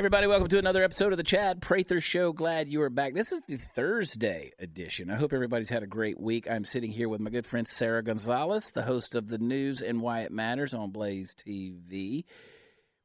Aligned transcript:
everybody, 0.00 0.26
welcome 0.26 0.48
to 0.48 0.58
another 0.58 0.82
episode 0.82 1.12
of 1.12 1.18
the 1.18 1.22
Chad 1.22 1.60
Prather 1.60 2.00
Show. 2.00 2.32
Glad 2.32 2.68
you 2.68 2.80
are 2.80 2.88
back. 2.88 3.12
This 3.12 3.32
is 3.32 3.42
the 3.46 3.58
Thursday 3.58 4.50
edition. 4.58 5.10
I 5.10 5.16
hope 5.16 5.34
everybody's 5.34 5.68
had 5.68 5.82
a 5.82 5.86
great 5.86 6.18
week. 6.18 6.50
I'm 6.50 6.64
sitting 6.64 6.90
here 6.90 7.06
with 7.06 7.20
my 7.20 7.28
good 7.28 7.46
friend 7.46 7.68
Sara 7.68 8.02
Gonzales, 8.02 8.72
the 8.72 8.84
host 8.84 9.14
of 9.14 9.28
the 9.28 9.36
news 9.36 9.82
and 9.82 10.00
why 10.00 10.20
it 10.20 10.32
matters 10.32 10.72
on 10.72 10.90
Blaze 10.90 11.34
TV. 11.34 12.24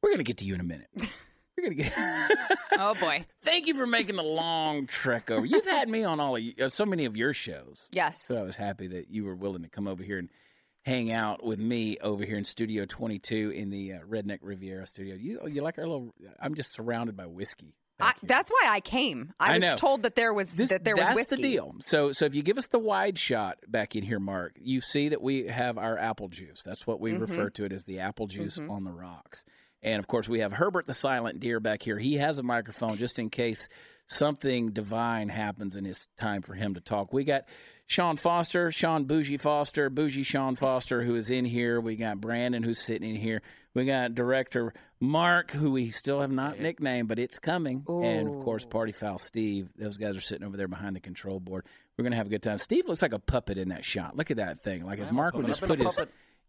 We're 0.02 0.12
going 0.12 0.20
to 0.20 0.24
get 0.24 0.38
to 0.38 0.46
you 0.46 0.56
in 0.56 0.62
a 0.62 0.64
minute. 0.64 0.88
We're 1.58 1.66
going 1.66 1.76
to 1.76 1.84
get. 1.84 1.94
oh 2.80 2.94
boy! 2.94 3.26
Thank 3.42 3.68
you 3.68 3.74
for 3.74 3.86
making 3.86 4.16
the 4.16 4.24
long 4.24 4.88
trek 4.88 5.30
over. 5.30 5.46
You've 5.46 5.68
had 5.68 5.90
me 5.90 6.06
on 6.06 6.22
all 6.22 6.38
of 6.38 6.44
uh, 6.62 6.70
so 6.70 6.86
many 6.86 7.04
of 7.04 7.18
your 7.18 7.34
shows. 7.34 7.90
Yes. 7.92 8.20
So 8.24 8.40
I 8.40 8.44
was 8.44 8.56
happy 8.56 8.88
that 8.88 9.10
you 9.10 9.26
were 9.26 9.36
willing 9.36 9.64
to 9.64 9.70
come 9.70 9.90
over 9.90 10.02
here 10.02 10.18
and 10.18 10.30
hang 10.86 11.12
out 11.12 11.44
with 11.44 11.60
me 11.60 11.98
over 12.00 12.24
here 12.24 12.38
in 12.38 12.46
Studio 12.46 12.86
22 12.86 13.52
in 13.56 13.70
the 13.70 13.94
uh, 13.94 14.00
Redneck 14.08 14.40
Riviera 14.42 14.86
studio. 14.86 15.16
You, 15.16 15.40
you 15.48 15.62
like 15.62 15.78
our 15.80 15.88
little? 15.88 16.14
I'm 16.40 16.54
just 16.56 16.72
surrounded 16.74 17.18
by 17.18 17.26
whiskey. 17.26 17.74
I, 18.00 18.12
that's 18.24 18.52
why 18.52 18.64
I 18.68 18.82
came. 18.82 19.34
I, 19.40 19.50
I 19.50 19.54
was 19.54 19.62
know. 19.62 19.76
told 19.78 20.04
that 20.04 20.16
there 20.16 20.34
was 20.34 20.54
This, 20.56 20.70
that 20.70 20.84
there 20.84 20.96
that's 20.96 21.12
was 21.12 21.16
whiskey. 21.16 21.36
the 21.38 21.42
deal. 21.42 21.76
So, 21.80 22.12
so 22.12 22.26
if 22.26 22.36
you 22.36 22.44
give 22.44 22.58
us 22.58 22.68
the 22.68 22.78
wide 22.78 23.18
shot 23.18 23.58
back 23.68 23.96
in 23.96 24.04
here, 24.04 24.20
Mark, 24.20 24.58
you 24.62 24.82
see 24.82 25.10
that 25.10 25.22
we 25.22 25.48
have 25.48 25.78
our 25.78 25.98
apple 25.98 26.28
juice. 26.28 26.62
That's 26.64 26.86
what 26.86 27.00
we 27.00 27.12
Mm-hmm. 27.12 27.22
refer 27.22 27.50
to 27.52 27.64
it 27.66 27.72
as 27.72 27.86
the 27.86 28.00
apple 28.02 28.28
juice 28.28 28.60
on 28.60 28.84
the 28.84 28.92
rocks. 28.92 29.46
And 29.82 30.00
of 30.00 30.08
course, 30.08 30.28
we 30.28 30.40
have 30.40 30.52
Herbert 30.52 30.88
the 30.88 30.94
Silent 30.94 31.40
Deer 31.40 31.60
back 31.62 31.82
here. 31.84 31.98
He 31.98 32.16
has 32.16 32.38
a 32.38 32.44
microphone 32.44 32.98
just 32.98 33.18
in 33.18 33.30
case 33.30 33.70
something 34.08 34.72
divine 34.72 35.30
happens 35.30 35.76
and 35.76 35.88
it's 35.88 36.08
time 36.18 36.42
for 36.42 36.54
him 36.54 36.74
to 36.76 36.82
talk. 36.82 37.14
We 37.14 37.24
got 37.24 37.44
Sean 37.88 38.18
Foster, 38.18 38.72
Sean 38.72 39.06
Bougie 39.06 39.38
Foster, 39.38 39.90
Bougie 39.90 40.24
Sean 40.24 40.56
Foster, 40.56 41.04
who 41.04 41.16
is 41.16 41.30
in 41.30 41.46
here. 41.46 41.80
We 41.80 41.96
got 41.96 42.20
Brandon, 42.20 42.64
who's 42.64 42.80
sitting 42.80 43.10
in 43.10 43.16
here. 43.16 43.42
We 43.76 43.86
got 43.86 44.16
director 44.16 44.74
Mark, 45.00 45.52
who 45.52 45.72
we 45.72 45.92
still 45.92 46.22
have 46.22 46.32
not 46.32 46.60
nicknamed, 46.60 47.08
but 47.10 47.20
it's 47.20 47.38
coming. 47.38 47.84
And 47.88 48.28
of 48.28 48.44
course, 48.44 48.66
Party 48.66 48.92
Foul 48.92 49.18
Steve. 49.18 49.70
Those 49.78 49.98
guys 49.98 50.18
are 50.18 50.22
sitting 50.22 50.48
over 50.48 50.58
there 50.58 50.68
behind 50.68 50.96
the 50.96 51.00
control 51.02 51.40
board. 51.40 51.66
We're 51.98 52.04
gonna 52.04 52.16
have 52.16 52.28
a 52.28 52.30
good 52.30 52.42
time. 52.42 52.58
Steve 52.58 52.88
looks 52.88 53.02
like 53.02 53.14
a 53.14 53.20
puppet 53.20 53.58
in 53.58 53.70
that 53.70 53.86
shot. 53.86 54.16
Look 54.16 54.32
at 54.32 54.38
that 54.38 54.62
thing. 54.64 54.86
Like 54.86 55.00
if 55.00 55.12
Mark 55.12 55.36
would 55.36 55.48
just 55.48 55.62
put 55.62 55.80
his 55.80 56.00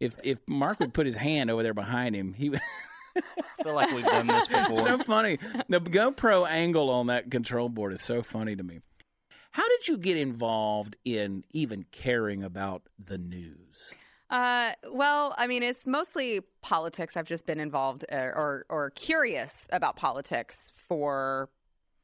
if 0.01 0.14
if 0.23 0.39
Mark 0.47 0.81
would 0.81 0.95
put 0.95 1.07
his 1.07 1.17
hand 1.17 1.51
over 1.51 1.62
there 1.62 1.75
behind 1.75 2.14
him, 2.14 2.33
he 2.33 2.48
would. 2.51 2.61
I 3.17 3.62
feel 3.62 3.75
like 3.75 3.91
we've 3.92 4.05
done 4.05 4.27
this 4.27 4.47
before. 4.48 4.73
so 4.83 4.98
funny. 4.98 5.39
The 5.69 5.81
GoPro 5.81 6.47
angle 6.48 6.91
on 6.91 7.07
that 7.09 7.31
control 7.31 7.69
board 7.69 7.92
is 7.92 8.03
so 8.03 8.23
funny 8.23 8.55
to 8.57 8.62
me. 8.62 8.81
How 9.57 9.67
did 9.71 9.89
you 9.89 9.97
get 9.97 10.19
involved 10.19 10.97
in 11.07 11.43
even 11.55 11.87
caring 11.91 12.43
about 12.43 12.83
the 12.99 13.17
news? 13.17 13.95
Uh, 14.29 14.73
well, 14.93 15.35
I 15.39 15.47
mean, 15.47 15.63
it's 15.63 15.87
mostly 15.87 16.43
politics. 16.61 17.17
I've 17.17 17.25
just 17.25 17.47
been 17.47 17.59
involved 17.59 18.05
uh, 18.13 18.17
or 18.17 18.67
or 18.69 18.91
curious 18.91 19.67
about 19.73 19.97
politics 19.97 20.75
for 20.77 21.48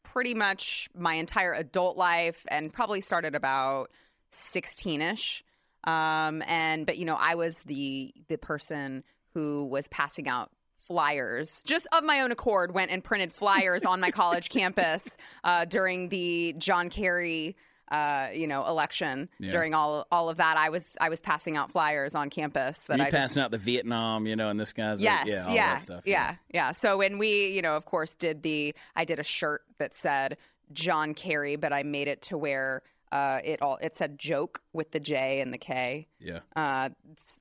pretty 0.03 0.33
much 0.33 0.89
my 0.97 1.13
entire 1.13 1.53
adult 1.53 1.99
life, 1.99 2.43
and 2.49 2.73
probably 2.73 3.03
started 3.03 3.35
about 3.35 3.91
sixteen-ish. 4.31 5.45
Um, 5.85 6.43
and 6.47 6.87
but 6.87 6.97
you 6.97 7.05
know, 7.05 7.19
I 7.21 7.35
was 7.35 7.61
the 7.67 8.15
the 8.29 8.39
person 8.39 9.05
who 9.35 9.67
was 9.67 9.89
passing 9.89 10.27
out 10.27 10.51
flyers 10.87 11.63
just 11.65 11.87
of 11.93 12.05
my 12.05 12.21
own 12.21 12.33
accord 12.33 12.75
went 12.75 12.91
and 12.91 13.03
printed 13.03 13.33
flyers 13.33 13.85
on 13.85 14.01
my 14.01 14.11
college 14.11 14.49
campus 14.59 15.17
uh, 15.45 15.65
during 15.65 16.09
the 16.09 16.55
john 16.59 16.91
kerry 16.91 17.57
uh, 17.91 18.29
you 18.33 18.47
know 18.47 18.65
election 18.67 19.29
Yeah. 19.39 19.51
during 19.51 19.75
all 19.75 20.07
all 20.11 20.31
of 20.31 20.39
that 20.39 20.57
i 20.57 20.71
was 20.71 20.85
i 21.01 21.09
was 21.11 21.21
passing 21.21 21.57
out 21.59 21.71
flyers 21.71 22.15
on 22.15 22.31
campus 22.31 22.79
that 22.89 22.99
you 22.99 23.05
i 23.05 23.11
passing 23.11 23.21
just 23.29 23.39
out 23.39 23.51
the 23.51 23.59
Vietnam, 23.59 24.27
you 24.27 24.35
know, 24.35 24.49
and 24.49 24.59
this 24.59 24.73
guy's 24.73 24.99
yes 25.01 25.27
yeah, 25.27 25.45
all 25.47 25.55
yeah 25.55 25.75
that 25.75 25.81
stuff. 25.83 26.03
yeah 26.07 26.37
yeah 26.55 26.73
so 26.73 26.97
when 26.97 27.19
we 27.19 27.49
you 27.49 27.61
know 27.61 27.77
of 27.77 27.85
course 27.85 28.15
did 28.15 28.43
the 28.43 28.75
i 28.97 29.05
did 29.05 29.19
a 29.19 29.23
shirt 29.23 29.63
that 29.79 29.95
said 29.95 30.39
john 30.73 31.13
kerry 31.13 31.57
but 31.57 31.71
i 31.73 31.83
made 31.83 32.09
it 32.09 32.23
to 32.23 32.39
where 32.39 32.83
uh, 33.13 33.41
it 33.45 33.61
all 33.61 33.77
it 33.83 33.95
said 33.95 34.19
joke 34.19 34.63
with 34.73 34.91
the 34.93 35.01
j 35.01 35.43
and 35.43 35.53
the 35.53 35.59
k 35.59 36.07
yeah. 36.19 36.39
uh, 36.57 36.89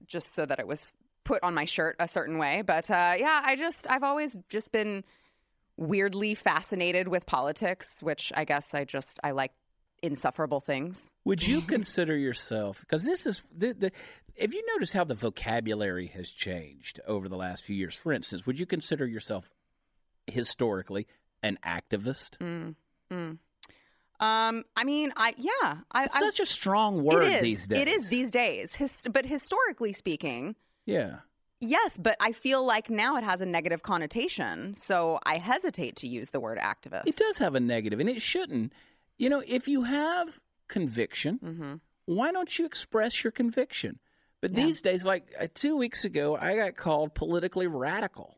just 0.06 0.36
so 0.36 0.46
that 0.46 0.60
it 0.60 0.68
was 0.68 0.92
put 1.24 1.44
on 1.44 1.54
my 1.54 1.66
shirt 1.66 1.96
a 2.00 2.08
certain 2.08 2.38
way. 2.38 2.64
But 2.66 2.90
uh, 2.90 3.16
yeah, 3.18 3.42
I 3.44 3.56
just 3.56 3.90
I've 3.90 4.04
always 4.04 4.38
just 4.50 4.72
been 4.72 5.04
weirdly 5.78 6.36
fascinated 6.36 7.08
with 7.08 7.26
politics, 7.26 8.02
which 8.02 8.32
I 8.36 8.46
guess 8.46 8.74
I 8.74 8.86
just 8.86 9.20
I 9.24 9.32
like 9.32 9.52
insufferable 10.02 10.62
things. 10.62 11.12
Would 11.26 11.46
you 11.46 11.62
consider 11.68 12.16
yourself 12.18 12.80
because 12.82 13.04
this 13.04 13.26
is 13.26 13.42
the, 13.56 13.74
the 13.74 13.92
if 14.36 14.54
you 14.54 14.64
notice 14.74 14.94
how 14.94 15.04
the 15.04 15.16
vocabulary 15.16 16.08
has 16.08 16.30
changed 16.30 17.00
over 17.08 17.30
the 17.30 17.38
last 17.38 17.64
few 17.64 17.76
years? 17.76 17.96
For 17.96 18.12
instance, 18.12 18.46
would 18.46 18.60
you 18.60 18.66
consider 18.66 19.06
yourself 19.06 19.52
historically 20.28 21.08
an 21.44 21.58
activist? 21.66 22.38
Mm, 22.38 22.76
mm. 23.12 23.38
Um, 24.20 24.64
I 24.78 24.84
mean, 24.84 25.12
I 25.18 25.34
yeah, 25.38 25.78
I, 25.92 26.06
It's 26.06 26.16
I 26.16 26.20
such 26.20 26.40
a 26.40 26.46
strong 26.46 27.04
word 27.04 27.24
it 27.24 27.34
is 27.34 27.42
these 27.42 27.68
days. 27.68 27.80
it 27.80 27.88
is 27.88 28.10
these 28.10 28.30
days. 28.30 28.76
His, 28.76 29.08
but 29.12 29.26
historically 29.26 29.94
speaking. 29.94 30.56
Yeah. 30.86 31.18
Yes, 31.60 31.98
but 32.00 32.18
I 32.20 32.32
feel 32.32 32.66
like 32.66 32.90
now 32.90 33.18
it 33.18 33.24
has 33.24 33.40
a 33.42 33.46
negative 33.46 33.84
connotation, 33.84 34.74
so 34.76 35.20
I 35.24 35.38
hesitate 35.38 35.96
to 35.98 36.08
use 36.08 36.30
the 36.32 36.40
word 36.40 36.58
activist. 36.58 37.04
It 37.06 37.18
does 37.18 37.38
have 37.38 37.54
a 37.54 37.60
negative, 37.60 38.00
and 38.00 38.10
it 38.10 38.22
shouldn't. 38.22 38.74
You 39.20 39.30
know, 39.30 39.44
if 39.46 39.68
you 39.68 39.84
have 39.84 40.40
conviction, 40.68 41.38
hmm 41.38 41.74
why 42.06 42.32
don't 42.32 42.58
you 42.58 42.66
express 42.66 43.24
your 43.24 43.32
conviction? 43.32 44.00
But 44.42 44.52
Yeah. 44.54 44.66
these 44.66 44.82
days, 44.82 45.06
like 45.06 45.32
uh, 45.40 45.48
two 45.54 45.78
weeks 45.78 46.04
ago, 46.04 46.36
I 46.36 46.56
got 46.56 46.76
called 46.76 47.14
politically 47.14 47.68
radical. 47.68 48.38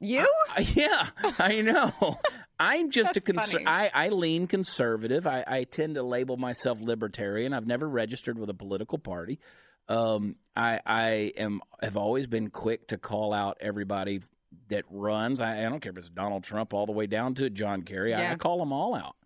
You? 0.00 0.26
I- 0.48 0.60
yeah, 0.74 1.08
I 1.38 1.60
know. 1.62 2.18
I'm 2.60 2.90
just 2.90 3.16
a 3.16 3.20
conser-. 3.20 3.64
I, 3.66 3.90
I 3.92 4.08
lean 4.10 4.46
conservative. 4.46 5.26
I, 5.26 5.44
I 5.46 5.64
tend 5.64 5.96
to 5.96 6.02
label 6.04 6.36
myself 6.36 6.78
libertarian. 6.80 7.52
I've 7.52 7.66
never 7.66 7.88
registered 7.88 8.38
with 8.38 8.48
a 8.50 8.54
political 8.54 8.98
party. 8.98 9.40
Um, 9.88 10.36
I 10.56 10.80
I 10.86 11.08
am 11.36 11.60
have 11.82 11.96
always 11.96 12.26
been 12.26 12.50
quick 12.50 12.88
to 12.88 12.98
call 12.98 13.32
out 13.32 13.58
everybody 13.60 14.20
that 14.68 14.84
runs. 14.90 15.40
I, 15.40 15.58
I 15.66 15.68
don't 15.68 15.80
care 15.80 15.92
if 15.92 15.98
it's 15.98 16.08
Donald 16.08 16.44
Trump 16.44 16.72
all 16.74 16.86
the 16.86 16.92
way 16.92 17.06
down 17.06 17.34
to 17.36 17.50
John 17.50 17.82
Kerry. 17.82 18.14
I, 18.14 18.20
Yeah. 18.22 18.32
I 18.32 18.36
call 18.36 18.58
them 18.58 18.72
all 18.72 18.94
out. 18.94 19.16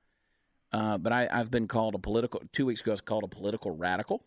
Uh, 0.72 0.99
but 0.99 1.12
I, 1.12 1.28
I've 1.31 1.50
been 1.50 1.69
called 1.69 1.95
a 1.95 1.99
political. 1.99 2.43
Two 2.53 2.66
weeks 2.66 2.81
ago, 2.81 2.93
I 2.93 2.95
was 2.95 3.00
called 3.00 3.25
a 3.25 3.28
political 3.28 3.71
radical. 3.71 4.25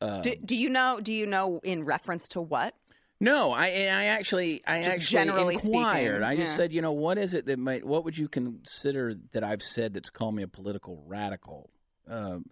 Uh, 0.00 0.20
Do, 0.20 0.34
do 0.36 0.56
you 0.56 0.70
know? 0.70 0.98
Do 1.02 1.12
you 1.12 1.26
know 1.26 1.60
in 1.62 1.84
reference 1.84 2.28
to 2.28 2.40
what? 2.40 2.74
no, 3.22 3.52
I 3.52 3.66
I 3.66 4.04
actually 4.06 4.62
I 4.66 4.78
Just 4.78 4.88
actually 4.88 5.06
generally 5.18 5.54
inquired. 5.56 6.06
speaking, 6.14 6.22
I 6.22 6.36
just 6.36 6.52
yeah. 6.52 6.56
said, 6.56 6.72
you 6.72 6.80
know, 6.80 6.92
what 6.92 7.18
is 7.18 7.34
it 7.34 7.44
that 7.46 7.58
might 7.58 7.84
what 7.84 8.04
would 8.04 8.16
you 8.16 8.28
consider 8.28 9.14
that 9.32 9.44
I've 9.44 9.62
said 9.62 9.92
that's 9.92 10.08
called 10.10 10.34
me 10.34 10.42
a 10.42 10.48
political 10.48 11.02
radical? 11.06 11.68
Um, 12.08 12.46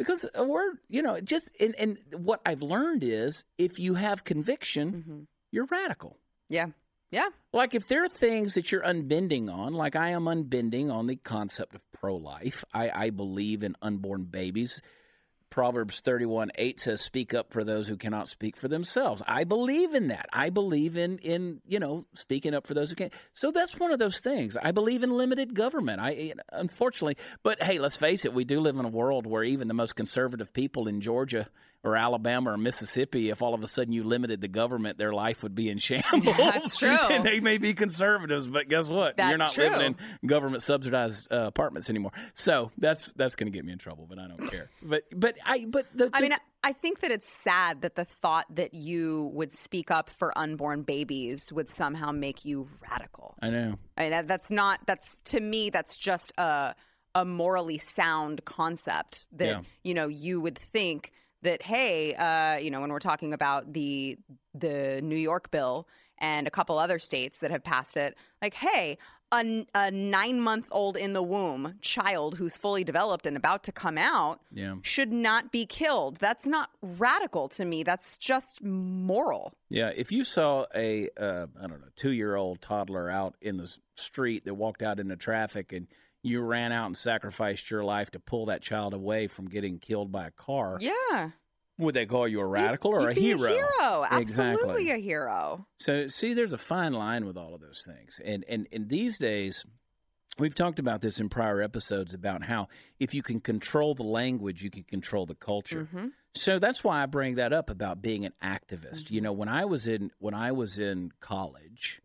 because 0.00 0.24
a 0.34 0.42
word, 0.42 0.78
you 0.88 1.02
know, 1.02 1.20
just 1.20 1.50
and, 1.60 1.74
and 1.78 1.98
what 2.16 2.40
I've 2.46 2.62
learned 2.62 3.04
is 3.04 3.44
if 3.58 3.78
you 3.78 3.92
have 3.94 4.24
conviction, 4.24 4.92
Mm-hmm. 4.92 5.20
you're 5.52 5.66
radical. 5.66 6.16
Yeah, 6.48 6.68
yeah. 7.10 7.28
Like 7.52 7.74
if 7.74 7.86
there 7.86 8.02
are 8.02 8.08
things 8.08 8.54
that 8.54 8.72
you're 8.72 8.80
unbending 8.82 9.50
on, 9.52 9.74
like 9.74 9.96
I 9.96 10.10
am 10.10 10.24
unbending 10.24 10.90
on 10.90 11.06
the 11.06 11.16
concept 11.16 11.74
of 11.74 11.82
pro 11.92 12.16
life. 12.16 12.64
I, 12.72 12.90
I 13.06 13.10
believe 13.10 13.62
in 13.62 13.76
unborn 13.82 14.24
babies. 14.24 14.80
Proverbs 15.50 16.00
31 16.00 16.52
8 16.54 16.80
says, 16.80 17.00
Speak 17.00 17.34
up 17.34 17.52
for 17.52 17.64
those 17.64 17.88
who 17.88 17.96
cannot 17.96 18.28
speak 18.28 18.56
for 18.56 18.68
themselves. 18.68 19.22
I 19.26 19.44
believe 19.44 19.94
in 19.94 20.08
that. 20.08 20.26
I 20.32 20.50
believe 20.50 20.96
in, 20.96 21.18
in 21.18 21.60
you 21.66 21.78
know, 21.78 22.06
speaking 22.14 22.54
up 22.54 22.66
for 22.66 22.74
those 22.74 22.90
who 22.90 22.96
can't. 22.96 23.12
So 23.34 23.50
that's 23.50 23.78
one 23.78 23.90
of 23.92 23.98
those 23.98 24.20
things. 24.20 24.56
I 24.56 24.70
believe 24.70 25.02
in 25.02 25.10
limited 25.10 25.54
government. 25.54 26.00
I 26.00 26.32
Unfortunately, 26.52 27.16
but 27.42 27.62
hey, 27.62 27.78
let's 27.78 27.96
face 27.96 28.24
it, 28.24 28.32
we 28.32 28.44
do 28.44 28.60
live 28.60 28.76
in 28.76 28.84
a 28.84 28.88
world 28.88 29.26
where 29.26 29.42
even 29.42 29.68
the 29.68 29.74
most 29.74 29.96
conservative 29.96 30.52
people 30.52 30.88
in 30.88 31.00
Georgia 31.00 31.48
or 31.82 31.96
Alabama 31.96 32.50
or 32.52 32.56
Mississippi, 32.58 33.30
if 33.30 33.40
all 33.40 33.54
of 33.54 33.62
a 33.62 33.66
sudden 33.66 33.92
you 33.92 34.04
limited 34.04 34.40
the 34.40 34.48
government, 34.48 34.98
their 34.98 35.12
life 35.14 35.42
would 35.42 35.54
be 35.54 35.68
in 35.70 35.78
shambles. 35.86 36.24
That's 36.36 36.76
true. 36.78 36.88
and 36.88 37.24
they 37.24 37.40
may 37.40 37.56
be 37.58 37.72
conservatives, 37.74 38.46
but 38.46 38.68
guess 38.68 38.86
what? 38.88 39.16
That's 39.16 39.30
You're 39.30 39.38
not 39.38 39.54
That's 39.54 39.70
living 39.72 39.96
in 40.22 40.28
government 40.28 40.62
subsidized 40.62 41.32
uh, 41.32 41.46
apartments 41.46 41.88
anymore. 41.88 42.12
So 42.34 42.70
that's 42.78 43.12
that's 43.14 43.34
going 43.34 43.50
to 43.50 43.56
get 43.56 43.64
me 43.64 43.72
in 43.72 43.78
trouble, 43.78 44.06
but 44.08 44.18
I 44.18 44.28
don't 44.28 44.46
care. 44.50 44.68
But 44.82 45.04
but 45.14 45.36
I 45.44 45.64
but 45.68 45.86
the, 45.94 46.10
I 46.12 46.20
mean, 46.20 46.30
this- 46.30 46.38
I, 46.62 46.70
I 46.70 46.72
think 46.74 47.00
that 47.00 47.10
it's 47.10 47.32
sad 47.32 47.80
that 47.82 47.94
the 47.94 48.04
thought 48.04 48.44
that 48.56 48.74
you 48.74 49.30
would 49.32 49.52
speak 49.52 49.90
up 49.90 50.10
for 50.10 50.36
unborn 50.36 50.82
babies 50.82 51.50
would 51.52 51.70
somehow 51.70 52.10
make 52.12 52.44
you 52.44 52.68
radical. 52.90 53.34
I 53.40 53.48
know. 53.50 53.78
I 53.96 54.02
mean, 54.02 54.10
that, 54.10 54.28
that's 54.28 54.50
not. 54.50 54.80
That's 54.86 55.16
to 55.26 55.40
me. 55.40 55.70
That's 55.70 55.96
just 55.96 56.32
a 56.36 56.74
a 57.14 57.24
morally 57.24 57.78
sound 57.78 58.44
concept 58.44 59.26
that 59.32 59.46
Yeah. 59.46 59.60
you 59.82 59.94
know 59.94 60.06
you 60.08 60.40
would 60.42 60.58
think 60.58 61.12
that 61.42 61.62
hey, 61.62 62.14
uh, 62.14 62.56
you 62.58 62.70
know, 62.70 62.80
when 62.80 62.90
we're 62.90 62.98
talking 62.98 63.32
about 63.32 63.72
the 63.72 64.18
the 64.54 65.00
New 65.02 65.16
York 65.16 65.50
bill 65.50 65.86
and 66.18 66.46
a 66.46 66.50
couple 66.50 66.78
other 66.78 66.98
states 66.98 67.38
that 67.38 67.50
have 67.50 67.64
passed 67.64 67.96
it, 67.96 68.16
like 68.42 68.54
hey. 68.54 68.98
a, 69.32 69.64
a 69.76 69.92
nine 69.92 70.40
month 70.40 70.66
old 70.72 70.96
in 70.96 71.12
the 71.12 71.22
womb 71.22 71.74
child 71.80 72.34
who's 72.36 72.56
fully 72.56 72.82
developed 72.82 73.26
and 73.26 73.36
about 73.36 73.62
to 73.62 73.70
come 73.70 73.96
out 73.96 74.40
Yeah. 74.52 74.74
should 74.82 75.12
not 75.12 75.52
be 75.52 75.66
killed. 75.66 76.16
That's 76.16 76.46
not 76.46 76.70
radical 76.82 77.48
to 77.50 77.64
me. 77.64 77.84
That's 77.84 78.18
just 78.18 78.60
moral. 78.60 79.52
Yeah, 79.68 79.92
if 79.96 80.10
you 80.10 80.24
saw 80.24 80.66
a 80.74 81.08
uh, 81.16 81.46
I 81.62 81.68
don't 81.68 81.80
know 81.80 81.92
two 81.94 82.10
year 82.10 82.34
old 82.34 82.60
toddler 82.60 83.08
out 83.08 83.36
in 83.40 83.56
the 83.56 83.72
street 83.96 84.44
that 84.46 84.54
walked 84.54 84.82
out 84.82 84.98
into 84.98 85.14
traffic 85.14 85.72
and 85.72 85.86
you 86.22 86.40
ran 86.40 86.72
out 86.72 86.86
and 86.86 86.96
sacrificed 86.96 87.70
your 87.70 87.82
life 87.84 88.10
to 88.12 88.20
pull 88.20 88.46
that 88.46 88.62
child 88.62 88.94
away 88.94 89.26
from 89.26 89.48
getting 89.48 89.78
killed 89.78 90.12
by 90.12 90.26
a 90.26 90.30
car, 90.30 90.78
Yeah. 90.80 91.30
would 91.78 91.94
they 91.94 92.06
call 92.06 92.28
you 92.28 92.40
a 92.40 92.46
radical 92.46 92.90
or 92.92 93.10
You'd 93.10 93.16
a 93.18 93.20
hero? 93.20 93.42
A 93.50 93.52
hero. 93.54 94.04
Absolutely 94.10 94.20
Exactly. 94.90 94.90
a 94.90 94.96
hero. 94.98 95.66
So 95.78 96.06
see, 96.08 96.34
there's 96.34 96.52
a 96.52 96.58
fine 96.58 96.92
line 96.92 97.24
with 97.26 97.36
all 97.36 97.54
of 97.54 97.60
those 97.60 97.82
things, 97.86 98.20
and 98.24 98.44
and 98.48 98.66
and 98.72 98.88
these 98.88 99.18
days. 99.18 99.64
We've 100.38 100.54
talked 100.54 100.78
about 100.78 101.00
this 101.02 101.18
in 101.20 101.28
prior 101.28 101.60
episodes 101.60 102.14
about 102.14 102.44
how 102.44 102.68
if 103.00 103.14
you 103.14 103.22
can 103.22 103.40
control 103.40 103.94
the 103.94 104.04
language, 104.04 104.62
you 104.62 104.70
can 104.70 104.84
control 104.84 105.26
the 105.26 105.34
culture. 105.34 105.88
hmm 105.90 106.06
So 106.34 106.58
that's 106.60 106.84
why 106.84 107.02
I 107.02 107.06
bring 107.06 107.34
that 107.34 107.52
up 107.52 107.68
about 107.68 108.00
being 108.00 108.24
an 108.24 108.32
activist. 108.42 109.10
You 109.10 109.20
know, 109.20 109.32
when 109.32 109.48
I 109.48 109.64
was 109.64 109.86
in 109.88 110.12
when 110.18 110.32
I 110.32 110.52
was 110.52 110.78
in 110.78 111.10
college, 111.20 112.00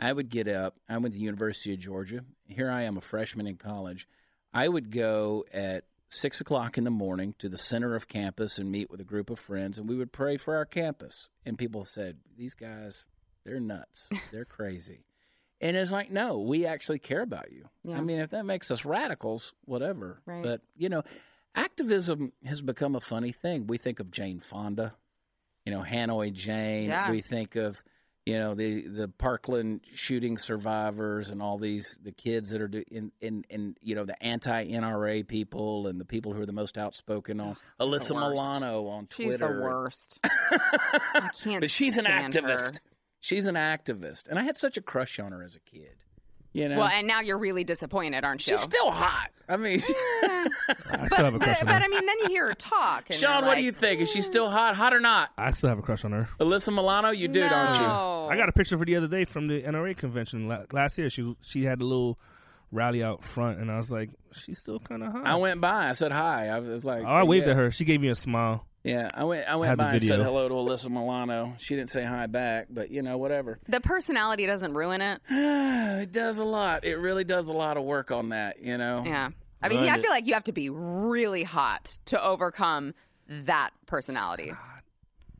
I 0.00 0.12
would 0.12 0.28
get 0.30 0.48
up. 0.48 0.76
I 0.88 0.98
went 0.98 1.14
to 1.14 1.18
the 1.18 1.24
University 1.24 1.72
of 1.72 1.78
Georgia. 1.78 2.24
Here 2.50 2.70
I 2.70 2.82
am, 2.82 2.96
a 2.96 3.00
freshman 3.00 3.46
in 3.46 3.56
college. 3.56 4.06
I 4.52 4.68
would 4.68 4.90
go 4.90 5.44
at 5.52 5.84
six 6.08 6.40
o'clock 6.40 6.76
in 6.76 6.84
the 6.84 6.90
morning 6.90 7.34
to 7.38 7.48
the 7.48 7.58
center 7.58 7.94
of 7.94 8.08
campus 8.08 8.58
and 8.58 8.70
meet 8.70 8.90
with 8.90 9.00
a 9.00 9.04
group 9.04 9.30
of 9.30 9.38
friends, 9.38 9.78
and 9.78 9.88
we 9.88 9.96
would 9.96 10.12
pray 10.12 10.36
for 10.36 10.56
our 10.56 10.64
campus. 10.64 11.28
And 11.46 11.56
people 11.56 11.84
said, 11.84 12.18
"These 12.36 12.54
guys, 12.54 13.04
they're 13.44 13.60
nuts. 13.60 14.08
They're 14.32 14.44
crazy." 14.44 15.04
And 15.62 15.76
it's 15.76 15.90
like, 15.90 16.10
no, 16.10 16.38
we 16.38 16.64
actually 16.64 17.00
care 17.00 17.20
about 17.20 17.52
you. 17.52 17.68
Yeah. 17.84 17.98
I 17.98 18.00
mean, 18.00 18.18
if 18.18 18.30
that 18.30 18.46
makes 18.46 18.70
us 18.70 18.86
radicals, 18.86 19.52
whatever. 19.66 20.22
Right. 20.24 20.42
But 20.42 20.62
you 20.76 20.88
know, 20.88 21.02
activism 21.54 22.32
has 22.44 22.62
become 22.62 22.94
a 22.96 23.00
funny 23.00 23.32
thing. 23.32 23.66
We 23.66 23.78
think 23.78 24.00
of 24.00 24.10
Jane 24.10 24.40
Fonda, 24.40 24.94
you 25.66 25.72
know, 25.72 25.82
Hanoi 25.82 26.32
Jane. 26.32 26.88
Yeah. 26.88 27.10
We 27.10 27.20
think 27.20 27.56
of, 27.56 27.82
you 28.26 28.38
know, 28.38 28.54
the 28.54 28.86
the 28.86 29.08
Parkland 29.08 29.80
shooting 29.92 30.36
survivors 30.38 31.30
and 31.30 31.40
all 31.40 31.58
these 31.58 31.96
the 32.02 32.12
kids 32.12 32.50
that 32.50 32.60
are 32.60 32.68
do, 32.68 32.84
in 32.90 33.12
in 33.20 33.44
in 33.48 33.76
you 33.80 33.94
know 33.94 34.04
the 34.04 34.20
anti 34.22 34.66
NRA 34.66 35.26
people 35.26 35.86
and 35.86 36.00
the 36.00 36.04
people 36.04 36.32
who 36.32 36.42
are 36.42 36.46
the 36.46 36.52
most 36.52 36.76
outspoken 36.76 37.40
on 37.40 37.56
Alyssa. 37.80 38.10
Milano 38.10 38.86
on 38.86 39.06
Twitter. 39.06 39.30
She's 39.30 39.38
the 39.38 39.46
worst. 39.46 40.20
I 40.24 41.30
can't. 41.42 41.60
but 41.62 41.70
she's 41.70 41.96
an 41.96 42.04
stand 42.04 42.34
her. 42.34 42.40
activist. 42.42 42.80
She's 43.20 43.46
an 43.46 43.54
activist, 43.54 44.28
and 44.28 44.38
I 44.38 44.42
had 44.42 44.56
such 44.56 44.76
a 44.76 44.82
crush 44.82 45.18
on 45.18 45.32
her 45.32 45.42
as 45.42 45.56
a 45.56 45.60
kid. 45.60 46.04
You 46.52 46.68
know, 46.68 46.78
Well, 46.78 46.88
and 46.88 47.06
now 47.06 47.20
you're 47.20 47.38
really 47.38 47.62
disappointed, 47.62 48.24
aren't 48.24 48.44
you? 48.46 48.56
she's 48.56 48.62
still 48.62 48.90
hot. 48.90 49.30
I 49.48 49.56
mean, 49.56 49.78
eh. 49.78 49.82
she- 49.82 49.94
I 50.90 51.06
still 51.06 51.24
have 51.24 51.34
a 51.34 51.38
but, 51.38 51.44
crush 51.44 51.60
on 51.60 51.68
her. 51.68 51.74
but. 51.74 51.82
I 51.82 51.88
mean, 51.88 52.06
then 52.06 52.18
you 52.20 52.28
hear 52.28 52.48
her 52.48 52.54
talk. 52.54 53.04
And 53.08 53.18
Sean, 53.18 53.30
you're 53.30 53.42
what 53.42 53.48
like, 53.48 53.58
do 53.58 53.64
you 53.64 53.72
think? 53.72 54.00
Is 54.00 54.10
she 54.10 54.18
hmm. 54.18 54.24
still 54.24 54.50
hot? 54.50 54.76
Hot 54.76 54.92
or 54.92 55.00
not? 55.00 55.30
I 55.38 55.52
still 55.52 55.68
have 55.68 55.78
a 55.78 55.82
crush 55.82 56.04
on 56.04 56.12
her. 56.12 56.28
Alyssa 56.40 56.74
Milano, 56.74 57.10
you 57.10 57.28
do, 57.28 57.40
don't 57.40 57.74
you? 57.74 57.80
No. 57.80 58.28
I 58.30 58.36
got 58.36 58.48
a 58.48 58.52
picture 58.52 58.74
of 58.74 58.80
her 58.80 58.84
the 58.84 58.96
other 58.96 59.08
day 59.08 59.24
from 59.24 59.48
the 59.48 59.62
NRA 59.62 59.96
convention 59.96 60.48
la- 60.48 60.64
last 60.72 60.98
year. 60.98 61.08
She 61.10 61.34
she 61.44 61.64
had 61.64 61.80
a 61.80 61.84
little 61.84 62.18
rally 62.72 63.02
out 63.02 63.24
front, 63.24 63.58
and 63.58 63.70
I 63.70 63.76
was 63.76 63.90
like, 63.90 64.10
she's 64.32 64.58
still 64.58 64.78
kind 64.78 65.02
of 65.02 65.12
hot. 65.12 65.26
I 65.26 65.36
went 65.36 65.60
by. 65.60 65.88
I 65.88 65.92
said 65.92 66.12
hi. 66.12 66.48
I 66.48 66.58
was 66.58 66.84
like, 66.84 67.02
oh, 67.02 67.06
I 67.06 67.22
waved 67.24 67.46
yeah. 67.46 67.52
at 67.52 67.56
her. 67.56 67.70
She 67.70 67.84
gave 67.84 68.00
me 68.00 68.08
a 68.08 68.14
smile. 68.14 68.66
Yeah, 68.82 69.08
I 69.12 69.24
went. 69.24 69.46
I 69.46 69.56
went 69.56 69.72
the 69.72 69.76
by 69.76 69.92
and 69.92 70.02
said 70.02 70.20
hello 70.20 70.48
to 70.48 70.54
Alyssa 70.54 70.88
Milano. 70.88 71.54
She 71.58 71.76
didn't 71.76 71.90
say 71.90 72.02
hi 72.02 72.26
back, 72.26 72.68
but 72.70 72.90
you 72.90 73.02
know, 73.02 73.18
whatever. 73.18 73.58
The 73.68 73.80
personality 73.80 74.46
doesn't 74.46 74.72
ruin 74.72 75.02
it. 75.02 75.20
it 75.28 76.12
does 76.12 76.38
a 76.38 76.44
lot. 76.44 76.84
It 76.84 76.96
really 76.96 77.24
does 77.24 77.48
a 77.48 77.52
lot 77.52 77.76
of 77.76 77.84
work 77.84 78.10
on 78.10 78.30
that. 78.30 78.62
You 78.62 78.78
know. 78.78 79.02
Yeah. 79.04 79.30
I 79.62 79.68
mean, 79.68 79.80
Ruined 79.80 79.92
I 79.92 80.00
feel 80.00 80.10
like 80.10 80.26
you 80.26 80.32
have 80.32 80.44
to 80.44 80.52
be 80.52 80.70
really 80.70 81.42
hot 81.42 81.98
to 82.06 82.24
overcome 82.24 82.94
that 83.28 83.70
personality. 83.84 84.54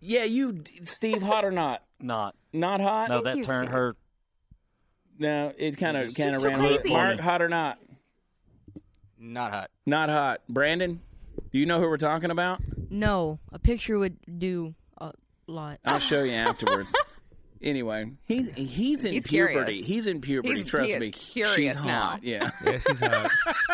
Yeah, 0.00 0.24
you, 0.24 0.64
Steve, 0.82 1.22
hot 1.22 1.44
or 1.44 1.50
not? 1.50 1.82
Not. 2.00 2.34
Not 2.52 2.80
hot. 2.80 3.10
No, 3.10 3.22
that 3.22 3.36
you, 3.36 3.44
turned 3.44 3.68
Steve. 3.68 3.70
her. 3.72 3.96
No, 5.18 5.52
it 5.56 5.76
kind 5.76 5.98
of 5.98 6.14
kind 6.14 6.34
of 6.34 6.42
ran. 6.42 6.60
a. 6.60 6.88
Mark, 6.88 7.20
hot 7.20 7.42
or 7.42 7.48
not? 7.48 7.78
Not 9.18 9.52
hot. 9.52 9.70
Not 9.84 10.08
hot. 10.08 10.40
Brandon, 10.48 11.00
do 11.52 11.58
you 11.58 11.66
know 11.66 11.78
who 11.78 11.88
we're 11.88 11.98
talking 11.98 12.30
about? 12.30 12.62
No, 12.90 13.38
a 13.52 13.58
picture 13.58 13.98
would 13.98 14.16
do 14.38 14.74
a 14.98 15.12
lot. 15.46 15.78
I'll 15.84 15.98
show 15.98 16.22
you 16.22 16.32
afterwards. 16.32 16.92
Anyway, 17.62 18.10
he's 18.24 18.48
he's 18.56 19.04
in 19.04 19.12
He's 19.12 19.26
puberty. 19.26 19.52
curious. 19.82 19.86
He's 19.86 20.06
in 20.06 20.22
puberty. 20.22 20.54
He's- 20.54 20.66
Trust 20.66 20.86
he 20.88 20.94
is 20.94 21.00
me. 21.00 21.10
curious 21.10 21.54
she's 21.76 21.84
now. 21.84 22.00
hot. 22.12 22.24
Yeah. 22.24 22.50
Yeah, 22.64 22.78
she's 22.78 22.98
hot. 22.98 23.30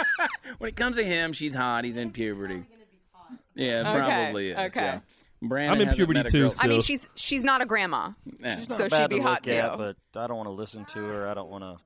when 0.58 0.68
it 0.70 0.74
comes 0.74 0.96
to 0.96 1.04
him, 1.04 1.32
she's 1.32 1.54
hot. 1.54 1.84
He's 1.84 1.96
in 1.96 2.10
puberty. 2.10 2.64
Yeah, 3.54 3.88
Okay, 3.88 3.98
probably 4.00 4.50
is. 4.50 4.58
okay. 4.72 4.80
Yeah. 4.84 5.00
Brandon 5.40 5.72
I'm 5.74 5.80
in 5.82 5.86
hasn't 5.86 5.98
puberty 5.98 6.18
met 6.18 6.26
a 6.26 6.30
too, 6.32 6.40
girl- 6.40 6.50
still. 6.50 6.64
I 6.64 6.68
mean, 6.68 6.80
she's 6.82 7.08
she's 7.14 7.44
not 7.44 7.60
a 7.62 7.64
grandma. 7.66 8.10
Yeah. 8.40 8.58
She's 8.58 8.68
not 8.68 8.78
So 8.78 8.84
she'd 8.86 8.90
bad 8.90 9.10
be 9.10 9.16
to 9.18 9.22
hot, 9.22 9.46
look 9.46 9.54
at, 9.54 9.70
too. 9.70 9.76
but 10.12 10.20
I 10.20 10.26
don't 10.26 10.36
want 10.36 10.48
to 10.48 10.52
listen 10.52 10.84
to 10.86 10.98
her. 10.98 11.28
I 11.28 11.34
don't 11.34 11.48
want 11.48 11.62
to. 11.62 11.76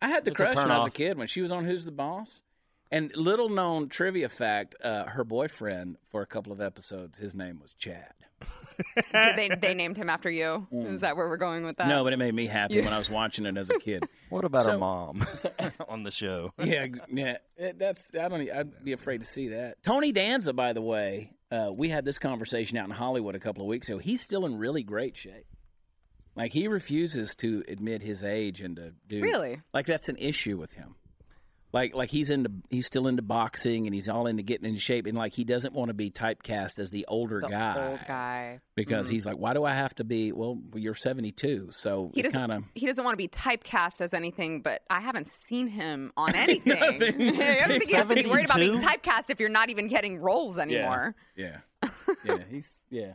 I 0.00 0.08
had 0.08 0.24
the 0.24 0.30
It's 0.30 0.40
a 0.40 0.44
crush 0.44 0.54
when 0.56 0.64
turn 0.64 0.72
I 0.72 0.78
was 0.78 0.86
a 0.86 0.88
off. 0.88 0.94
kid 0.94 1.18
when 1.18 1.26
she 1.26 1.42
was 1.42 1.52
on 1.52 1.66
Who's 1.66 1.84
the 1.84 1.92
Boss. 1.92 2.40
And 2.92 3.14
little 3.14 3.48
known 3.48 3.88
trivia 3.88 4.28
fact, 4.28 4.74
uh, 4.82 5.04
her 5.04 5.22
boyfriend 5.24 5.96
for 6.10 6.22
a 6.22 6.26
couple 6.26 6.52
of 6.52 6.60
episodes, 6.60 7.18
his 7.18 7.36
name 7.36 7.60
was 7.60 7.72
Chad. 7.74 8.12
Did 9.12 9.36
they 9.36 9.48
they 9.60 9.74
named 9.74 9.96
him 9.98 10.08
after 10.08 10.30
you. 10.30 10.66
Is 10.72 11.00
that 11.00 11.14
where 11.16 11.28
we're 11.28 11.36
going 11.36 11.64
with 11.64 11.76
that? 11.76 11.86
No, 11.88 12.02
but 12.02 12.14
it 12.14 12.16
made 12.16 12.34
me 12.34 12.46
happy 12.46 12.76
Yeah. 12.76 12.84
when 12.86 12.94
I 12.94 12.98
was 12.98 13.10
watching 13.10 13.44
it 13.44 13.56
as 13.58 13.68
a 13.70 13.78
kid. 13.78 14.04
What 14.30 14.44
about 14.44 14.64
So- 14.64 14.72
her 14.72 14.78
mom 14.78 15.24
on 15.88 16.02
the 16.04 16.10
show? 16.10 16.52
yeah, 16.58 16.86
yeah. 17.12 17.36
That's 17.76 18.14
I 18.14 18.28
don't. 18.28 18.50
I'd 18.50 18.82
be 18.84 18.92
afraid 18.92 19.20
to 19.20 19.26
see 19.26 19.48
that. 19.48 19.82
Tony 19.82 20.10
Danza, 20.12 20.52
by 20.54 20.72
the 20.72 20.80
way, 20.80 21.32
uh, 21.50 21.70
we 21.74 21.90
had 21.90 22.04
this 22.06 22.18
conversation 22.18 22.78
out 22.78 22.86
in 22.86 22.92
Hollywood 22.92 23.34
a 23.34 23.40
couple 23.40 23.62
of 23.62 23.68
weeks 23.68 23.88
ago. 23.88 23.98
He's 23.98 24.22
still 24.22 24.46
in 24.46 24.56
really 24.56 24.82
great 24.82 25.16
shape. 25.16 25.46
Like 26.34 26.52
he 26.52 26.66
refuses 26.68 27.34
to 27.36 27.62
admit 27.68 28.02
his 28.02 28.24
age 28.24 28.60
and 28.62 28.76
to 28.76 28.94
do 29.06 29.20
Really? 29.20 29.60
like 29.74 29.84
that's 29.86 30.08
an 30.08 30.16
issue 30.16 30.56
with 30.56 30.72
him. 30.72 30.94
Like 31.72 31.94
like 31.94 32.10
he's 32.10 32.30
into 32.30 32.50
he's 32.68 32.86
still 32.86 33.06
into 33.06 33.22
boxing 33.22 33.86
and 33.86 33.94
he's 33.94 34.08
all 34.08 34.26
into 34.26 34.42
getting 34.42 34.68
in 34.68 34.76
shape 34.76 35.06
and 35.06 35.16
like 35.16 35.32
he 35.32 35.44
doesn't 35.44 35.72
want 35.72 35.88
to 35.88 35.94
be 35.94 36.10
typecast 36.10 36.80
as 36.80 36.90
the 36.90 37.04
older 37.08 37.40
The 37.40 37.48
guy, 37.48 37.88
old 37.90 38.00
guy. 38.08 38.60
because 38.74 39.06
mm-hmm. 39.06 39.14
he's 39.14 39.24
like 39.26 39.36
why 39.36 39.54
do 39.54 39.64
I 39.64 39.72
have 39.72 39.94
to 39.96 40.04
be 40.04 40.32
well 40.32 40.58
you're 40.74 40.96
72 40.96 41.68
so 41.70 42.10
He 42.12 42.22
doesn't. 42.22 42.36
kind 42.38 42.50
of 42.50 42.64
He 42.74 42.86
doesn't 42.86 43.04
want 43.04 43.12
to 43.12 43.16
be 43.18 43.28
typecast 43.28 44.00
as 44.00 44.12
anything, 44.14 44.62
but 44.62 44.82
I 44.90 45.00
haven't 45.00 45.30
seen 45.30 45.68
him 45.68 46.12
on 46.16 46.34
anything. 46.34 46.72
I 46.82 47.66
don't 47.68 47.78
think 47.78 47.90
you 47.90 47.96
have 47.96 48.08
to 48.08 48.14
be 48.16 48.26
worried 48.26 48.46
about 48.46 48.56
being 48.58 48.78
typecast 48.80 49.30
if 49.30 49.38
you're 49.38 49.48
not 49.48 49.70
even 49.70 49.86
getting 49.86 50.18
roles 50.18 50.58
anymore. 50.58 51.14
Yeah. 51.36 51.58
Yeah. 52.24 52.38
he's 52.50 52.68
yeah. 52.90 53.12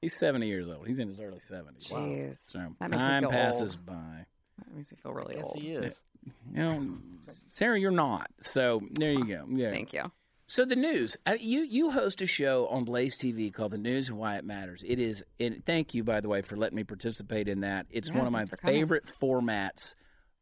He's 0.00 0.16
70 0.16 0.46
years 0.46 0.68
old. 0.68 0.86
He's 0.86 0.98
in 1.00 1.08
his 1.08 1.20
early 1.20 1.40
70s. 1.40 1.88
Jeez, 1.90 2.50
So 2.50 2.58
That 2.80 2.88
makes 2.90 3.02
me 3.02 3.08
time 3.08 3.22
feel 3.24 3.30
passes 3.30 3.74
old. 3.76 3.86
by. 3.86 4.26
That 4.58 4.74
makes 4.76 4.92
me 4.92 4.98
feel 5.02 5.12
really 5.12 5.36
Yes, 5.36 5.44
old. 5.46 5.56
he 5.62 5.70
is. 5.72 6.00
You 6.52 6.62
know, 6.62 6.98
Sara, 7.48 7.78
you're 7.78 7.90
not. 7.90 8.30
So 8.42 8.82
there 8.92 9.12
you 9.12 9.24
go. 9.24 9.46
Yeah. 9.50 9.70
Thank 9.70 9.92
you. 9.92 10.10
So 10.46 10.64
the 10.64 10.76
news. 10.76 11.16
Uh, 11.26 11.36
you 11.38 11.60
you 11.60 11.90
host 11.90 12.20
a 12.22 12.26
show 12.26 12.66
on 12.68 12.84
Blaze 12.84 13.18
TV 13.18 13.52
called 13.52 13.72
The 13.72 13.78
News 13.78 14.08
and 14.08 14.18
Why 14.18 14.36
It 14.36 14.44
Matters. 14.44 14.82
It 14.86 14.98
is. 14.98 15.22
And 15.38 15.64
thank 15.64 15.94
you, 15.94 16.04
by 16.04 16.20
the 16.20 16.28
way, 16.28 16.42
for 16.42 16.56
letting 16.56 16.76
me 16.76 16.84
participate 16.84 17.48
in 17.48 17.60
that. 17.60 17.86
It's 17.90 18.08
Yeah, 18.08 18.16
one 18.18 18.26
of 18.26 18.32
my 18.32 18.40
thanks 18.44 18.54
coming. 18.60 18.76
favorite 18.80 19.04
formats 19.22 19.94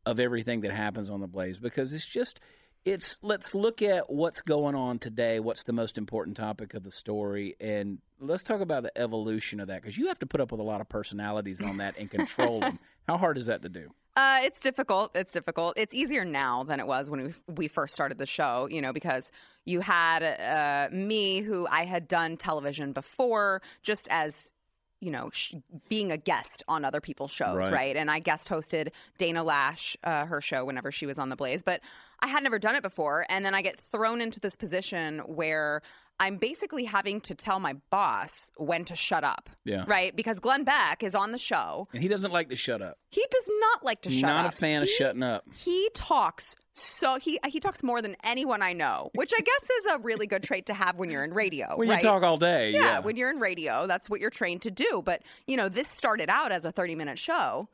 of 0.05 0.21
everything 0.21 0.61
that 0.63 0.73
happens 0.73 1.11
on 1.11 1.21
the 1.21 1.27
Blaze 1.29 1.59
because 1.59 1.93
it's 1.93 2.07
just. 2.07 2.41
It's 2.85 3.19
let's 3.21 3.53
look 3.53 3.83
at 3.83 4.09
what's 4.13 4.41
going 4.43 4.77
on 4.77 5.01
today. 5.01 5.41
What's 5.41 5.65
the 5.65 5.73
most 5.73 5.99
important 5.99 6.37
topic 6.37 6.73
of 6.73 6.85
the 6.85 6.93
story, 6.93 7.57
and 7.59 7.99
let's 8.21 8.45
talk 8.45 8.61
about 8.61 8.85
the 8.85 8.97
evolution 8.97 9.59
of 9.59 9.67
that 9.67 9.83
because 9.83 9.99
you 9.99 10.07
have 10.07 10.21
to 10.21 10.27
put 10.27 10.41
up 10.41 10.53
with 10.53 10.61
a 10.61 10.63
lot 10.63 10.81
of 10.81 10.89
personalities 10.89 11.61
on 11.61 11.79
that 11.79 11.99
and 11.99 12.09
control 12.09 12.61
them. 12.61 12.79
How 13.09 13.17
hard 13.19 13.39
is 13.39 13.47
that 13.47 13.63
to 13.63 13.69
do? 13.69 13.91
Uh, 14.17 14.41
it's 14.45 14.61
difficult. 14.61 15.15
It's 15.15 15.33
difficult. 15.33 15.75
It's 15.77 15.95
easier 15.95 16.25
now 16.25 16.65
than 16.65 16.81
it 16.81 16.87
was 16.87 17.11
when 17.11 17.35
we, 17.49 17.55
we 17.55 17.69
first 17.69 17.93
started 17.93 18.17
the 18.17 18.25
show, 18.27 18.67
you 18.71 18.81
know, 18.81 18.93
because 18.95 19.31
you 19.67 19.81
had 19.81 20.23
uh, 20.23 20.89
me, 20.95 21.41
who 21.41 21.67
I 21.71 21.85
had 21.85 22.09
done 22.09 22.39
television 22.39 22.93
before, 22.93 23.61
just 23.83 24.09
as, 24.11 24.53
you 25.01 25.11
know, 25.11 25.29
sh- 25.35 25.55
being 25.91 26.13
a 26.13 26.17
guest 26.17 26.63
on 26.67 26.83
other 26.85 27.03
people's 27.03 27.31
shows, 27.31 27.57
Right. 27.57 27.73
right? 27.73 27.97
And 27.97 28.11
I 28.11 28.21
guest 28.21 28.49
hosted 28.49 28.89
Dana 29.19 29.45
Loesch, 29.45 29.97
uh, 30.03 30.25
her 30.25 30.41
show, 30.41 30.65
whenever 30.65 30.91
she 30.91 31.05
was 31.05 31.19
on 31.19 31.29
The 31.29 31.37
Blaze. 31.37 31.63
But 31.63 31.83
I 32.21 32.29
had 32.29 32.43
never 32.43 32.59
done 32.59 32.75
it 32.75 32.83
before. 32.83 33.27
And 33.29 33.45
then 33.45 33.55
I 33.55 33.61
get 33.61 33.79
thrown 33.79 34.23
into 34.23 34.41
this 34.41 34.57
position 34.57 35.19
where 35.27 35.83
I'm 36.19 36.39
basically 36.39 36.85
having 36.85 37.21
to 37.23 37.35
tell 37.35 37.61
my 37.61 37.75
boss 37.91 38.51
when 38.57 38.85
to 38.87 38.97
shut 38.97 39.25
up. 39.25 39.51
Yeah. 39.65 39.85
Right? 39.87 40.15
Because 40.15 40.41
Glenn 40.41 40.65
Beck 40.65 41.03
is 41.03 41.15
on 41.15 41.33
the 41.33 41.39
show. 41.39 41.89
And 41.93 42.03
he 42.03 42.09
doesn't 42.09 42.33
like 42.33 42.49
to 42.51 42.57
shut 42.57 42.81
up. 42.81 42.99
He 43.11 43.25
does 43.31 43.51
not 43.61 43.85
like 43.85 44.03
to 44.03 44.11
shut 44.11 44.23
Not 44.23 44.37
up. 44.37 44.45
Not 44.45 44.55
a 44.55 44.57
fan 44.57 44.83
of 44.83 44.89
shutting 44.89 45.23
up. 45.23 45.45
He 45.55 45.91
talks 45.95 46.57
so 46.79 47.19
he 47.19 47.39
he 47.49 47.59
talks 47.59 47.83
more 47.83 48.03
than 48.03 48.17
anyone 48.23 48.61
I 48.61 48.75
know, 48.75 49.11
which 49.15 49.33
I 49.35 49.41
guess 49.41 49.71
is 49.81 49.87
a 49.95 49.99
really 49.99 50.27
good 50.27 50.43
trait 50.43 50.67
to 50.67 50.75
have 50.75 50.97
when 50.97 51.09
you're 51.09 51.25
in 51.25 51.33
radio. 51.33 51.75
When 51.75 51.89
right? 51.89 52.03
you 52.03 52.09
talk 52.09 52.23
all 52.23 52.37
day, 52.37 52.73
yeah, 52.73 52.81
yeah. 52.81 52.99
when 52.99 53.17
you're 53.17 53.31
in 53.31 53.39
radio, 53.39 53.87
that's 53.87 54.11
what 54.11 54.21
you're 54.21 54.31
trained 54.31 54.61
to 54.63 54.71
do. 54.71 55.03
But 55.03 55.23
you 55.47 55.57
know, 55.57 55.71
this 55.71 55.89
started 55.89 56.29
out 56.29 56.53
as 56.53 56.67
a 56.67 56.73
30 56.73 56.95
minute 56.95 57.19
show, 57.19 57.69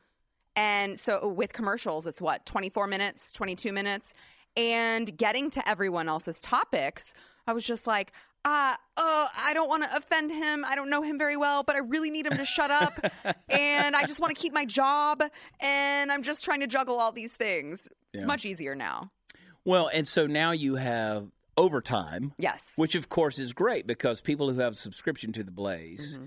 And 0.55 0.97
so 0.97 1.27
with 1.27 1.51
commercials, 1.51 2.07
it's 2.07 2.21
what, 2.21 2.45
24 2.45 2.87
minutes, 2.87 3.31
22 3.33 3.73
minutes? 3.73 4.13
And 4.55 5.17
getting 5.17 5.49
to 5.51 5.67
everyone 5.67 6.07
else's 6.07 6.39
topics, 6.39 7.13
I 7.45 7.53
was 7.53 7.65
just 7.65 7.85
like, 7.87 8.13
uh, 8.45 8.75
oh, 8.97 9.27
I 9.45 9.53
don't 9.53 9.69
want 9.69 9.83
to 9.83 9.95
offend 9.95 10.31
him. 10.31 10.65
I 10.65 10.75
don't 10.75 10.89
know 10.89 11.01
him 11.01 11.17
very 11.17 11.37
well, 11.37 11.63
but 11.63 11.75
I 11.75 11.79
really 11.79 12.09
need 12.11 12.25
him 12.25 12.37
to 12.37 12.45
shut 12.45 12.71
up. 12.71 12.99
and 13.49 13.95
I 13.95 14.05
just 14.05 14.19
want 14.19 14.35
to 14.35 14.41
keep 14.41 14.53
my 14.53 14.65
job. 14.65 15.23
And 15.61 16.11
I'm 16.11 16.23
just 16.23 16.43
trying 16.43 16.59
to 16.59 16.67
juggle 16.67 16.97
all 16.99 17.11
these 17.11 17.31
things. 17.31 17.87
It's 18.13 18.21
Yeah. 18.21 18.27
much 18.27 18.45
easier 18.45 18.75
now. 18.75 19.11
Well, 19.65 19.89
and 19.93 20.07
so 20.07 20.27
now 20.27 20.51
you 20.51 20.75
have 20.75 21.29
overtime, 21.57 22.33
Yes. 22.37 22.63
which 22.75 22.95
of 22.95 23.09
course 23.09 23.39
is 23.39 23.53
great 23.53 23.87
because 23.87 24.19
people 24.21 24.51
who 24.51 24.59
have 24.59 24.73
a 24.73 24.75
subscription 24.75 25.31
to 25.33 25.43
the 25.43 25.51
Blaze, 25.51 26.19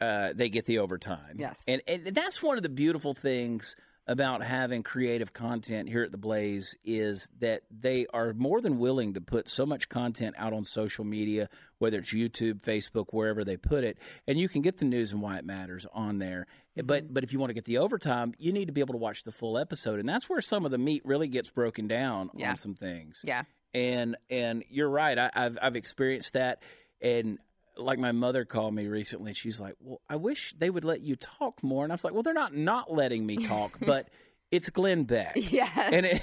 uh, 0.00 0.32
they 0.34 0.48
get 0.48 0.66
the 0.66 0.78
overtime. 0.78 1.36
Yes. 1.38 1.60
and 1.66 1.82
and 1.88 2.06
that's 2.14 2.42
one 2.42 2.56
of 2.56 2.62
the 2.62 2.68
beautiful 2.68 3.14
things 3.14 3.74
about 4.06 4.42
having 4.42 4.82
creative 4.82 5.32
content 5.32 5.88
here 5.88 6.02
at 6.02 6.12
the 6.12 6.18
Blaze 6.18 6.76
is 6.84 7.30
that 7.40 7.62
they 7.70 8.06
are 8.12 8.34
more 8.34 8.60
than 8.60 8.78
willing 8.78 9.14
to 9.14 9.20
put 9.20 9.48
so 9.48 9.64
much 9.64 9.88
content 9.88 10.34
out 10.38 10.52
on 10.52 10.64
social 10.64 11.04
media, 11.04 11.48
whether 11.78 11.98
it's 11.98 12.12
YouTube, 12.12 12.60
Facebook, 12.60 13.06
wherever 13.12 13.44
they 13.44 13.56
put 13.56 13.82
it, 13.82 13.96
and 14.26 14.38
you 14.38 14.48
can 14.48 14.60
get 14.60 14.76
the 14.76 14.84
news 14.84 15.12
and 15.12 15.22
why 15.22 15.38
it 15.38 15.44
matters 15.46 15.86
on 15.94 16.18
there. 16.18 16.46
Mm-hmm. 16.76 16.86
But 16.86 17.14
but 17.14 17.24
if 17.24 17.32
you 17.32 17.38
want 17.38 17.50
to 17.50 17.54
get 17.54 17.64
the 17.64 17.78
overtime, 17.78 18.34
you 18.38 18.52
need 18.52 18.66
to 18.66 18.72
be 18.72 18.80
able 18.82 18.92
to 18.94 18.98
watch 18.98 19.24
the 19.24 19.32
full 19.32 19.56
episode, 19.56 19.98
and 19.98 20.08
that's 20.08 20.28
where 20.28 20.40
some 20.42 20.64
of 20.66 20.70
the 20.70 20.78
meat 20.78 21.00
really 21.06 21.28
gets 21.28 21.48
broken 21.48 21.88
down 21.88 22.30
Yeah. 22.34 22.50
on 22.50 22.56
some 22.58 22.74
things 22.74 23.20
yeah. 23.24 23.44
and 23.72 24.16
and 24.28 24.64
you're 24.68 24.90
right. 24.90 25.18
I, 25.18 25.30
I've 25.34 25.58
I've 25.62 25.76
experienced 25.76 26.34
that, 26.34 26.62
and 27.00 27.38
like 27.76 27.98
my 27.98 28.12
mother 28.12 28.44
called 28.44 28.74
me 28.74 28.86
recently. 28.86 29.32
She's 29.34 29.60
like, 29.60 29.74
"Well, 29.80 30.00
I 30.08 30.16
wish 30.16 30.54
they 30.58 30.70
would 30.70 30.84
let 30.84 31.00
you 31.00 31.16
talk 31.16 31.62
more." 31.62 31.84
And 31.84 31.92
I 31.92 31.94
was 31.94 32.04
like, 32.04 32.12
"Well, 32.12 32.22
they're 32.22 32.34
not 32.34 32.54
not 32.54 32.92
letting 32.92 33.26
me 33.26 33.46
talk, 33.46 33.78
but 33.84 34.08
it's 34.54 34.70
Glenn 34.70 35.04
Beck." 35.04 35.36
Yes. 35.50 35.70
And 35.76 36.06
it, 36.06 36.22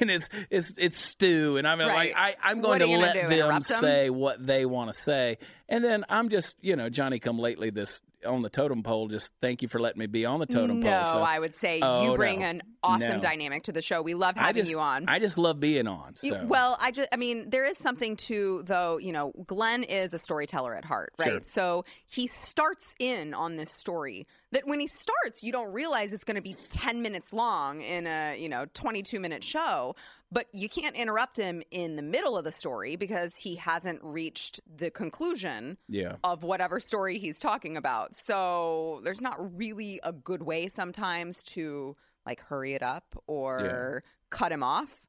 and 0.00 0.10
it's 0.10 0.28
it's 0.50 0.72
it's 0.78 0.98
Stu, 0.98 1.56
and 1.56 1.66
I'm 1.66 1.78
Right. 1.80 2.12
like 2.12 2.14
I, 2.16 2.36
I'm 2.42 2.60
going 2.60 2.80
to 2.80 2.86
let 2.86 3.14
do, 3.14 3.28
them 3.36 3.62
say 3.62 4.10
what 4.10 4.44
they 4.44 4.64
want 4.66 4.92
to 4.92 4.98
say, 4.98 5.38
and 5.68 5.82
then 5.84 6.04
I'm 6.08 6.28
just 6.28 6.56
you 6.60 6.76
know 6.76 6.88
Johnny 6.88 7.18
come 7.18 7.38
lately 7.38 7.70
this 7.70 8.00
on 8.26 8.42
the 8.42 8.50
totem 8.50 8.82
pole. 8.82 9.08
Just 9.08 9.32
thank 9.40 9.62
you 9.62 9.68
for 9.68 9.80
letting 9.80 9.98
me 9.98 10.06
be 10.06 10.26
on 10.26 10.40
the 10.40 10.46
totem 10.46 10.80
no, 10.80 10.90
pole. 11.02 11.12
So 11.14 11.18
I 11.20 11.38
would 11.38 11.56
say 11.56 11.80
Oh, 11.82 12.04
you 12.10 12.16
bring 12.18 12.40
no. 12.40 12.46
an 12.46 12.62
awesome 12.82 13.00
No. 13.00 13.18
dynamic 13.20 13.62
to 13.64 13.72
the 13.72 13.80
show. 13.80 14.02
We 14.02 14.12
love 14.12 14.36
having 14.36 14.60
just 14.60 14.70
you 14.70 14.78
on. 14.78 15.06
I 15.08 15.18
just 15.20 15.38
love 15.38 15.58
being 15.58 15.86
on. 15.86 16.14
You- 16.22 16.32
So. 16.32 16.44
Well, 16.46 16.76
I 16.78 16.90
just, 16.90 17.08
I 17.12 17.16
mean, 17.16 17.48
there 17.48 17.64
is 17.64 17.78
something 17.78 18.16
to, 18.28 18.62
though, 18.66 18.98
you 18.98 19.12
know, 19.12 19.32
Glenn 19.46 19.84
is 19.84 20.12
a 20.12 20.18
storyteller 20.18 20.74
at 20.74 20.84
heart, 20.84 21.14
right? 21.18 21.30
Sure. 21.30 21.40
So 21.46 21.84
he 22.08 22.26
starts 22.26 22.94
in 22.98 23.32
on 23.32 23.56
this 23.56 23.72
story 23.72 24.26
that 24.52 24.66
when 24.66 24.80
he 24.80 24.86
starts, 24.86 25.42
you 25.42 25.52
don't 25.52 25.72
realize 25.72 26.12
it's 26.12 26.24
going 26.24 26.36
to 26.36 26.42
be 26.42 26.56
10 26.70 27.02
minutes 27.02 27.32
long 27.32 27.80
in 27.80 28.06
a, 28.06 28.36
you 28.38 28.48
know, 28.48 28.66
22 28.74 29.20
minute 29.20 29.44
show. 29.44 29.94
But 30.32 30.46
you 30.52 30.68
can't 30.68 30.94
interrupt 30.94 31.36
him 31.36 31.62
in 31.72 31.96
the 31.96 32.02
middle 32.02 32.36
of 32.36 32.44
the 32.44 32.52
story 32.52 32.94
because 32.94 33.36
he 33.36 33.56
hasn't 33.56 34.00
reached 34.02 34.60
the 34.76 34.90
conclusion 34.90 35.76
yeah. 35.88 36.16
of 36.22 36.44
whatever 36.44 36.78
story 36.78 37.18
he's 37.18 37.38
talking 37.38 37.76
about. 37.76 38.16
So 38.16 39.00
there's 39.02 39.20
not 39.20 39.56
really 39.56 39.98
a 40.04 40.12
good 40.12 40.42
way 40.42 40.68
sometimes 40.68 41.42
to 41.44 41.96
like 42.24 42.40
hurry 42.42 42.74
it 42.74 42.82
up 42.82 43.04
or 43.26 44.04
cut 44.30 44.52
him 44.52 44.62
off. 44.62 45.04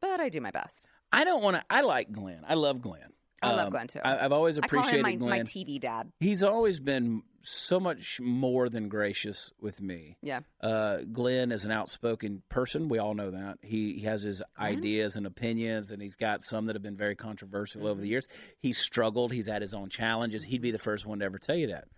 But 0.00 0.20
I 0.20 0.28
do 0.28 0.40
my 0.40 0.50
best. 0.50 0.88
I 1.12 1.24
don't 1.24 1.42
want 1.42 1.56
to. 1.56 1.64
I 1.70 1.80
like 1.80 2.12
Glenn. 2.12 2.44
I 2.46 2.54
love 2.54 2.82
Glenn. 2.82 3.12
I 3.42 3.50
love 3.52 3.66
Um, 3.66 3.70
Glenn, 3.70 3.86
too. 3.86 4.00
I, 4.04 4.24
I've 4.24 4.32
always 4.32 4.58
appreciated 4.58 4.96
him 4.96 5.02
my, 5.02 5.14
Glenn. 5.14 5.30
my 5.30 5.40
TV 5.40 5.80
dad. 5.80 6.10
He's 6.20 6.42
always 6.42 6.80
been 6.80 7.22
so 7.50 7.80
much 7.80 8.20
more 8.20 8.68
than 8.68 8.88
gracious 8.88 9.50
with 9.60 9.80
me. 9.80 10.16
Yeah. 10.22 10.40
Uh, 10.60 10.98
Glenn 11.12 11.52
is 11.52 11.64
an 11.64 11.70
outspoken 11.70 12.42
person. 12.48 12.88
We 12.88 12.98
all 12.98 13.14
know 13.14 13.30
that. 13.30 13.58
He, 13.62 13.94
he 13.94 14.06
has 14.06 14.22
his 14.22 14.42
ideas 14.58 15.16
and 15.16 15.26
opinions, 15.26 15.90
and 15.90 16.00
he's 16.02 16.16
got 16.16 16.42
some 16.42 16.66
that 16.66 16.76
have 16.76 16.82
been 16.82 16.96
very 16.96 17.16
controversial 17.16 17.82
over 17.86 17.94
Mm-hmm. 17.94 18.02
the 18.02 18.08
years. 18.08 18.28
He's 18.60 18.78
struggled. 18.78 19.32
He's 19.32 19.46
had 19.48 19.62
his 19.62 19.74
own 19.74 19.88
challenges. 19.88 20.44
He'd 20.44 20.62
be 20.62 20.70
the 20.70 20.78
first 20.78 21.06
one 21.06 21.18
to 21.20 21.24
ever 21.24 21.38
tell 21.38 21.56
you 21.56 21.68
that. 21.68 21.88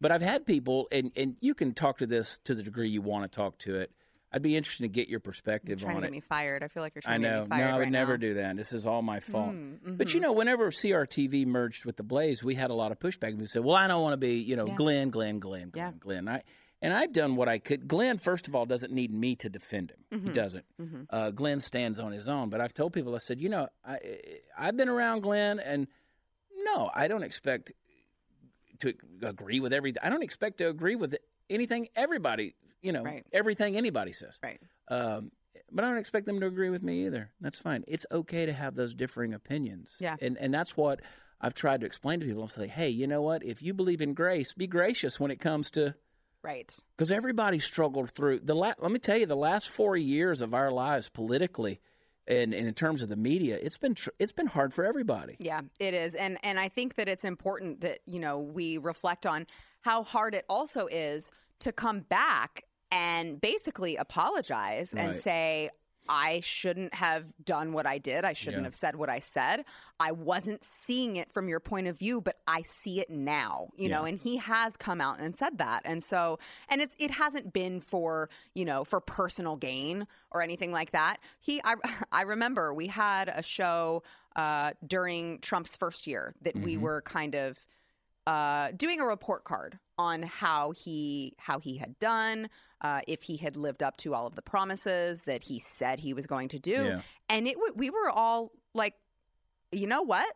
But 0.00 0.12
I've 0.12 0.22
had 0.22 0.46
people, 0.46 0.86
and, 0.92 1.10
and 1.16 1.36
you 1.40 1.54
can 1.54 1.72
talk 1.74 1.98
to 1.98 2.06
this 2.06 2.38
to 2.44 2.54
the 2.54 2.62
degree 2.62 2.88
you 2.88 3.02
want 3.02 3.30
to 3.30 3.36
talk 3.36 3.58
to 3.58 3.76
it. 3.76 3.90
I'd 4.32 4.42
be 4.42 4.56
interested 4.56 4.82
to 4.84 4.88
get 4.88 5.08
your 5.08 5.20
perspective 5.20 5.78
on 5.78 5.78
it. 5.78 5.82
Trying 5.82 5.96
on 5.96 6.02
to 6.02 6.08
it. 6.08 6.10
get 6.10 6.16
me 6.16 6.20
fired. 6.20 6.62
I 6.62 6.68
feel 6.68 6.82
like 6.82 6.94
you're 6.94 7.02
trying 7.02 7.22
to 7.22 7.28
get 7.28 7.42
me 7.44 7.48
fired. 7.48 7.60
no, 7.60 7.66
I 7.70 7.72
would 7.76 7.82
right 7.84 7.92
never 7.92 8.18
now. 8.18 8.26
do 8.28 8.34
that. 8.34 8.56
This 8.56 8.72
is 8.74 8.86
all 8.86 9.00
my 9.02 9.20
fault. 9.20 9.54
Mm, 9.54 9.96
But 9.96 10.12
you 10.12 10.20
know, 10.20 10.32
whenever 10.32 10.70
CRTV 10.70 11.46
merged 11.46 11.84
with 11.86 11.96
the 11.96 12.02
Blaze, 12.02 12.44
we 12.44 12.54
had 12.54 12.70
a 12.70 12.74
lot 12.74 12.92
of 12.92 12.98
pushback. 12.98 13.36
We 13.38 13.46
said, 13.46 13.64
"Well, 13.64 13.76
I 13.76 13.86
don't 13.86 14.02
want 14.02 14.12
to 14.12 14.16
be, 14.18 14.34
you 14.34 14.56
know, 14.56 14.66
Yeah. 14.66 14.76
Glenn, 14.76 15.10
Glenn, 15.10 15.38
Glenn, 15.38 15.70
Glenn, 15.70 15.72
Yeah. 15.74 15.92
Glenn." 15.98 16.28
I 16.28 16.42
and 16.80 16.92
I've 16.94 17.12
done 17.12 17.34
what 17.36 17.48
I 17.48 17.58
could. 17.58 17.88
Glenn, 17.88 18.18
first 18.18 18.46
of 18.46 18.54
all, 18.54 18.64
doesn't 18.66 18.92
need 18.92 19.10
me 19.12 19.34
to 19.36 19.48
defend 19.48 19.90
him. 19.92 20.04
Mm-hmm. 20.12 20.28
He 20.28 20.32
doesn't. 20.34 20.64
Uh, 21.10 21.30
Glenn 21.30 21.58
stands 21.58 21.98
on 21.98 22.12
his 22.12 22.28
own. 22.28 22.50
But 22.50 22.60
I've 22.60 22.72
told 22.74 22.92
people, 22.92 23.14
I 23.14 23.18
said, 23.18 23.40
you 23.40 23.48
know, 23.48 23.66
I 23.84 23.98
I've 24.56 24.76
been 24.76 24.88
around 24.88 25.22
Glenn, 25.22 25.58
and 25.58 25.88
no, 26.66 26.90
I 26.94 27.08
don't 27.08 27.22
expect 27.24 27.72
to 28.80 28.94
agree 29.22 29.58
with 29.60 29.72
every. 29.72 29.94
I 30.02 30.08
don't 30.10 30.22
expect 30.22 30.58
to 30.58 30.68
agree 30.68 30.94
with 30.96 31.16
anything 31.50 31.88
everybody, 31.96 32.54
you 32.82 32.92
know, 32.92 33.02
Right. 33.02 33.24
everything 33.32 33.76
anybody 33.76 34.12
says. 34.12 34.38
Right. 34.42 34.60
Um, 34.88 35.32
but 35.70 35.84
I 35.84 35.88
don't 35.88 35.98
expect 35.98 36.26
them 36.26 36.40
to 36.40 36.46
agree 36.46 36.70
with 36.70 36.82
me 36.82 37.06
either. 37.06 37.30
That's 37.40 37.58
fine. 37.58 37.84
It's 37.88 38.06
okay 38.10 38.46
to 38.46 38.52
have 38.52 38.74
those 38.74 38.94
differing 38.94 39.34
opinions. 39.34 39.96
Yeah. 40.00 40.16
And 40.20 40.38
and 40.38 40.52
that's 40.54 40.76
what 40.76 41.00
I've 41.40 41.54
tried 41.54 41.80
to 41.80 41.86
explain 41.86 42.20
to 42.20 42.26
people. 42.26 42.42
I'll 42.42 42.48
say, 42.48 42.66
hey, 42.68 42.88
you 42.88 43.06
know 43.06 43.22
what? 43.22 43.44
If 43.44 43.62
you 43.62 43.74
believe 43.74 44.00
in 44.00 44.14
grace, 44.14 44.52
be 44.52 44.66
gracious 44.66 45.20
when 45.20 45.30
it 45.30 45.40
comes 45.40 45.70
to 45.72 45.94
Right. 46.42 46.74
because 46.96 47.10
everybody 47.10 47.58
struggled 47.58 48.10
through 48.12 48.40
the. 48.40 48.54
La- 48.54 48.74
let 48.78 48.90
me 48.92 48.98
tell 48.98 49.18
you, 49.18 49.26
the 49.26 49.36
last 49.36 49.68
four 49.68 49.96
years 49.96 50.40
of 50.40 50.54
our 50.54 50.70
lives 50.70 51.08
politically, 51.08 51.80
and, 52.26 52.54
and 52.54 52.66
in 52.68 52.74
terms 52.74 53.02
of 53.02 53.08
the 53.08 53.16
media, 53.16 53.58
it's 53.60 53.76
been 53.76 53.94
tr- 53.94 54.10
it's 54.18 54.32
been 54.32 54.46
hard 54.46 54.72
for 54.72 54.84
everybody. 54.84 55.36
Yeah, 55.38 55.62
it 55.78 55.94
is. 55.94 56.14
And 56.14 56.38
and 56.44 56.58
I 56.58 56.68
think 56.68 56.94
that 56.94 57.08
it's 57.08 57.24
important 57.24 57.80
that, 57.82 57.98
you 58.06 58.20
know, 58.20 58.38
we 58.38 58.78
reflect 58.78 59.26
on 59.26 59.46
how 59.82 60.02
hard 60.04 60.34
it 60.34 60.44
also 60.48 60.86
is 60.86 61.30
to 61.60 61.72
come 61.72 62.00
back 62.00 62.64
and 62.90 63.40
basically 63.40 63.96
apologize 63.96 64.92
and 64.94 65.20
say 65.20 65.70
I 66.10 66.40
shouldn't 66.40 66.94
have 66.94 67.24
done 67.44 67.74
what 67.74 67.84
I 67.84 67.98
did. 67.98 68.24
I 68.24 68.32
shouldn't 68.32 68.62
Yeah. 68.62 68.68
have 68.68 68.74
said 68.74 68.96
what 68.96 69.10
I 69.10 69.18
said. 69.18 69.66
I 70.00 70.12
wasn't 70.12 70.64
seeing 70.64 71.16
it 71.16 71.30
from 71.30 71.50
your 71.50 71.60
point 71.60 71.86
of 71.86 71.98
view, 71.98 72.22
but 72.22 72.38
I 72.46 72.62
see 72.62 72.98
it 73.00 73.10
now, 73.10 73.68
you 73.76 73.90
know, 73.90 74.04
and 74.04 74.18
he 74.18 74.38
has 74.38 74.74
come 74.74 75.02
out 75.02 75.20
and 75.20 75.36
said 75.36 75.58
that. 75.58 75.82
And 75.84 76.02
so, 76.02 76.38
and 76.70 76.80
it's, 76.80 76.94
it 76.98 77.10
hasn't 77.10 77.52
been 77.52 77.82
for, 77.82 78.30
you 78.54 78.64
know, 78.64 78.84
for 78.84 79.02
personal 79.02 79.56
gain 79.56 80.06
or 80.30 80.40
anything 80.40 80.72
like 80.72 80.92
that. 80.92 81.18
He, 81.40 81.60
I, 81.62 81.74
I 82.12 82.22
remember 82.22 82.72
we 82.72 82.86
had 82.86 83.28
a 83.28 83.42
show 83.42 84.02
uh, 84.34 84.70
during 84.86 85.40
Trump's 85.40 85.76
first 85.76 86.06
year 86.06 86.34
that 86.40 86.56
we 86.56 86.78
were 86.78 87.02
kind 87.02 87.34
of 87.34 87.58
uh, 88.32 88.72
doing 88.76 89.00
a 89.00 89.06
report 89.06 89.42
card 89.44 89.78
on 89.98 90.22
how 90.22 90.72
he 90.72 91.34
how 91.38 91.58
he 91.58 91.76
had 91.78 91.98
done, 91.98 92.48
uh, 92.82 93.00
if 93.08 93.22
he 93.22 93.36
had 93.36 93.56
lived 93.56 93.82
up 93.82 93.96
to 93.98 94.14
all 94.14 94.26
of 94.26 94.34
the 94.34 94.42
promises 94.42 95.22
that 95.26 95.42
he 95.44 95.58
said 95.58 95.98
he 96.00 96.12
was 96.14 96.26
going 96.26 96.48
to 96.48 96.58
do, 96.58 96.72
Yeah. 96.90 97.00
and 97.28 97.48
it 97.48 97.54
w- 97.54 97.72
we 97.82 97.90
were 97.90 98.10
all 98.10 98.50
like, 98.74 98.94
you 99.72 99.86
know 99.86 100.02
what? 100.02 100.30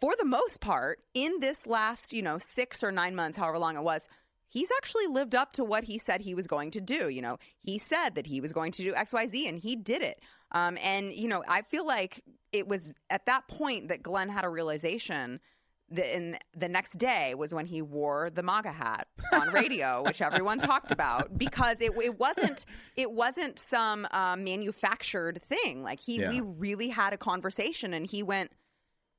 For 0.00 0.14
the 0.18 0.24
most 0.24 0.60
part, 0.60 1.00
in 1.14 1.40
this 1.40 1.66
last 1.66 2.12
you 2.12 2.22
know 2.22 2.38
six 2.38 2.82
or 2.82 2.92
nine 2.92 3.14
months, 3.14 3.36
however 3.38 3.58
long 3.58 3.76
it 3.76 3.82
was. 3.82 4.08
He's 4.48 4.70
actually 4.76 5.06
lived 5.06 5.34
up 5.34 5.52
to 5.54 5.64
what 5.64 5.84
he 5.84 5.96
said 5.96 6.20
he 6.20 6.34
was 6.34 6.46
going 6.46 6.72
to 6.72 6.80
do. 6.82 7.08
You 7.08 7.22
know, 7.22 7.38
he 7.62 7.78
said 7.78 8.16
that 8.16 8.26
he 8.26 8.38
was 8.42 8.52
going 8.52 8.70
to 8.72 8.82
do 8.82 8.94
X, 8.94 9.10
Y, 9.14 9.26
Z, 9.26 9.48
and 9.48 9.58
he 9.58 9.76
did 9.76 10.02
it. 10.02 10.20
Um, 10.50 10.76
and 10.82 11.10
you 11.14 11.26
know, 11.26 11.42
I 11.48 11.62
feel 11.62 11.86
like 11.86 12.20
it 12.52 12.68
was 12.68 12.82
at 13.08 13.24
that 13.24 13.48
point 13.48 13.88
that 13.88 14.02
Glenn 14.02 14.28
had 14.28 14.44
a 14.44 14.50
realization 14.50 15.40
the, 15.92 16.38
the 16.56 16.68
next 16.68 16.98
day 16.98 17.34
was 17.34 17.52
when 17.52 17.66
he 17.66 17.82
wore 17.82 18.30
the 18.30 18.42
MAGA 18.42 18.72
hat 18.72 19.08
on 19.32 19.48
radio, 19.52 20.02
which 20.04 20.20
everyone 20.22 20.58
talked 20.58 20.90
about 20.90 21.36
because 21.38 21.80
it, 21.80 21.92
it 22.02 22.18
wasn't 22.18 22.64
it 22.96 23.12
wasn't 23.12 23.58
some 23.58 24.06
um, 24.10 24.44
manufactured 24.44 25.40
thing. 25.42 25.82
Like 25.82 26.00
he, 26.00 26.20
Yeah. 26.20 26.28
we 26.28 26.40
really 26.40 26.88
had 26.88 27.12
a 27.12 27.16
conversation, 27.18 27.92
and 27.94 28.06
he 28.06 28.22
went, 28.22 28.50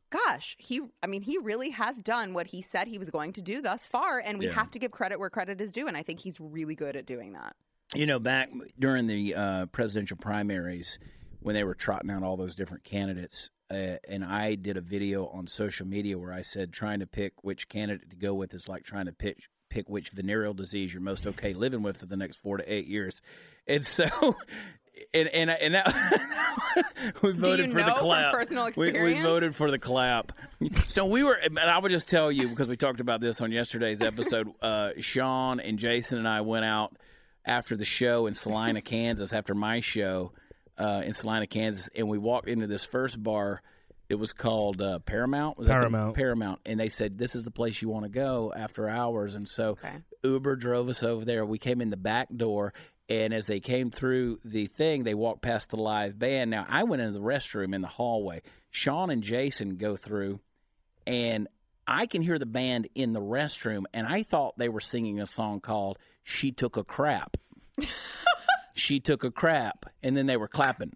"Gosh, 0.09 0.55
he. 0.59 0.81
I 1.01 1.07
mean, 1.07 1.21
he 1.21 1.37
really 1.37 1.71
has 1.71 1.97
done 1.97 2.33
what 2.33 2.47
he 2.47 2.61
said 2.61 2.87
he 2.87 2.97
was 2.97 3.09
going 3.09 3.33
to 3.33 3.41
do 3.41 3.61
thus 3.61 3.87
far, 3.87 4.19
and 4.19 4.37
we 4.39 4.45
Yeah. 4.47 4.53
have 4.53 4.69
to 4.71 4.79
give 4.79 4.91
credit 4.91 5.19
where 5.19 5.29
credit 5.29 5.59
is 5.61 5.71
due. 5.71 5.87
And 5.87 5.97
I 5.97 6.03
think 6.03 6.19
he's 6.19 6.39
really 6.39 6.75
good 6.75 6.95
at 6.95 7.05
doing 7.05 7.33
that. 7.33 7.55
You 7.95 8.05
know, 8.05 8.19
back 8.19 8.49
during 8.79 9.07
the 9.07 9.35
uh, 9.35 9.65
presidential 9.67 10.17
primaries, 10.17 10.97
when 11.41 11.53
they 11.55 11.63
were 11.63 11.75
trotting 11.75 12.09
out 12.09 12.23
all 12.23 12.37
those 12.37 12.55
different 12.55 12.83
candidates, 12.83 13.49
uh, 13.73 13.97
and 14.07 14.23
I 14.23 14.55
did 14.55 14.77
a 14.77 14.81
video 14.81 15.27
on 15.27 15.47
social 15.47 15.85
media 15.87 16.17
where 16.17 16.31
I 16.33 16.41
said 16.41 16.71
trying 16.73 16.99
to 16.99 17.07
pick 17.07 17.43
which 17.43 17.67
candidate 17.69 18.09
to 18.11 18.15
go 18.15 18.33
with 18.33 18.53
is 18.53 18.67
like 18.67 18.83
trying 18.83 19.05
to 19.05 19.13
pick 19.13 19.37
pick 19.69 19.89
which 19.89 20.09
venereal 20.09 20.53
disease 20.53 20.93
you're 20.93 21.01
most 21.01 21.25
okay 21.25 21.53
living 21.53 21.81
with 21.81 21.97
for 21.97 22.05
the 22.05 22.15
next 22.17 22.35
four 22.37 22.57
to 22.57 22.73
eight 22.73 22.87
years, 22.87 23.21
and 23.67 23.83
so. 23.85 24.05
And 25.15 25.27
and 25.29 25.49
and 25.49 25.73
that, 25.73 26.85
we 27.23 27.31
voted 27.31 27.71
for 27.71 27.81
the 27.83 27.91
clap. 27.93 28.31
personal 28.31 28.69
We- 28.77 28.91
We, 28.91 29.21
voted 29.21 29.55
for 29.55 29.71
the 29.71 29.79
clap. 29.79 30.31
So 30.87 31.05
we 31.05 31.23
were, 31.23 31.33
and 31.33 31.57
I 31.59 31.79
would 31.79 31.91
just 31.91 32.09
tell 32.09 32.31
you 32.31 32.47
because 32.47 32.67
we 32.67 32.77
talked 32.77 32.99
about 32.99 33.19
this 33.19 33.41
on 33.41 33.51
yesterday's 33.51 34.01
episode. 34.01 34.51
Uh, 34.61 34.91
Sean 34.99 35.59
and 35.59 35.79
Jason 35.79 36.19
and 36.19 36.27
I 36.27 36.41
went 36.41 36.63
out 36.65 36.95
after 37.43 37.75
the 37.75 37.85
show 37.85 38.27
in 38.27 38.33
Salina, 38.35 38.81
Kansas, 38.81 39.33
after 39.33 39.55
my 39.55 39.79
show 39.81 40.31
uh, 40.77 41.01
in 41.05 41.13
Salina, 41.13 41.47
Kansas, 41.47 41.89
and 41.95 42.07
we 42.07 42.17
walked 42.17 42.47
into 42.47 42.67
this 42.67 42.83
first 42.83 43.21
bar. 43.21 43.61
It 44.09 44.15
was 44.15 44.33
called 44.33 44.81
uh, 44.81 44.99
Paramount. 44.99 45.57
Was 45.57 45.67
that 45.67 45.73
Paramount. 45.73 46.15
Paramount, 46.15 46.59
and 46.65 46.79
they 46.79 46.89
said 46.89 47.17
this 47.17 47.35
is 47.35 47.43
the 47.43 47.51
place 47.51 47.81
you 47.81 47.89
want 47.89 48.03
to 48.03 48.09
go 48.09 48.53
after 48.55 48.87
hours. 48.89 49.33
And 49.35 49.47
so 49.47 49.71
Okay. 49.71 49.93
Uber 50.23 50.55
drove 50.57 50.89
us 50.89 51.03
over 51.03 51.25
there. 51.25 51.45
We 51.45 51.57
came 51.57 51.81
in 51.81 51.89
the 51.89 51.97
back 51.97 52.27
door, 52.35 52.73
and 53.09 53.33
as 53.33 53.47
they 53.47 53.59
came 53.59 53.91
through 53.91 54.39
the 54.43 54.67
thing, 54.67 55.03
they 55.03 55.13
walked 55.13 55.41
past 55.41 55.69
the 55.69 55.77
live 55.77 56.19
band. 56.19 56.51
Now 56.51 56.65
I 56.69 56.83
went 56.83 57.01
into 57.01 57.13
the 57.13 57.21
restroom 57.25 57.73
in 57.73 57.81
the 57.81 57.87
hallway. 57.87 58.41
Sean 58.69 59.09
and 59.09 59.23
Jason 59.23 59.77
go 59.77 59.95
through, 59.95 60.39
and 61.07 61.47
I 61.87 62.05
can 62.05 62.21
hear 62.21 62.39
the 62.39 62.45
band 62.45 62.87
in 62.95 63.13
the 63.13 63.21
restroom, 63.21 63.83
and 63.93 64.05
I 64.07 64.23
thought 64.23 64.57
they 64.57 64.69
were 64.69 64.81
singing 64.81 65.19
a 65.19 65.25
song 65.25 65.59
called 65.59 65.97
"She 66.23 66.51
Took 66.51 66.77
a 66.77 66.83
Crap." 66.83 67.37
she 68.73 68.99
took 68.99 69.23
a 69.23 69.31
crap, 69.31 69.85
and 70.01 70.15
then 70.17 70.25
they 70.25 70.37
were 70.37 70.47
clapping. 70.47 70.95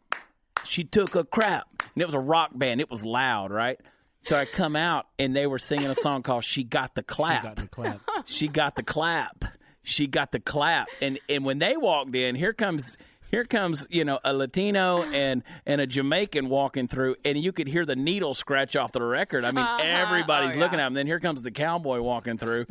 She 0.64 0.84
took 0.84 1.16
a 1.16 1.24
crap, 1.24 1.68
and 1.80 2.02
it 2.02 2.06
was 2.06 2.16
a 2.16 2.20
rock 2.20 2.52
band. 2.54 2.82
It 2.82 2.92
was 2.92 3.06
loud, 3.06 3.52
right? 3.52 3.80
So 4.22 4.38
I 4.38 4.46
come 4.46 4.76
out, 4.76 5.06
and 5.18 5.36
they 5.36 5.48
were 5.48 5.60
singing 5.60 5.88
a 5.88 5.96
song 5.96 6.24
called 6.24 6.44
"She 6.44 6.64
Got 6.64 6.96
the 6.96 7.04
Clap." 7.04 7.42
She 7.42 7.48
Got 7.48 7.56
the 7.56 7.68
clap. 7.68 8.02
she 8.26 8.48
got 8.48 8.76
the 8.76 8.84
clap. 8.84 9.46
She 9.84 10.08
got 10.08 10.32
the 10.32 10.40
clap. 10.40 10.90
And 11.02 11.20
and 11.30 11.46
when 11.46 11.60
they 11.60 11.78
walked 11.78 12.16
in, 12.16 12.36
here 12.36 12.54
comes 12.54 12.98
here 13.32 13.44
comes, 13.46 13.86
you 13.90 14.06
know, 14.06 14.20
a 14.24 14.34
Latino 14.34 15.04
and 15.04 15.44
and 15.66 15.82
a 15.82 15.88
Jamaican 15.88 16.50
walking 16.50 16.88
through 16.88 17.16
and 17.26 17.38
you 17.38 17.52
could 17.52 17.68
hear 17.68 17.86
the 17.86 17.96
needle 17.96 18.34
scratch 18.34 18.76
off 18.76 18.92
the 18.92 19.02
record. 19.02 19.44
I 19.46 19.52
mean, 19.52 19.66
everybody's 19.82 20.56
Oh, 20.56 20.60
looking 20.60 20.80
yeah. 20.80 20.86
at 20.86 20.88
him. 20.88 20.94
Then 20.94 21.08
here 21.08 21.20
comes 21.20 21.42
the 21.42 21.52
cowboy 21.52 22.00
walking 22.02 22.38
through. 22.38 22.66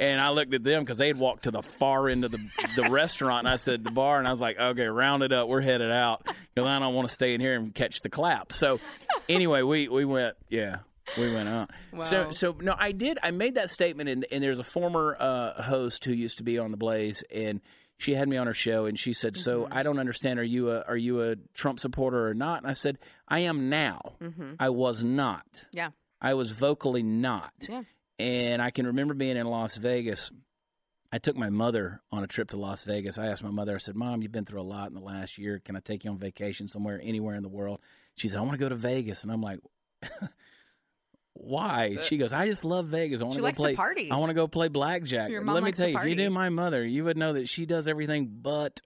And 0.00 0.20
I 0.20 0.30
looked 0.30 0.52
at 0.52 0.64
them 0.64 0.82
because 0.82 0.98
they'd 0.98 1.16
walked 1.16 1.44
to 1.44 1.52
the 1.52 1.62
far 1.62 2.08
end 2.08 2.24
of 2.24 2.32
the, 2.32 2.40
the 2.74 2.90
restaurant. 2.90 3.46
And 3.46 3.48
I 3.48 3.56
said, 3.56 3.84
the 3.84 3.92
bar. 3.92 4.18
And 4.18 4.26
I 4.26 4.32
was 4.32 4.40
like, 4.40 4.58
okay, 4.58 4.86
round 4.86 5.22
it 5.22 5.32
up. 5.32 5.46
We're 5.48 5.60
headed 5.60 5.92
out 5.92 6.24
because 6.24 6.68
I 6.68 6.78
don't 6.80 6.94
want 6.94 7.06
to 7.06 7.14
stay 7.14 7.34
in 7.34 7.40
here 7.40 7.54
and 7.54 7.72
catch 7.72 8.00
the 8.00 8.08
clap. 8.08 8.52
So 8.52 8.80
anyway, 9.28 9.62
we, 9.62 9.86
we 9.88 10.04
went, 10.04 10.34
yeah, 10.48 10.78
we 11.16 11.32
went 11.32 11.48
out. 11.48 11.70
So, 12.00 12.32
so 12.32 12.56
no, 12.60 12.74
I 12.76 12.90
did. 12.90 13.18
I 13.22 13.30
made 13.30 13.54
that 13.56 13.70
statement, 13.70 14.08
and, 14.08 14.26
and 14.32 14.42
there's 14.42 14.58
a 14.58 14.64
former 14.64 15.16
uh, 15.20 15.62
host 15.62 16.04
who 16.04 16.12
used 16.12 16.38
to 16.38 16.42
be 16.42 16.58
on 16.58 16.72
the 16.72 16.76
Blaze, 16.76 17.22
and 17.32 17.60
she 18.02 18.14
had 18.14 18.28
me 18.28 18.36
on 18.36 18.46
her 18.46 18.54
show, 18.54 18.86
and 18.86 18.98
she 18.98 19.12
said, 19.12 19.36
"So 19.36 19.62
Mm-hmm. 19.64 19.72
I 19.72 19.82
don't 19.82 19.98
understand. 19.98 20.38
Are 20.38 20.44
you 20.44 20.70
a 20.70 20.82
are 20.82 20.96
you 20.96 21.22
a 21.22 21.36
Trump 21.54 21.80
supporter 21.80 22.28
or 22.28 22.34
not?" 22.34 22.62
And 22.62 22.70
I 22.70 22.74
said, 22.74 22.98
"I 23.28 23.40
am 23.40 23.68
now. 23.68 24.14
Mm-hmm. 24.20 24.54
I 24.58 24.70
was 24.70 25.02
not. 25.02 25.46
Yeah. 25.72 25.90
I 26.20 26.34
was 26.34 26.50
vocally 26.50 27.02
not. 27.02 27.52
Yeah. 27.68 27.82
And 28.18 28.62
I 28.62 28.70
can 28.70 28.86
remember 28.86 29.14
being 29.14 29.36
in 29.36 29.46
Las 29.46 29.76
Vegas. 29.76 30.30
I 31.14 31.18
took 31.18 31.36
my 31.36 31.50
mother 31.50 32.00
on 32.10 32.22
a 32.24 32.26
trip 32.26 32.50
to 32.50 32.56
Las 32.56 32.84
Vegas. 32.84 33.18
I 33.18 33.26
asked 33.26 33.42
my 33.42 33.50
mother, 33.50 33.74
I 33.74 33.78
said, 33.78 33.94
Mom, 33.96 34.22
you've 34.22 34.32
been 34.32 34.44
through 34.46 34.60
a 34.60 34.62
lot 34.62 34.88
in 34.88 34.94
the 34.94 35.00
last 35.00 35.36
year. 35.36 35.58
Can 35.58 35.76
I 35.76 35.80
take 35.80 36.04
you 36.04 36.10
on 36.10 36.16
vacation 36.18 36.68
somewhere, 36.68 36.98
anywhere 37.02 37.34
in 37.34 37.42
the 37.42 37.48
world? 37.50 37.80
She 38.14 38.28
said, 38.28 38.38
I 38.38 38.42
want 38.42 38.52
to 38.52 38.58
go 38.58 38.68
to 38.70 38.76
Vegas. 38.76 39.22
And 39.22 39.30
I'm 39.32 39.42
like, 39.42 39.58
Why? 41.34 41.96
She 42.02 42.18
goes, 42.18 42.32
I 42.32 42.46
just 42.46 42.64
love 42.64 42.86
Vegas. 42.86 43.20
I 43.20 43.24
want 43.24 43.34
She 43.34 43.38
go 43.40 43.44
likes 43.44 43.56
to 43.56 43.62
play. 43.62 43.74
party. 43.74 44.10
I 44.10 44.16
want 44.16 44.30
to 44.30 44.34
go 44.34 44.46
play 44.48 44.68
blackjack. 44.68 45.30
Your 45.30 45.40
mom 45.40 45.54
Let 45.54 45.62
me 45.62 45.68
likes 45.68 45.76
to 45.78 45.82
tell 45.84 45.90
you, 45.90 45.96
if 45.98 46.04
you 46.04 46.10
party. 46.10 46.22
knew 46.22 46.30
my 46.30 46.48
mother, 46.50 46.84
you 46.86 47.04
would 47.04 47.16
know 47.16 47.32
that 47.34 47.48
she 47.48 47.66
does 47.66 47.88
everything 47.88 48.28
but 48.40 48.80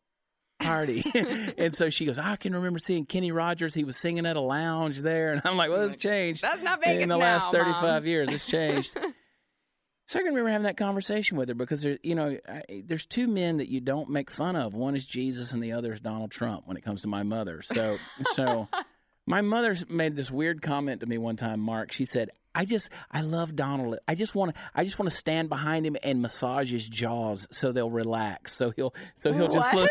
party. 0.60 1.02
and 1.58 1.74
so 1.74 1.90
she 1.90 2.06
goes, 2.06 2.18
I 2.18 2.36
can 2.36 2.54
remember 2.54 2.78
seeing 2.78 3.04
Kenny 3.04 3.32
Rogers. 3.32 3.74
He 3.74 3.84
was 3.84 3.96
singing 3.96 4.26
at 4.26 4.36
a 4.36 4.40
lounge 4.40 5.00
there. 5.02 5.32
And 5.32 5.42
I'm 5.44 5.56
like, 5.56 5.70
well, 5.70 5.82
it's 5.82 5.96
changed. 5.96 6.42
That's 6.42 6.62
not 6.62 6.82
Vegas 6.82 7.02
In 7.02 7.08
the 7.08 7.16
now, 7.16 7.24
last 7.24 7.50
35 7.50 7.82
Mom. 7.82 8.06
years, 8.06 8.28
it's 8.32 8.44
changed. 8.46 8.94
so 10.06 10.18
I 10.20 10.22
can 10.22 10.26
remember 10.32 10.50
having 10.50 10.64
that 10.66 10.76
conversation 10.76 11.36
with 11.36 11.48
her 11.48 11.54
because, 11.54 11.82
there, 11.82 11.98
you 12.02 12.14
know, 12.14 12.38
I, 12.48 12.62
there's 12.84 13.06
two 13.06 13.26
men 13.26 13.56
that 13.58 13.68
you 13.68 13.80
don't 13.80 14.08
make 14.08 14.30
fun 14.30 14.54
of. 14.56 14.72
One 14.72 14.94
is 14.94 15.04
Jesus 15.04 15.52
and 15.52 15.62
the 15.62 15.72
other 15.72 15.92
is 15.92 16.00
Donald 16.00 16.30
Trump 16.30 16.62
when 16.66 16.76
it 16.76 16.82
comes 16.82 17.02
to 17.02 17.08
my 17.08 17.22
mother. 17.24 17.60
So, 17.62 17.98
so 18.34 18.68
my 19.26 19.40
mother 19.40 19.76
made 19.88 20.16
this 20.16 20.30
weird 20.30 20.62
comment 20.62 21.00
to 21.00 21.06
me 21.06 21.18
one 21.18 21.37
time, 21.37 21.61
Mark. 21.61 21.92
She 21.92 22.04
said, 22.04 22.30
I 22.56 22.64
just 22.64 22.88
I 23.12 23.20
love 23.20 23.54
Donald. 23.54 23.98
I 24.08 24.14
just 24.14 24.34
want 24.34 24.54
to 24.54 24.60
I 24.75 24.82
just 24.84 24.98
want 24.98 25.10
to 25.10 25.16
stand 25.16 25.48
behind 25.48 25.86
him 25.86 25.96
and 26.02 26.22
massage 26.22 26.72
his 26.72 26.88
jaws 26.88 27.46
so 27.50 27.70
they'll 27.72 27.90
relax. 27.90 28.54
So 28.56 28.70
he'll 28.70 28.94
so 29.14 29.32
he'll 29.32 29.48
just 29.48 29.72
What? 29.75 29.90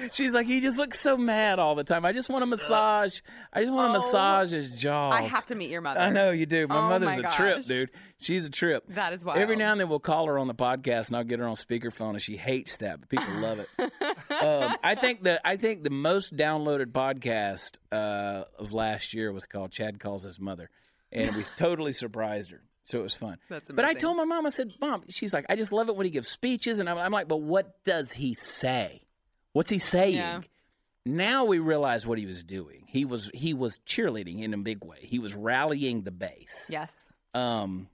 She's 0.12 0.32
like 0.32 0.46
he 0.46 0.60
just 0.60 0.78
looks 0.78 1.00
so 1.00 1.16
mad 1.16 1.58
all 1.58 1.74
the 1.74 1.84
time. 1.84 2.04
I 2.04 2.12
just 2.12 2.28
want 2.28 2.42
to 2.42 2.46
massage. 2.46 3.20
I 3.52 3.60
just 3.60 3.72
want 3.72 3.92
to 3.94 3.98
Oh. 4.00 4.02
massage 4.06 4.50
his 4.52 4.72
jaws. 4.78 5.14
I 5.14 5.22
have 5.22 5.46
to 5.46 5.54
meet 5.54 5.70
your 5.70 5.80
mother. 5.80 6.00
I 6.00 6.10
know 6.10 6.30
you 6.30 6.46
do. 6.46 6.66
My 6.68 6.78
Oh 6.78 6.88
mother's 6.88 7.20
my 7.22 7.28
a 7.28 7.32
trip, 7.36 7.64
dude. 7.64 7.90
She's 8.18 8.44
a 8.46 8.50
trip. 8.50 8.84
That 8.88 9.12
is 9.12 9.24
why 9.24 9.36
Every 9.38 9.56
now 9.56 9.72
and 9.72 9.80
then 9.80 9.88
we'll 9.90 9.98
call 9.98 10.26
her 10.26 10.38
on 10.38 10.46
the 10.48 10.54
podcast, 10.54 11.08
and 11.08 11.16
I'll 11.16 11.24
get 11.24 11.38
her 11.38 11.46
on 11.46 11.54
speakerphone, 11.56 12.10
and 12.10 12.22
she 12.22 12.36
hates 12.36 12.78
that, 12.78 12.98
but 13.00 13.08
people 13.10 13.28
love 13.40 13.58
it. 13.58 13.68
um, 14.42 14.76
I 14.82 14.94
think 14.94 15.22
the 15.22 15.46
I 15.46 15.56
think 15.56 15.82
the 15.82 15.90
most 15.90 16.34
downloaded 16.34 16.86
podcast 16.92 17.78
uh, 17.92 18.44
of 18.58 18.72
last 18.72 19.12
year 19.12 19.25
was 19.32 19.46
called 19.46 19.70
"Chad 19.72 19.98
Calls 20.00 20.22
His 20.24 20.38
Mother," 20.40 20.70
and 21.12 21.34
we 21.36 21.42
totally 21.56 21.92
surprised 21.92 22.50
her. 22.50 22.62
So 22.84 23.00
it 23.00 23.02
was 23.02 23.14
fun. 23.14 23.38
That's 23.48 23.68
But 23.70 23.84
I 23.84 23.94
told 23.94 24.16
my 24.16 24.24
mom, 24.24 24.46
I 24.46 24.50
said, 24.50 24.72
"Mom," 24.80 25.04
she's 25.08 25.34
like, 25.34 25.46
"I 25.48 25.56
just 25.56 25.72
love 25.72 25.88
it 25.88 25.96
when 25.96 26.04
he 26.06 26.10
gives 26.10 26.28
speeches," 26.28 26.78
and 26.78 26.88
I'm, 26.88 26.98
I'm 26.98 27.12
like, 27.12 27.28
"But 27.28 27.38
what 27.42 27.82
does 27.84 28.12
he 28.12 28.34
say? 28.34 29.02
What's 29.52 29.70
he 29.70 29.78
saying?" 29.78 30.14
Yeah. 30.14 30.40
Now 31.04 31.44
we 31.44 31.58
realize 31.60 32.04
what 32.06 32.18
he 32.18 32.26
was 32.26 32.42
doing. 32.42 32.84
He 32.88 33.04
was 33.04 33.30
he 33.32 33.54
was 33.54 33.78
cheerleading 33.86 34.42
in 34.42 34.52
a 34.54 34.58
big 34.58 34.84
way. 34.84 34.98
He 35.00 35.18
was 35.18 35.34
rallying 35.34 36.02
the 36.02 36.10
base. 36.10 36.66
Yes. 36.68 36.92
Um, 37.32 37.88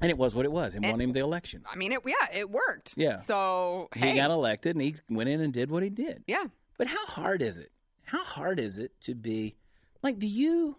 and 0.00 0.10
it 0.10 0.16
was 0.16 0.34
what 0.34 0.44
it 0.46 0.52
was, 0.52 0.74
and, 0.74 0.84
And- 0.84 0.92
won 0.94 1.00
him 1.00 1.12
the 1.12 1.20
election. 1.20 1.62
I 1.70 1.76
mean, 1.76 1.92
it, 1.92 2.00
yeah, 2.06 2.38
it 2.38 2.50
worked. 2.50 2.94
Yeah. 2.96 3.16
So, 3.16 3.88
He 3.94 4.00
hey. 4.00 4.16
got 4.16 4.30
elected, 4.30 4.74
and 4.76 4.82
he 4.82 4.94
went 5.10 5.28
in 5.28 5.40
and 5.40 5.52
did 5.52 5.70
what 5.70 5.82
he 5.82 5.90
did. 5.90 6.24
yeah. 6.26 6.44
But 6.78 6.86
how 6.86 7.04
hard 7.06 7.42
is 7.42 7.58
it? 7.58 7.70
How 8.04 8.24
hard 8.24 8.58
is 8.58 8.78
it 8.78 8.92
to 9.02 9.14
be 9.14 9.54
like? 10.02 10.18
Do 10.18 10.26
you 10.26 10.76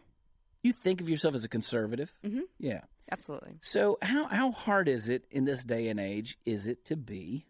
you 0.61 0.73
think 0.73 1.01
of 1.01 1.09
yourself 1.09 1.35
as 1.35 1.43
a 1.43 1.49
conservative? 1.49 2.13
Mm-hmm. 2.25 2.41
Yeah. 2.59 2.81
Absolutely. 3.11 3.57
So 3.61 3.97
how 4.01 4.25
how 4.27 4.51
hard 4.51 4.87
is 4.87 5.09
it 5.09 5.25
in 5.29 5.45
this 5.45 5.63
day 5.63 5.87
and 5.89 5.99
age? 5.99 6.37
Is 6.45 6.67
it 6.67 6.85
to 6.85 6.95
be 6.95 7.45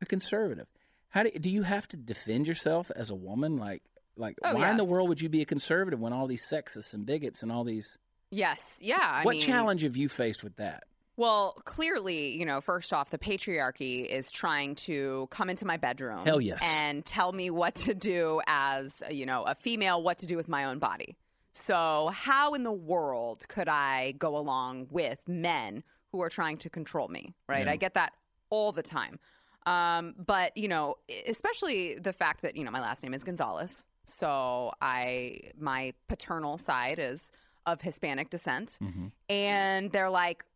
a 0.00 0.06
conservative? 0.06 0.66
How 1.08 1.24
do 1.24 1.30
do 1.30 1.50
you 1.50 1.62
have 1.62 1.88
to 1.88 1.96
defend 1.96 2.46
yourself 2.46 2.90
as 2.94 3.10
a 3.10 3.14
woman? 3.14 3.58
Like 3.58 3.82
like 4.16 4.36
Oh, 4.42 4.54
why 4.54 4.70
in 4.70 4.76
the 4.76 4.84
world 4.84 5.08
would 5.08 5.20
you 5.20 5.28
be 5.28 5.42
a 5.42 5.44
conservative 5.46 6.00
when 6.00 6.12
all 6.12 6.26
these 6.26 6.46
sexists 6.46 6.94
and 6.94 7.04
bigots 7.04 7.42
and 7.42 7.50
all 7.50 7.64
these? 7.64 7.98
Yes. 8.30 8.78
Yeah. 8.80 8.98
I 9.00 9.24
what 9.24 9.32
mean, 9.32 9.42
challenge 9.42 9.82
have 9.82 9.96
you 9.96 10.08
faced 10.08 10.42
with 10.42 10.56
that? 10.56 10.84
Well, 11.16 11.60
clearly, 11.64 12.36
you 12.36 12.44
know, 12.44 12.60
first 12.60 12.92
off, 12.92 13.10
the 13.10 13.18
patriarchy 13.18 14.04
is 14.06 14.30
trying 14.32 14.74
to 14.76 15.28
come 15.30 15.48
into 15.48 15.64
my 15.64 15.76
bedroom. 15.76 16.24
Hell 16.26 16.40
yes. 16.40 16.58
And 16.62 17.04
tell 17.04 17.32
me 17.32 17.50
what 17.50 17.76
to 17.76 17.94
do 17.94 18.40
as, 18.46 19.02
you 19.10 19.24
know, 19.24 19.44
a 19.44 19.54
female, 19.54 20.02
what 20.02 20.18
to 20.18 20.26
do 20.26 20.36
with 20.36 20.48
my 20.48 20.64
own 20.64 20.78
body. 20.78 21.16
So, 21.52 22.10
how 22.12 22.54
in 22.54 22.64
the 22.64 22.72
world 22.72 23.46
could 23.48 23.68
I 23.68 24.12
go 24.18 24.36
along 24.36 24.88
with 24.90 25.20
men 25.28 25.84
who 26.10 26.20
are 26.20 26.30
trying 26.30 26.58
to 26.58 26.70
control 26.70 27.06
me, 27.06 27.32
right? 27.48 27.66
Yeah. 27.66 27.72
I 27.72 27.76
get 27.76 27.94
that 27.94 28.12
all 28.50 28.72
the 28.72 28.82
time. 28.82 29.20
Um, 29.66 30.14
but, 30.18 30.56
you 30.56 30.66
know, 30.68 30.96
especially 31.28 31.94
the 31.94 32.12
fact 32.12 32.42
that, 32.42 32.56
you 32.56 32.64
know, 32.64 32.72
my 32.72 32.80
last 32.80 33.02
name 33.04 33.14
is 33.14 33.22
Gonzales. 33.22 33.86
So, 34.04 34.72
I, 34.82 35.52
my 35.56 35.94
paternal 36.08 36.58
side 36.58 36.98
is 36.98 37.30
of 37.66 37.80
Hispanic 37.80 38.30
descent. 38.30 38.78
Mm-hmm. 38.82 39.06
And 39.28 39.92
they're 39.92 40.10
like, 40.10 40.44
"Wh- 40.44 40.53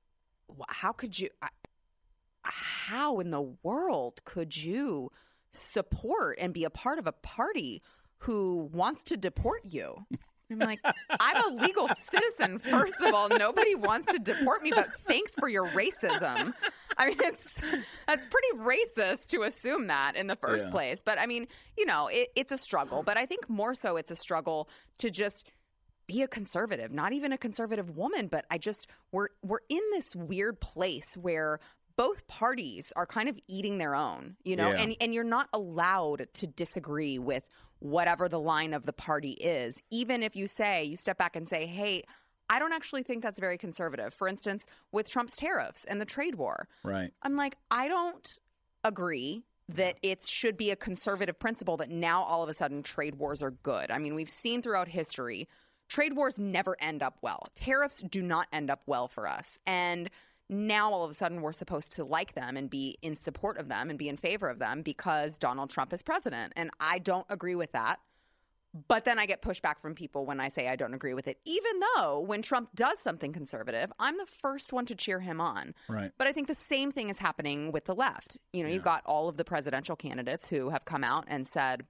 how 0.69 0.93
could 0.93 1.19
you 1.19 1.29
how 2.45 3.21
in 3.21 3.31
the 3.31 3.43
world 3.63 4.21
could 4.25 4.57
you 4.57 5.11
support 5.53 6.39
and 6.41 6.53
be 6.55 6.65
a 6.65 6.71
part 6.71 6.99
of 6.99 7.07
a 7.07 7.13
party 7.13 7.83
who 8.19 8.69
wants 8.73 9.05
to 9.05 9.17
deport 9.17 9.61
you? 9.65 10.05
I'm 10.51 10.59
like 10.61 10.81
i'm 11.21 11.53
a 11.53 11.63
legal 11.63 11.91
citizen 12.11 12.59
first 12.59 13.03
of 13.03 13.13
all. 13.15 13.29
Nobody 13.29 13.75
wants 13.75 14.11
to 14.15 14.19
deport 14.19 14.63
me 14.63 14.73
but 14.75 14.89
thanks 15.07 15.33
for 15.39 15.47
your 15.49 15.67
racism. 15.69 16.55
I 16.97 17.09
mean 17.09 17.19
it's 17.21 17.61
that's 18.07 18.25
pretty 18.25 18.57
racist 18.57 19.27
to 19.29 19.43
assume 19.43 19.89
that 19.89 20.17
in 20.17 20.27
the 20.27 20.37
first 20.37 20.65
Yeah. 20.65 20.71
place. 20.71 21.03
But 21.05 21.19
i 21.19 21.27
mean 21.27 21.49
you 21.77 21.85
know 21.85 22.07
it, 22.07 22.29
it's 22.35 22.51
a 22.51 22.57
struggle. 22.57 23.03
But 23.03 23.19
i 23.19 23.27
think 23.27 23.47
more 23.51 23.75
so 23.75 23.97
it's 23.99 24.11
a 24.11 24.17
struggle 24.17 24.71
to 24.99 25.11
just 25.11 25.45
be 26.09 26.23
a 26.23 26.27
conservative, 26.29 26.91
not 26.91 27.13
even 27.13 27.31
a 27.33 27.39
conservative 27.39 27.97
woman, 27.97 28.27
but 28.27 28.45
I 28.51 28.59
just 28.59 28.89
we're 29.13 29.29
we're 29.45 29.61
in 29.69 29.83
this 29.93 30.17
weird 30.17 30.61
place 30.61 31.17
where 31.17 31.61
both 31.97 32.27
parties 32.27 32.93
are 32.97 33.07
kind 33.07 33.29
of 33.29 33.39
eating 33.47 33.79
their 33.79 33.95
own, 33.95 34.37
you 34.43 34.57
know, 34.57 34.71
Yeah. 34.71 34.81
and 34.83 34.97
and 35.01 35.15
you're 35.15 35.23
not 35.23 35.49
allowed 35.53 36.27
to 36.35 36.47
disagree 36.49 37.19
with 37.21 37.47
whatever 37.81 38.29
the 38.29 38.41
line 38.41 38.75
of 38.75 38.87
the 38.87 38.93
party 38.93 39.33
is, 39.33 39.81
even 39.91 40.25
if 40.25 40.35
you 40.35 40.49
say 40.49 40.83
you 40.83 40.97
step 40.97 41.19
back 41.19 41.37
and 41.37 41.49
say, 41.49 41.67
"Hey, 41.67 42.03
I 42.51 42.59
don't 42.59 42.73
actually 42.73 43.03
think 43.05 43.23
that's 43.23 43.39
very 43.39 43.59
conservative." 43.59 44.13
For 44.15 44.27
instance, 44.27 44.65
with 44.91 45.09
Trump's 45.09 45.37
tariffs 45.37 45.85
and 45.85 46.01
the 46.01 46.05
trade 46.07 46.35
war, 46.37 46.69
Right. 46.83 47.13
I'm 47.23 47.37
like, 47.37 47.57
I 47.71 47.87
don't 47.89 48.39
agree 48.83 49.45
that 49.69 49.99
it 50.03 50.27
should 50.27 50.57
be 50.57 50.71
a 50.71 50.77
conservative 50.77 51.39
principle 51.39 51.77
that 51.77 51.91
now 51.91 52.23
all 52.23 52.43
of 52.43 52.49
a 52.49 52.55
sudden 52.55 52.83
trade 52.83 53.17
wars 53.17 53.43
are 53.43 53.51
good. 53.51 53.91
I 53.91 53.99
mean, 53.99 54.15
we've 54.15 54.31
seen 54.31 54.63
throughout 54.63 54.89
history, 54.89 55.47
trade 55.89 56.15
wars 56.15 56.39
never 56.39 56.77
end 56.81 57.03
up 57.03 57.19
well. 57.23 57.49
Tariffs 57.55 58.03
do 58.03 58.23
not 58.23 58.47
end 58.53 58.71
up 58.71 58.83
well 58.87 59.09
for 59.09 59.27
us. 59.27 59.59
And 59.67 60.11
now 60.49 60.93
all 60.93 61.05
of 61.05 61.11
a 61.11 61.15
sudden 61.15 61.43
we're 61.43 61.53
supposed 61.53 61.93
to 61.93 62.05
like 62.05 62.35
them 62.35 62.57
and 62.57 62.71
be 62.71 62.99
in 63.03 63.17
support 63.17 63.59
of 63.59 63.69
them 63.69 63.91
and 63.91 63.99
be 63.99 64.09
in 64.09 64.17
favor 64.17 64.49
of 64.49 64.59
them 64.59 64.83
because 64.83 65.37
Donald 65.37 65.71
Trump 65.71 65.93
is 65.93 66.03
president. 66.03 66.53
And 66.57 66.71
I 66.81 66.99
don't 66.99 67.27
agree 67.29 67.55
with 67.55 67.73
that. 67.73 68.01
But 68.87 69.07
then 69.07 69.19
I 69.19 69.25
get 69.25 69.41
pushback 69.41 69.81
from 69.81 69.95
people 69.95 70.27
when 70.27 70.41
I 70.41 70.49
say 70.49 70.69
I 70.69 70.77
don't 70.77 70.93
agree 70.93 71.15
with 71.15 71.27
it, 71.27 71.39
even 71.47 71.81
though 71.97 72.21
when 72.21 72.43
Trump 72.43 72.69
does 72.75 73.01
something 73.01 73.33
conservative, 73.33 73.91
I'm 73.99 74.19
the 74.19 74.27
first 74.43 74.75
one 74.75 74.85
to 74.87 74.95
cheer 74.95 75.21
him 75.21 75.41
on. 75.41 75.75
Right. 75.89 76.13
But 76.19 76.27
I 76.27 76.33
think 76.33 76.49
the 76.49 76.55
same 76.55 76.93
thing 76.93 77.09
is 77.09 77.19
happening 77.19 77.73
with 77.73 77.87
the 77.87 77.95
left. 77.95 78.37
You 78.53 78.63
know, 78.63 78.69
you've 78.69 78.83
got 78.83 79.05
all 79.07 79.29
of 79.29 79.39
the 79.39 79.45
presidential 79.45 79.97
candidates 79.97 80.51
who 80.51 80.69
have 80.69 80.85
come 80.85 81.03
out 81.03 81.25
and 81.29 81.49
said, 81.49 81.87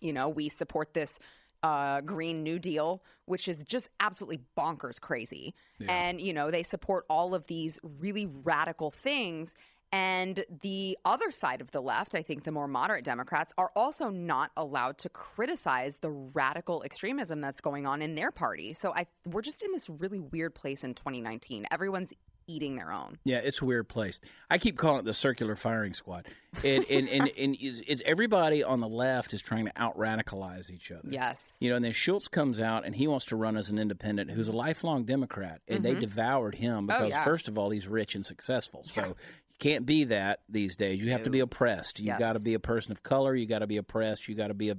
you 0.00 0.12
know, 0.12 0.28
we 0.28 0.48
support 0.48 0.94
this 0.94 1.18
uh, 1.62 2.00
Green 2.00 2.42
New 2.42 2.58
Deal, 2.58 3.02
which 3.26 3.48
is 3.48 3.64
just 3.64 3.88
absolutely 4.00 4.40
bonkers 4.56 5.00
crazy. 5.00 5.54
And, 5.88 6.20
you 6.20 6.32
know, 6.32 6.50
they 6.50 6.62
support 6.62 7.04
all 7.08 7.34
of 7.34 7.46
these 7.46 7.78
really 7.82 8.26
radical 8.26 8.90
things. 8.90 9.54
And 9.92 10.44
the 10.62 10.96
other 11.04 11.32
side 11.32 11.60
of 11.60 11.72
the 11.72 11.80
left, 11.80 12.14
I 12.14 12.22
think 12.22 12.44
the 12.44 12.52
more 12.52 12.68
moderate 12.68 13.04
Democrats, 13.04 13.52
are 13.58 13.72
also 13.74 14.08
not 14.08 14.52
allowed 14.56 14.98
to 14.98 15.08
criticize 15.08 15.96
the 15.96 16.10
radical 16.10 16.82
extremism 16.84 17.40
that's 17.40 17.60
going 17.60 17.86
on 17.86 18.00
in 18.00 18.14
their 18.14 18.30
party. 18.30 18.72
So 18.72 18.92
I, 18.94 19.06
we're 19.26 19.42
just 19.42 19.62
in 19.62 19.72
this 19.72 19.88
really 19.88 20.20
weird 20.20 20.54
place 20.54 20.84
in 20.84 20.94
2019. 20.94 21.66
Everyone's 21.72 22.12
eating 22.46 22.76
their 22.76 22.90
own. 22.92 23.18
Yeah, 23.24 23.38
it's 23.38 23.60
a 23.60 23.64
weird 23.64 23.88
place. 23.88 24.18
I 24.50 24.58
keep 24.58 24.76
calling 24.76 25.00
it 25.00 25.04
the 25.04 25.14
circular 25.14 25.54
firing 25.56 25.94
squad. 25.94 26.26
And 26.64 26.84
and, 26.90 27.08
and, 27.08 27.30
and 27.38 27.56
it's, 27.60 28.02
everybody 28.04 28.62
on 28.64 28.80
the 28.80 28.88
left 28.88 29.32
is 29.34 29.40
trying 29.40 29.66
to 29.66 29.72
out 29.76 29.96
radicalize 29.96 30.70
each 30.70 30.90
other. 30.90 31.08
Yes. 31.08 31.56
You 31.60 31.70
know, 31.70 31.76
and 31.76 31.84
then 31.84 31.92
Schultz 31.92 32.28
comes 32.28 32.60
out 32.60 32.84
and 32.84 32.94
he 32.94 33.06
wants 33.06 33.26
to 33.26 33.36
run 33.36 33.56
as 33.56 33.70
an 33.70 33.78
independent 33.78 34.30
who's 34.30 34.48
a 34.48 34.52
lifelong 34.52 35.04
Democrat. 35.04 35.60
And 35.68 35.84
they 35.84 35.94
devoured 35.94 36.54
him 36.54 36.86
because, 36.86 37.00
Mm-hmm. 37.00 37.04
Oh, 37.12 37.16
yeah. 37.18 37.24
first 37.24 37.48
of 37.48 37.56
all, 37.58 37.70
he's 37.70 37.86
rich 37.86 38.14
and 38.14 38.24
successful. 38.26 38.82
So 38.84 39.00
you 39.06 39.14
can't 39.58 39.86
be 39.86 40.04
that 40.04 40.40
these 40.48 40.76
days. 40.76 41.00
You 41.00 41.10
have 41.12 41.22
to 41.24 41.30
be 41.30 41.40
oppressed. 41.40 42.00
You 42.00 42.06
Yes. 42.06 42.18
got 42.18 42.32
to 42.34 42.40
be 42.40 42.54
a 42.54 42.60
person 42.60 42.92
of 42.92 43.02
color. 43.02 43.34
You 43.34 43.46
got 43.46 43.60
to 43.60 43.66
be 43.66 43.76
oppressed. 43.76 44.28
You 44.28 44.34
got 44.34 44.48
to 44.48 44.54
be 44.54 44.70
a, 44.70 44.76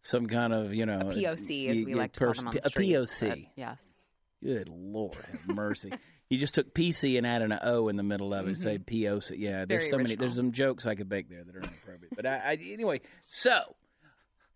some 0.00 0.26
kind 0.26 0.52
of, 0.52 0.74
you 0.74 0.86
know, 0.86 0.98
A 1.00 1.04
POC, 1.14 1.68
as 1.68 1.84
we 1.84 1.94
like 1.94 2.12
to 2.12 2.20
call 2.20 2.32
them 2.34 2.48
on 2.48 2.54
the 2.54 2.60
A. 2.66 2.70
POC. 2.70 3.28
but 3.28 3.38
yes. 3.54 3.98
Good 4.42 4.68
Lord, 4.68 5.14
have 5.30 5.48
mercy. 5.48 5.92
you 6.28 6.38
just 6.38 6.54
took 6.54 6.74
PC 6.74 7.16
and 7.18 7.26
added 7.26 7.52
an 7.52 7.58
O 7.62 7.88
in 7.88 7.96
the 7.96 8.02
middle 8.02 8.34
of 8.34 8.48
it. 8.48 8.56
Say 8.58 8.78
POC. 8.78 9.38
Yeah, 9.38 9.64
there's 9.64 9.66
Mm-hmm. 9.66 9.68
Very 9.68 9.88
so 9.90 9.96
many. 9.98 10.14
There's 10.16 10.34
some 10.36 10.52
jokes 10.52 10.86
I 10.86 10.94
could 10.94 11.08
make 11.10 11.28
there 11.28 11.44
that 11.44 11.54
are 11.54 11.60
inappropriate. 11.60 12.16
but 12.16 12.26
I, 12.26 12.36
I 12.38 12.58
anyway. 12.72 13.00
So, 13.20 13.60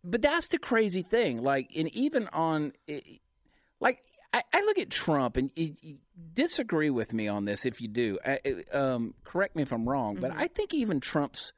but 0.03 0.23
that's 0.23 0.49
the 0.49 0.59
crazy 0.59 1.03
thing. 1.03 1.43
Like, 1.43 1.71
and 1.77 1.89
even 1.95 2.29
on, 2.33 2.73
like, 3.81 4.01
I, 4.33 4.43
I 4.53 4.61
look 4.63 4.79
at 4.79 4.91
Trump 4.91 5.37
and 5.37 5.51
you, 5.55 5.75
you 5.81 5.97
disagree 6.33 6.91
with 6.91 7.13
me 7.13 7.29
on 7.29 7.45
this 7.45 7.65
if 7.67 7.81
you 7.81 7.89
do. 7.89 8.19
I, 8.25 8.39
um, 8.73 9.15
correct 9.25 9.55
me 9.57 9.63
if 9.63 9.73
I'm 9.73 9.89
wrong, 9.89 10.17
but 10.21 10.31
Mm-hmm. 10.33 10.41
I 10.41 10.49
think 10.49 10.75
even 10.75 11.01
Trump's 11.01 11.53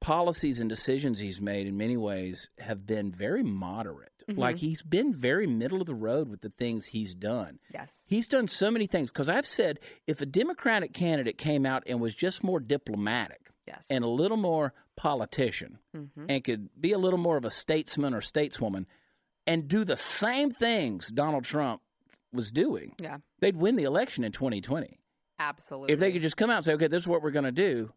policies 0.00 0.60
and 0.60 0.68
decisions 0.68 1.18
he's 1.18 1.40
made 1.40 1.66
in 1.66 1.76
many 1.76 1.96
ways 1.96 2.48
have 2.58 2.86
been 2.86 3.12
very 3.12 3.42
moderate. 3.42 4.12
Mm-hmm. 4.32 4.40
Like 4.40 4.56
he's 4.56 4.82
been 4.82 5.14
very 5.14 5.46
middle 5.46 5.80
of 5.80 5.86
the 5.86 5.94
road 5.94 6.28
with 6.28 6.40
the 6.40 6.50
things 6.50 6.86
he's 6.86 7.14
done. 7.14 7.58
Yes. 7.72 8.04
He's 8.08 8.28
done 8.28 8.46
so 8.48 8.70
many 8.70 8.86
things 8.86 9.10
because 9.10 9.28
I've 9.28 9.46
said 9.46 9.80
if 10.06 10.20
a 10.20 10.26
Democratic 10.26 10.92
candidate 10.92 11.38
came 11.38 11.64
out 11.66 11.82
and 11.86 12.00
was 12.00 12.14
just 12.14 12.42
more 12.44 12.60
diplomatic 12.60 13.40
Yes. 13.66 13.86
and 13.90 14.02
a 14.04 14.08
little 14.08 14.36
more 14.36 14.72
politician 14.96 15.78
Mm-hmm. 15.96 16.26
and 16.28 16.44
could 16.44 16.68
be 16.80 16.92
a 16.92 16.98
little 16.98 17.18
more 17.18 17.36
of 17.36 17.44
a 17.44 17.50
statesman 17.50 18.14
or 18.14 18.20
stateswoman 18.20 18.86
and 19.46 19.66
do 19.68 19.84
the 19.84 19.96
same 19.96 20.50
things 20.50 21.08
Donald 21.08 21.44
Trump 21.44 21.80
was 22.32 22.50
doing, 22.52 22.94
yeah. 23.02 23.18
they'd 23.40 23.56
win 23.56 23.74
the 23.76 23.84
election 23.84 24.22
in 24.24 24.30
2020. 24.32 24.98
Absolutely. 25.38 25.92
If 25.92 25.98
they 25.98 26.12
could 26.12 26.22
just 26.22 26.36
come 26.36 26.50
out 26.50 26.56
and 26.58 26.64
say, 26.64 26.72
okay, 26.74 26.86
this 26.86 27.02
is 27.02 27.08
what 27.08 27.22
we're 27.22 27.30
going 27.32 27.44
to 27.46 27.52
do, 27.52 27.92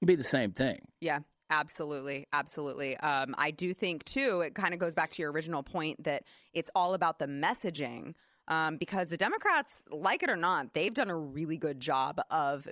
it'd 0.00 0.06
be 0.08 0.16
the 0.16 0.24
same 0.24 0.50
thing. 0.52 0.80
Yeah, 1.00 1.20
absolutely. 1.52 2.26
Absolutely. 2.32 2.96
Um, 2.96 3.34
I 3.38 3.50
do 3.50 3.74
think, 3.74 4.04
too, 4.04 4.40
it 4.40 4.54
kind 4.54 4.74
of 4.74 4.80
goes 4.80 4.94
back 4.94 5.10
to 5.12 5.22
your 5.22 5.30
original 5.32 5.62
point 5.62 6.02
that 6.04 6.24
it's 6.52 6.70
all 6.74 6.94
about 6.94 7.18
the 7.18 7.26
messaging. 7.26 8.14
Um, 8.48 8.76
because 8.76 9.06
the 9.06 9.16
Democrats, 9.16 9.84
like 9.90 10.24
it 10.24 10.28
or 10.28 10.36
not, 10.36 10.74
they've 10.74 10.92
done 10.92 11.10
a 11.10 11.16
really 11.16 11.56
good 11.56 11.78
job 11.78 12.20
of 12.30 12.66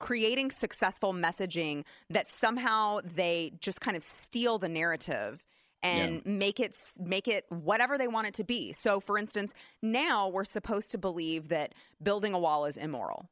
creating 0.00 0.50
successful 0.50 1.12
messaging 1.12 1.84
that 2.10 2.28
somehow 2.30 2.98
they 3.04 3.52
just 3.60 3.80
kind 3.80 3.96
of 3.96 4.02
steal 4.02 4.58
the 4.58 4.68
narrative 4.68 5.44
and 5.82 6.26
make 6.26 6.58
it 6.58 6.76
make 6.98 7.28
it 7.28 7.44
whatever 7.50 7.96
they 7.96 8.08
want 8.08 8.26
it 8.26 8.34
to 8.34 8.44
be. 8.44 8.72
So 8.72 8.98
for 8.98 9.16
instance, 9.16 9.54
now 9.80 10.28
we're 10.28 10.44
supposed 10.44 10.90
to 10.90 10.98
believe 10.98 11.48
that 11.48 11.72
building 12.02 12.34
a 12.34 12.38
wall 12.38 12.64
is 12.64 12.76
immoral. 12.76 13.30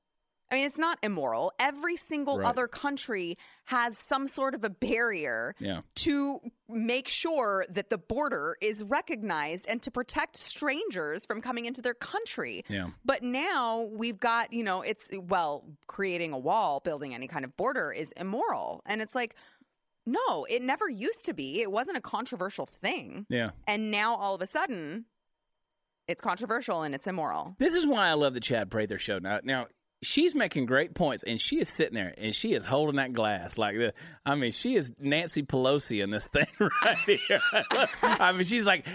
I 0.50 0.54
mean, 0.54 0.64
it's 0.66 0.78
not 0.78 0.98
immoral. 1.02 1.52
Every 1.58 1.96
single 1.96 2.38
Right. 2.38 2.46
other 2.46 2.68
country 2.68 3.36
has 3.64 3.98
some 3.98 4.28
sort 4.28 4.54
of 4.54 4.62
a 4.62 4.70
barrier 4.70 5.56
Yeah. 5.58 5.80
to 5.96 6.38
make 6.68 7.08
sure 7.08 7.66
that 7.68 7.90
the 7.90 7.98
border 7.98 8.56
is 8.60 8.84
recognized 8.84 9.66
and 9.68 9.82
to 9.82 9.90
protect 9.90 10.36
strangers 10.36 11.26
from 11.26 11.40
coming 11.40 11.66
into 11.66 11.82
their 11.82 11.94
country. 11.94 12.64
Yeah. 12.68 12.90
But 13.04 13.24
now 13.24 13.88
we've 13.92 14.20
got, 14.20 14.52
you 14.52 14.62
know, 14.62 14.82
it's 14.82 15.10
well, 15.14 15.64
creating 15.88 16.32
a 16.32 16.38
wall, 16.38 16.78
building 16.80 17.12
any 17.12 17.26
kind 17.26 17.44
of 17.44 17.56
border 17.56 17.92
is 17.92 18.12
immoral. 18.12 18.82
And 18.86 19.02
it's 19.02 19.16
like, 19.16 19.34
no, 20.06 20.44
it 20.44 20.62
never 20.62 20.88
used 20.88 21.24
to 21.24 21.34
be. 21.34 21.60
It 21.60 21.72
wasn't 21.72 21.96
a 21.96 22.00
controversial 22.00 22.66
thing. 22.66 23.26
Yeah. 23.28 23.50
And 23.66 23.90
now 23.90 24.14
all 24.14 24.36
of 24.36 24.42
a 24.42 24.46
sudden, 24.46 25.06
it's 26.06 26.20
controversial 26.20 26.82
and 26.82 26.94
it's 26.94 27.08
immoral. 27.08 27.56
This 27.58 27.74
is 27.74 27.84
why 27.84 28.06
I 28.06 28.12
love 28.12 28.32
the 28.34 28.38
Chad 28.40 28.70
Prather 28.70 28.96
show. 29.00 29.18
Now, 29.18 29.40
now 29.42 29.66
she's 30.06 30.34
making 30.34 30.66
great 30.66 30.94
points, 30.94 31.22
and 31.24 31.40
she 31.40 31.60
is 31.60 31.68
sitting 31.68 31.94
there 31.94 32.14
and 32.16 32.34
she 32.34 32.54
is 32.54 32.64
holding 32.64 32.96
that 32.96 33.12
glass 33.12 33.58
like 33.58 33.76
the. 33.76 33.92
I 34.24 34.34
mean, 34.36 34.52
she 34.52 34.76
is 34.76 34.94
Nancy 34.98 35.42
Pelosi 35.42 36.02
in 36.02 36.10
this 36.10 36.26
thing 36.32 36.46
right 36.60 36.98
here. 36.98 37.40
I 38.02 38.32
mean, 38.32 38.44
she's 38.44 38.64
like. 38.64 38.86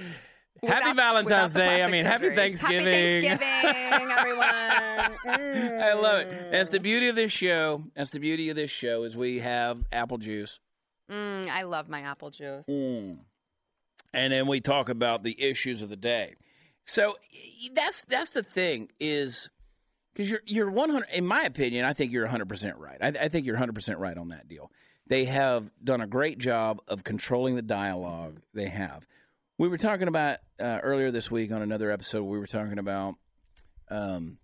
Happy 0.63 0.93
Valentine's 0.95 1.56
Day. 1.56 1.82
I 1.82 1.89
mean, 1.89 2.06
happy. 2.06 2.36
Thanksgiving. 2.36 3.24
Happy 3.24 3.43
Thanksgiving, 3.43 4.17
everyone. 4.17 4.47
Mm. 5.26 5.82
I 5.82 5.93
love 5.93 6.21
it. 6.21 6.52
That's 6.52 6.69
the 6.69 6.80
beauty 6.80 7.08
of 7.08 7.15
this 7.15 7.32
show. 7.32 7.84
That's 7.95 8.12
the 8.12 8.19
beauty 8.19 8.50
of 8.50 8.56
this 8.56 8.71
show 8.71 9.04
is 9.04 9.15
we 9.15 9.39
have 9.39 9.84
apple 9.91 10.17
juice. 10.17 10.60
Mm, 11.12 11.47
I 11.50 11.63
love 11.63 11.89
my 11.89 12.02
apple 12.02 12.32
juice. 12.32 12.65
Mm. 12.67 13.17
And 14.13 14.34
then 14.34 14.47
we 14.47 14.62
talk 14.62 14.89
about 14.89 15.24
the 15.24 15.39
issues 15.41 15.82
of 15.82 15.89
the 15.89 15.95
day. 15.95 16.36
So 16.86 17.15
that's 17.74 18.04
that's 18.08 18.32
the 18.32 18.43
thing 18.43 18.89
is 19.00 19.50
because 20.13 20.30
you're 20.30 20.41
you're 20.45 20.69
100 20.69 21.08
in 21.13 21.26
my 21.26 21.43
opinion 21.43 21.86
I 21.86 21.93
think 21.93 22.12
you're 22.12 22.28
100% 22.28 22.74
right. 22.78 22.97
I, 23.02 23.08
I 23.08 23.28
think 23.30 23.45
you're 23.45 23.58
100% 23.58 23.97
right 23.97 24.17
on 24.17 24.30
that 24.30 24.47
deal. 24.47 24.71
They 25.08 25.26
have 25.26 25.69
done 25.84 26.00
a 26.00 26.08
great 26.08 26.38
job 26.38 26.80
of 26.88 27.04
controlling 27.04 27.56
the 27.56 27.62
dialogue. 27.62 28.39
They 28.54 28.67
have. 28.67 29.06
We 29.58 29.67
were 29.67 29.78
talking 29.78 30.08
about 30.08 30.38
uh, 30.58 30.80
earlier 30.82 31.12
this 31.12 31.30
week 31.30 31.52
on 31.52 31.62
another 31.62 31.91
episode. 31.91 32.24
We 32.24 32.39
were 32.39 32.47
talking 32.47 32.80
about. 32.80 33.15
Um, 33.89 34.38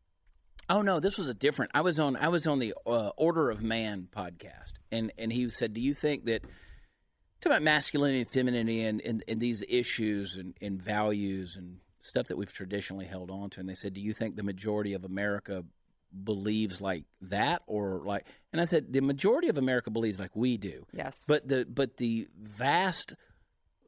oh 0.69 0.81
no, 0.81 0.99
this 0.99 1.17
was 1.17 1.29
a 1.29 1.33
different. 1.33 1.71
I 1.73 1.81
was 1.81 2.01
on. 2.01 2.17
I 2.17 2.27
was 2.27 2.47
on 2.47 2.59
the 2.59 2.73
uh, 2.85 3.11
Order 3.15 3.49
of 3.49 3.61
Man 3.63 4.09
podcast, 4.13 4.73
and 4.91 5.13
and 5.17 5.31
he 5.31 5.49
said, 5.49 5.73
"Do 5.73 5.79
you 5.79 5.93
think 5.93 6.25
that?" 6.25 6.43
Talk 7.39 7.51
about 7.51 7.61
masculinity 7.61 8.21
and 8.21 8.29
femininity 8.29 8.81
and, 8.83 8.99
and, 8.99 9.23
and 9.27 9.39
these 9.39 9.63
issues 9.69 10.37
and, 10.37 10.55
and 10.59 10.81
values 10.81 11.55
and 11.55 11.77
stuff 12.07 12.27
that 12.27 12.37
we've 12.37 12.51
traditionally 12.51 13.05
held 13.05 13.29
on 13.29 13.49
to. 13.51 13.59
And 13.59 13.69
they 13.69 13.75
said, 13.75 13.93
Do 13.93 14.01
you 14.01 14.13
think 14.13 14.35
the 14.35 14.43
majority 14.43 14.93
of 14.93 15.03
America 15.03 15.63
believes 16.23 16.79
like 16.79 17.03
that 17.21 17.61
or 17.67 18.01
like 18.05 18.25
and 18.53 18.61
I 18.61 18.65
said, 18.65 18.91
The 18.91 19.01
majority 19.01 19.49
of 19.49 19.57
America 19.57 19.91
believes 19.91 20.19
like 20.19 20.35
we 20.35 20.57
do. 20.57 20.85
Yes. 20.93 21.23
But 21.27 21.47
the 21.47 21.65
but 21.65 21.97
the 21.97 22.27
vast 22.41 23.13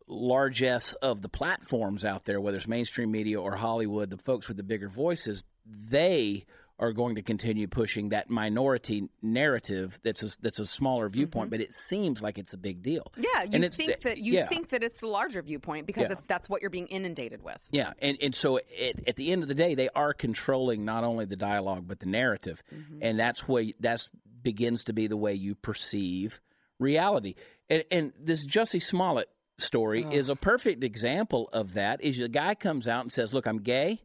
largesse 0.08 0.94
of 0.96 1.22
the 1.22 1.30
platforms 1.30 2.04
out 2.04 2.26
there, 2.26 2.42
whether 2.42 2.58
it's 2.58 2.68
mainstream 2.68 3.12
media 3.12 3.40
or 3.40 3.56
Hollywood, 3.56 4.10
the 4.10 4.18
folks 4.18 4.48
with 4.48 4.58
the 4.58 4.64
bigger 4.64 4.90
voices, 4.90 5.44
they 5.66 6.46
are 6.80 6.94
going 6.94 7.16
to 7.16 7.22
continue 7.22 7.68
pushing 7.68 8.10
that 8.10 8.30
minority 8.30 9.10
narrative 9.22 10.00
that's 10.02 10.24
a, 10.24 10.42
that's 10.42 10.60
a 10.60 10.66
smaller 10.66 11.10
viewpoint, 11.10 11.50
but 11.52 11.60
it 11.60 11.74
seems 11.74 12.22
like 12.22 12.38
it's 12.38 12.54
a 12.54 12.58
big 12.58 12.82
deal. 12.82 13.12
Mm-hmm. 13.18 13.24
yeah, 13.34 13.44
you 13.60 13.64
it's 13.66 13.76
think 13.76 14.00
that 14.02 14.18
you 14.18 14.34
yeah. 14.34 14.48
think 14.48 14.70
that 14.70 14.82
it's 14.82 15.02
the 15.02 15.08
larger 15.08 15.42
viewpoint 15.42 15.86
because 15.86 16.04
Yeah. 16.04 16.14
it's, 16.14 16.26
that's 16.26 16.48
what 16.50 16.62
you're 16.62 16.70
being 16.70 16.88
inundated 16.88 17.44
with. 17.44 17.60
Yeah, 17.70 17.92
and 18.02 18.18
and 18.22 18.34
so 18.34 18.58
at, 18.58 19.08
at 19.08 19.16
the 19.18 19.32
end 19.32 19.44
of 19.44 19.50
the 19.50 19.56
day, 19.56 19.76
they 19.76 19.90
are 19.94 20.14
controlling 20.14 20.86
not 20.86 21.04
only 21.04 21.26
the 21.26 21.36
dialogue 21.36 21.86
but 21.88 22.00
the 22.00 22.06
narrative, 22.06 22.64
and 23.02 23.20
that's 23.20 23.48
way 23.48 23.74
that's 23.80 24.10
begins 24.42 24.86
to 24.86 24.94
be 24.94 25.08
the 25.08 25.18
way 25.18 25.34
you 25.34 25.56
perceive 25.56 26.40
reality. 26.80 27.36
And 27.70 27.84
and 27.92 28.14
this 28.18 28.46
Jussie 28.48 28.82
Smollett 28.82 29.28
story 29.58 30.06
is 30.10 30.30
a 30.30 30.36
perfect 30.38 30.82
example 30.84 31.50
of 31.52 31.74
that. 31.74 32.02
Is 32.02 32.18
the 32.18 32.30
guy 32.30 32.56
comes 32.56 32.88
out 32.88 33.02
and 33.02 33.12
says, 33.12 33.34
"Look, 33.34 33.46
I'm 33.46 33.58
gay, 33.60 34.02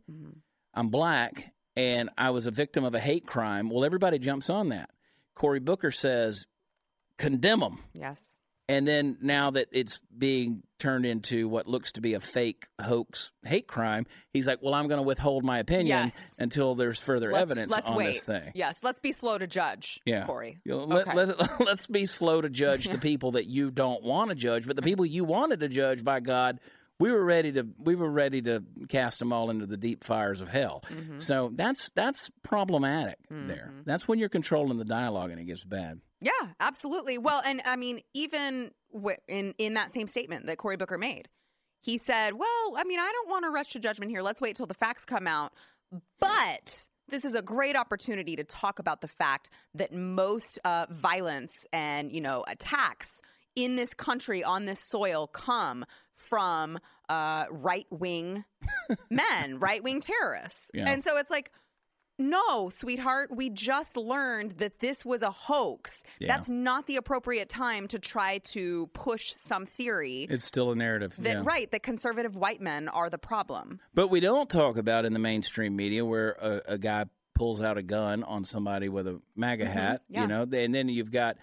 I'm 0.75 0.89
black, 0.89 1.53
and 1.77 2.11
I 2.17 2.31
was 2.31 2.47
a 2.47 2.51
victim 2.51 2.85
of 2.85 2.95
a 2.95 3.01
hate 3.01 3.27
crime." 3.27 3.71
Well, 3.71 3.85
everybody 3.85 4.19
jumps 4.19 4.51
on 4.51 4.69
that. 4.71 4.91
Cory 5.35 5.61
Booker 5.61 5.91
says, 5.91 6.47
"Condemn 7.19 7.61
them." 7.61 7.79
Yes. 7.95 8.23
And 8.67 8.89
then 8.89 9.19
now 9.21 9.51
that 9.51 9.69
it's 9.73 10.01
being 10.17 10.63
turned 10.79 11.05
into 11.05 11.49
what 11.49 11.67
looks 11.67 11.93
to 11.93 12.01
be 12.01 12.15
a 12.15 12.21
fake 12.21 12.65
hoax 12.81 13.31
hate 13.45 13.67
crime, 13.69 14.07
he's 14.33 14.47
like, 14.47 14.61
"Well, 14.63 14.73
I'm 14.73 14.89
going 14.89 14.97
to 14.99 15.03
withhold 15.07 15.45
my 15.45 15.59
opinion 15.59 15.87
Yes. 16.07 16.35
until 16.39 16.75
there's 16.75 16.99
further 16.99 17.31
let's, 17.31 17.43
evidence 17.43 17.71
let's 17.73 17.91
on 17.91 17.97
wait. 17.97 18.15
this 18.15 18.25
thing." 18.25 18.53
Yes, 18.55 18.77
let's 18.83 19.01
be 19.01 19.13
slow 19.13 19.37
to 19.37 19.47
judge, 19.47 20.01
Yeah. 20.07 20.25
Cory. 20.25 20.61
You 20.65 20.73
know, 20.79 20.85
let, 20.85 21.09
Okay. 21.09 21.15
let, 21.15 21.61
let's 21.67 21.87
be 21.87 22.07
slow 22.07 22.41
to 22.41 22.49
judge 22.49 22.87
the 22.89 22.97
people 23.11 23.33
that 23.33 23.45
you 23.45 23.71
don't 23.71 24.03
want 24.03 24.31
to 24.31 24.35
judge, 24.35 24.67
but 24.67 24.77
the 24.77 24.83
people 24.83 25.05
you 25.05 25.25
wanted 25.25 25.61
to 25.61 25.69
judge, 25.69 26.03
by 26.03 26.21
God, 26.21 26.59
we 27.01 27.11
were 27.11 27.25
ready 27.25 27.53
to 27.53 27.67
we 27.79 27.95
were 27.95 28.11
ready 28.11 28.41
to 28.43 28.63
cast 28.89 29.19
them 29.19 29.33
all 29.33 29.51
into 29.51 29.67
the 29.67 29.77
deep 29.77 30.05
fires 30.05 30.41
of 30.41 30.49
hell. 30.49 30.85
Mm-hmm. 30.91 31.19
So 31.19 31.51
that's 31.55 31.91
that's 31.95 32.31
problematic 32.43 33.19
there. 33.31 33.73
That's 33.85 34.07
when 34.07 34.19
you're 34.19 34.29
controlling 34.29 34.79
the 34.79 34.85
dialogue 34.85 35.31
and 35.31 35.41
it 35.41 35.45
gets 35.45 35.65
bad. 35.65 36.01
Yeah, 36.21 36.31
absolutely. 36.61 37.19
Well, 37.19 37.43
and 37.45 37.61
I 37.65 37.77
mean, 37.77 38.01
even 38.15 38.71
w- 38.93 39.17
in 39.29 39.55
in 39.59 39.75
that 39.75 39.93
same 39.93 40.07
statement 40.07 40.47
that 40.47 40.59
Cory 40.59 40.77
Booker 40.77 40.97
made, 40.97 41.29
he 41.83 41.99
said, 41.99 42.35
"Well, 42.35 42.75
I 42.77 42.85
mean, 42.85 43.01
I 43.01 43.11
don't 43.13 43.29
want 43.29 43.45
to 43.45 43.51
rush 43.51 43.73
to 43.73 43.81
judgment 43.81 44.11
here. 44.11 44.23
Let's 44.23 44.41
wait 44.41 44.57
till 44.57 44.67
the 44.67 44.75
facts 44.75 45.05
come 45.05 45.27
out." 45.27 45.53
But 46.19 46.87
this 47.09 47.25
is 47.25 47.35
a 47.35 47.43
great 47.43 47.77
opportunity 47.77 48.37
to 48.37 48.45
talk 48.45 48.79
about 48.79 49.01
the 49.01 49.09
fact 49.09 49.51
that 49.75 49.93
most 49.93 50.59
uh, 50.65 50.87
violence 50.91 51.53
and 51.73 52.13
you 52.13 52.21
know 52.21 52.45
attacks 52.49 53.21
in 53.55 53.77
this 53.77 53.95
country 53.95 54.43
on 54.43 54.65
this 54.65 54.81
soil 54.81 55.27
come 55.27 55.85
from 56.25 56.79
uh, 57.09 57.45
right 57.51 57.87
wing 57.91 58.45
men, 59.11 59.59
right 59.59 59.83
wing 59.83 60.01
terrorists, 60.01 60.71
Yeah. 60.75 60.91
and 60.91 61.05
so 61.05 61.17
it's 61.19 61.31
like. 61.31 61.51
No, 62.17 62.69
sweetheart, 62.69 63.35
we 63.35 63.51
just 63.51 63.97
learned 63.97 64.53
that 64.59 64.79
this 64.79 65.05
was 65.05 65.23
a 65.23 65.33
hoax. 65.33 66.05
Yeah. 66.21 66.29
That's 66.37 66.49
not 66.49 66.87
the 66.87 66.95
appropriate 66.95 67.49
time 67.49 67.89
to 67.89 67.99
try 67.99 68.39
to 68.53 68.89
push 68.95 69.33
some 69.33 69.67
theory 69.67 70.29
It's 70.31 70.45
still 70.45 70.71
a 70.71 70.77
narrative. 70.77 71.15
that 71.19 71.39
yeah. 71.39 71.43
right 71.45 71.69
that 71.73 71.83
conservative 71.83 72.37
white 72.37 72.61
men 72.61 72.89
are 72.89 73.11
the 73.11 73.19
problem. 73.19 73.81
But 73.95 74.09
we 74.11 74.21
don't 74.21 74.49
talk 74.49 74.77
about 74.77 75.05
in 75.07 75.13
the 75.13 75.19
mainstream 75.19 75.75
media 75.75 76.05
where 76.05 76.37
a, 76.41 76.75
a 76.75 76.79
guy 76.79 77.07
pulls 77.35 77.61
out 77.61 77.79
a 77.79 77.83
gun 77.83 78.23
on 78.23 78.45
somebody 78.45 78.89
with 78.89 79.09
a 79.09 79.21
MAGA 79.35 79.67
hat, 79.67 80.03
Mm-hmm. 80.05 80.15
yeah. 80.15 80.23
you 80.23 80.29
know, 80.29 80.43
and 80.57 80.73
then 80.73 80.89
you've 80.89 81.11
got 81.11 81.37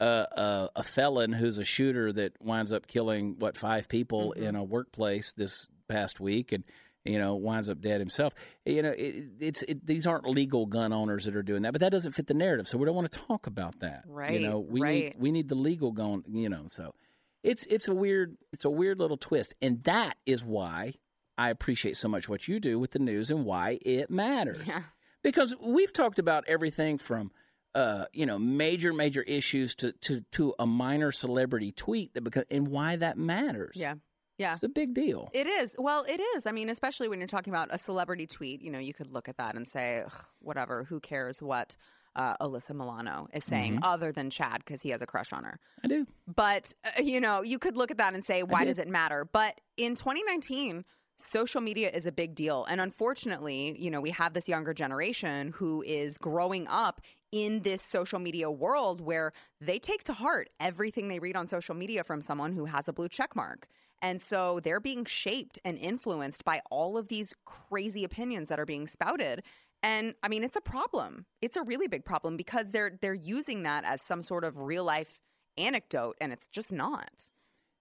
uh, 0.00 0.26
a, 0.32 0.70
a 0.76 0.82
felon 0.82 1.32
who's 1.32 1.58
a 1.58 1.64
shooter 1.64 2.12
that 2.12 2.32
winds 2.40 2.72
up 2.72 2.86
killing 2.86 3.36
what 3.38 3.56
five 3.56 3.88
people 3.88 4.34
Mm-hmm. 4.36 4.44
in 4.44 4.56
a 4.56 4.64
workplace 4.64 5.32
this 5.32 5.68
past 5.88 6.20
week, 6.20 6.52
and 6.52 6.64
you 7.04 7.18
know 7.18 7.34
winds 7.36 7.68
up 7.68 7.80
dead 7.80 8.00
himself. 8.00 8.34
You 8.64 8.82
know, 8.82 8.90
it, 8.90 9.24
it's 9.40 9.62
it, 9.62 9.86
these 9.86 10.06
aren't 10.06 10.26
legal 10.26 10.66
gun 10.66 10.92
owners 10.92 11.24
that 11.24 11.34
are 11.34 11.42
doing 11.42 11.62
that, 11.62 11.72
but 11.72 11.80
that 11.80 11.90
doesn't 11.92 12.12
fit 12.12 12.26
the 12.26 12.34
narrative, 12.34 12.68
so 12.68 12.78
we 12.78 12.84
don't 12.86 12.94
want 12.94 13.10
to 13.10 13.18
talk 13.18 13.46
about 13.46 13.80
that. 13.80 14.04
Right. 14.06 14.40
You 14.40 14.48
know, 14.48 14.58
we 14.58 14.80
right. 14.80 14.94
need 14.94 15.14
we 15.18 15.32
need 15.32 15.48
the 15.48 15.54
legal 15.54 15.92
gun. 15.92 16.24
You 16.28 16.48
know, 16.48 16.66
so 16.70 16.94
it's 17.42 17.64
it's 17.66 17.88
a 17.88 17.94
weird 17.94 18.36
it's 18.52 18.64
a 18.64 18.70
weird 18.70 18.98
little 18.98 19.16
twist, 19.16 19.54
and 19.62 19.82
that 19.84 20.16
is 20.26 20.44
why 20.44 20.94
I 21.36 21.50
appreciate 21.50 21.96
so 21.96 22.08
much 22.08 22.28
what 22.28 22.48
you 22.48 22.60
do 22.60 22.78
with 22.78 22.90
the 22.90 22.98
news 22.98 23.30
and 23.30 23.44
why 23.44 23.78
it 23.82 24.10
matters. 24.10 24.66
Yeah. 24.66 24.82
Because 25.22 25.54
we've 25.60 25.92
talked 25.92 26.18
about 26.18 26.44
everything 26.46 26.98
from 26.98 27.32
uh, 27.74 28.06
you 28.12 28.26
know 28.26 28.38
major 28.38 28.92
major 28.92 29.22
issues 29.22 29.74
to, 29.76 29.92
to 29.92 30.22
to 30.32 30.54
a 30.58 30.66
minor 30.66 31.12
celebrity 31.12 31.72
tweet 31.72 32.14
that 32.14 32.22
because 32.22 32.44
and 32.50 32.68
why 32.68 32.96
that 32.96 33.18
matters. 33.18 33.76
Yeah. 33.76 33.94
Yeah. 34.38 34.54
It's 34.54 34.62
a 34.62 34.68
big 34.68 34.94
deal. 34.94 35.30
It 35.32 35.48
is. 35.48 35.74
Well, 35.76 36.04
it 36.08 36.20
is. 36.36 36.46
I 36.46 36.52
mean, 36.52 36.68
especially 36.68 37.08
when 37.08 37.18
you're 37.18 37.26
talking 37.26 37.52
about 37.52 37.68
a 37.72 37.78
celebrity 37.78 38.26
tweet, 38.26 38.62
you 38.62 38.70
know, 38.70 38.78
you 38.78 38.94
could 38.94 39.12
look 39.12 39.28
at 39.28 39.36
that 39.38 39.56
and 39.56 39.66
say, 39.66 40.04
whatever, 40.38 40.84
who 40.84 41.00
cares 41.00 41.42
what 41.42 41.74
uh, 42.14 42.36
Alyssa 42.36 42.70
Milano 42.70 43.28
is 43.32 43.44
saying 43.44 43.80
other 43.82 44.12
than 44.12 44.30
Chad 44.30 44.62
because 44.64 44.80
he 44.82 44.90
has 44.90 45.02
a 45.02 45.06
crush 45.06 45.32
on 45.32 45.44
her. 45.44 45.58
I 45.82 45.88
do. 45.88 46.06
But, 46.32 46.72
uh, 46.84 47.02
you 47.02 47.20
know, 47.20 47.42
you 47.42 47.58
could 47.58 47.76
look 47.76 47.90
at 47.90 47.96
that 47.98 48.14
and 48.14 48.24
say, 48.24 48.44
why 48.44 48.60
do. 48.60 48.66
does 48.66 48.78
it 48.78 48.88
matter? 48.88 49.28
But 49.30 49.60
in 49.76 49.94
2019, 49.96 50.84
social 51.16 51.60
media 51.60 51.90
is 51.90 52.06
a 52.06 52.12
big 52.12 52.34
deal. 52.34 52.64
And 52.64 52.80
unfortunately, 52.80 53.76
you 53.78 53.90
know, 53.90 54.00
we 54.00 54.10
have 54.10 54.34
this 54.34 54.48
younger 54.48 54.72
generation 54.72 55.52
who 55.56 55.82
is 55.82 56.16
growing 56.18 56.66
up 56.68 57.00
in 57.32 57.62
this 57.62 57.82
social 57.82 58.18
media 58.18 58.50
world 58.50 59.00
where 59.00 59.32
they 59.60 59.78
take 59.78 60.04
to 60.04 60.12
heart 60.12 60.48
everything 60.60 61.08
they 61.08 61.18
read 61.18 61.36
on 61.36 61.46
social 61.46 61.74
media 61.74 62.04
from 62.04 62.22
someone 62.22 62.52
who 62.52 62.64
has 62.64 62.88
a 62.88 62.92
blue 62.92 63.08
check 63.08 63.36
mark. 63.36 63.66
And 64.00 64.22
so 64.22 64.60
they're 64.60 64.80
being 64.80 65.04
shaped 65.04 65.58
and 65.64 65.76
influenced 65.78 66.44
by 66.44 66.60
all 66.70 66.96
of 66.96 67.08
these 67.08 67.34
crazy 67.44 68.04
opinions 68.04 68.48
that 68.48 68.60
are 68.60 68.66
being 68.66 68.86
spouted. 68.86 69.42
And 69.82 70.14
I 70.22 70.28
mean, 70.28 70.44
it's 70.44 70.56
a 70.56 70.60
problem. 70.60 71.26
It's 71.42 71.56
a 71.56 71.62
really 71.62 71.88
big 71.88 72.04
problem 72.04 72.36
because 72.36 72.70
they're 72.70 72.98
they're 73.00 73.14
using 73.14 73.62
that 73.64 73.84
as 73.84 74.02
some 74.02 74.22
sort 74.22 74.44
of 74.44 74.58
real 74.58 74.84
life 74.84 75.20
anecdote, 75.56 76.16
and 76.20 76.32
it's 76.32 76.48
just 76.48 76.72
not. 76.72 77.10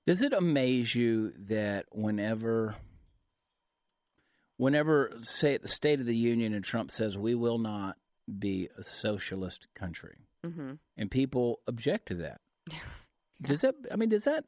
Does 0.06 0.22
it 0.22 0.34
amaze 0.34 0.96
you 0.96 1.34
that 1.48 1.86
whenever, 1.92 2.76
whenever, 4.58 5.12
say, 5.20 5.56
at 5.56 5.62
the 5.62 5.68
State 5.68 6.00
of 6.00 6.06
the 6.06 6.16
Union 6.16 6.54
and 6.54 6.64
Trump 6.64 6.92
says 6.92 7.18
we 7.18 7.36
will 7.36 7.58
not 7.58 7.98
be 8.28 8.70
a 8.78 8.84
socialist 8.84 9.68
country, 9.76 10.18
Mm-hmm. 10.46 10.74
and 10.96 11.12
people 11.12 11.60
object 11.68 12.08
to 12.10 12.16
that, 12.16 12.42
does 13.42 13.62
that? 13.62 13.76
I 13.92 13.96
mean, 13.96 14.10
does 14.10 14.24
that 14.26 14.46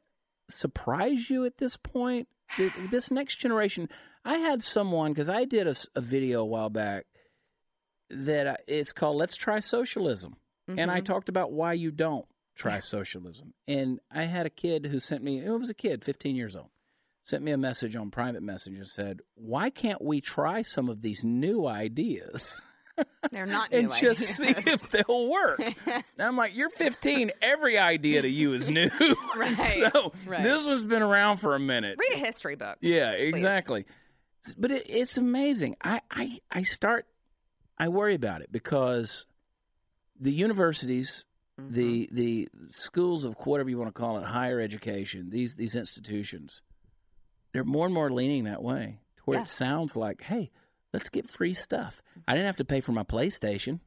surprise 0.48 1.28
you 1.30 1.44
at 1.44 1.58
this 1.58 1.76
point? 1.76 2.28
This 2.90 3.10
next 3.10 3.36
generation, 3.36 3.88
I 4.24 4.38
had 4.38 4.62
someone 4.62 5.12
because 5.12 5.28
I 5.28 5.44
did 5.44 5.66
a, 5.66 5.74
a, 5.94 6.00
video 6.00 6.40
a 6.42 6.44
while 6.44 6.68
back 6.70 7.06
that 8.10 8.46
I, 8.48 8.56
it's 8.66 8.92
called 8.92 9.16
"Let's 9.16 9.36
Try 9.36 9.60
Socialism," 9.60 10.36
and 10.68 10.90
I 10.90 11.00
talked 11.00 11.28
about 11.28 11.52
why 11.52 11.72
you 11.74 11.90
don't 11.90 12.26
try 12.56 12.80
socialism. 12.80 13.54
And 13.68 14.00
I 14.10 14.24
had 14.24 14.46
a 14.46 14.50
kid 14.50 14.86
who 14.86 14.98
sent 15.00 15.22
me, 15.22 15.38
it 15.44 15.50
was 15.50 15.70
a 15.70 15.74
kid, 15.74 16.04
15 16.04 16.36
years 16.36 16.56
old, 16.56 16.70
sent 17.24 17.42
me 17.42 17.52
a 17.52 17.58
message 17.58 17.94
on 17.96 18.10
private 18.10 18.42
message 18.42 18.74
and 18.74 18.86
said, 18.88 19.20
Why 19.34 19.70
can't 19.70 20.02
we 20.02 20.20
try 20.20 20.62
some 20.62 20.88
of 20.88 21.02
these 21.02 21.22
new 21.24 21.66
ideas 21.66 22.60
They're 23.30 23.46
not 23.46 23.72
and 23.72 23.88
new 23.88 23.94
just 24.00 24.40
ideas. 24.40 24.56
see 24.64 24.70
if 24.70 24.88
they'll 24.90 25.28
work? 25.28 25.60
and 25.86 26.04
I'm 26.18 26.36
like, 26.36 26.54
You're 26.54 26.70
15. 26.70 27.30
Every 27.42 27.78
idea 27.78 28.22
to 28.22 28.28
you 28.28 28.54
is 28.54 28.68
new. 28.68 28.90
Right, 29.36 29.90
so 29.92 30.12
right. 30.26 30.42
this 30.42 30.66
one's 30.66 30.84
been 30.84 31.02
around 31.02 31.38
for 31.38 31.54
a 31.54 31.60
minute. 31.60 31.98
Read 31.98 32.16
a 32.20 32.24
history 32.24 32.56
book. 32.56 32.78
Yeah, 32.80 33.12
exactly. 33.12 33.86
S- 34.46 34.54
But 34.54 34.70
it, 34.70 34.86
it's 34.88 35.16
amazing. 35.16 35.76
I, 35.82 36.00
I 36.10 36.38
I 36.50 36.62
start 36.62 37.06
I 37.78 37.88
worry 37.88 38.14
about 38.14 38.42
it 38.42 38.50
because 38.52 39.26
the 40.18 40.32
universities, 40.32 41.24
mm-hmm. 41.60 41.72
the 41.74 42.08
the 42.12 42.48
schools 42.70 43.24
of 43.24 43.34
whatever 43.44 43.70
you 43.70 43.78
want 43.78 43.94
to 43.94 43.98
call 43.98 44.18
it, 44.18 44.24
higher 44.24 44.60
education, 44.60 45.30
these 45.30 45.54
these 45.56 45.74
institutions, 45.74 46.60
they're 47.52 47.64
more 47.64 47.86
and 47.86 47.94
more 47.94 48.10
leaning 48.10 48.44
that 48.44 48.62
way 48.62 48.98
to 49.16 49.22
where 49.24 49.38
Yeah. 49.38 49.42
it 49.42 49.48
sounds 49.48 49.96
like, 49.96 50.22
hey, 50.22 50.50
let's 50.92 51.08
get 51.08 51.28
free 51.28 51.54
stuff. 51.54 52.02
I 52.26 52.34
didn't 52.34 52.46
have 52.46 52.56
to 52.56 52.64
pay 52.64 52.80
for 52.80 52.92
my 52.92 53.04
PlayStation. 53.04 53.80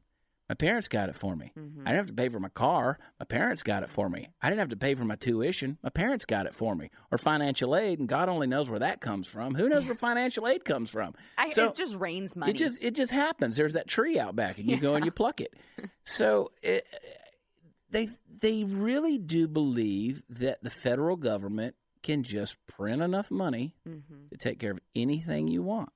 My 0.48 0.54
parents 0.54 0.88
got 0.88 1.08
it 1.08 1.16
for 1.16 1.34
me. 1.34 1.52
I 1.56 1.60
didn't 1.92 1.96
have 1.96 2.06
to 2.08 2.12
pay 2.12 2.28
for 2.28 2.38
my 2.38 2.50
car. 2.50 2.98
My 3.18 3.24
parents 3.24 3.62
got 3.62 3.82
it 3.82 3.90
for 3.90 4.10
me. 4.10 4.28
I 4.42 4.50
didn't 4.50 4.58
have 4.58 4.68
to 4.68 4.76
pay 4.76 4.94
for 4.94 5.04
my 5.04 5.16
tuition. 5.16 5.78
My 5.82 5.88
parents 5.88 6.26
got 6.26 6.44
it 6.44 6.54
for 6.54 6.74
me. 6.74 6.90
Or 7.10 7.16
financial 7.16 7.74
aid, 7.74 7.98
and 7.98 8.06
God 8.06 8.28
only 8.28 8.46
knows 8.46 8.68
where 8.68 8.80
that 8.80 9.00
comes 9.00 9.26
from. 9.26 9.54
Who 9.54 9.70
knows 9.70 9.86
where 9.86 9.94
financial 9.94 10.46
aid 10.46 10.66
comes 10.66 10.90
from? 10.90 11.14
I, 11.38 11.48
So- 11.48 11.68
it 11.68 11.76
just 11.76 11.96
rains 11.96 12.36
money. 12.36 12.52
It 12.52 12.56
just 12.56 12.82
it 12.82 12.94
just 12.94 13.10
happens. 13.10 13.56
There's 13.56 13.72
that 13.72 13.88
tree 13.88 14.18
out 14.18 14.36
back, 14.36 14.58
and 14.58 14.70
you 14.70 14.76
go 14.76 14.96
and 14.96 15.04
you 15.06 15.10
pluck 15.10 15.40
it. 15.40 15.54
So 16.04 16.50
it, 16.62 16.86
they 17.90 18.08
they 18.40 18.64
really 18.64 19.16
do 19.16 19.48
believe 19.48 20.22
that 20.28 20.62
the 20.62 20.70
federal 20.70 21.16
government 21.16 21.74
can 22.02 22.22
just 22.22 22.56
print 22.66 23.00
enough 23.00 23.30
money 23.30 23.74
Mm-hmm. 23.88 24.26
to 24.30 24.36
take 24.36 24.58
care 24.58 24.72
of 24.72 24.80
anything 24.94 25.48
you 25.48 25.62
want. 25.62 25.88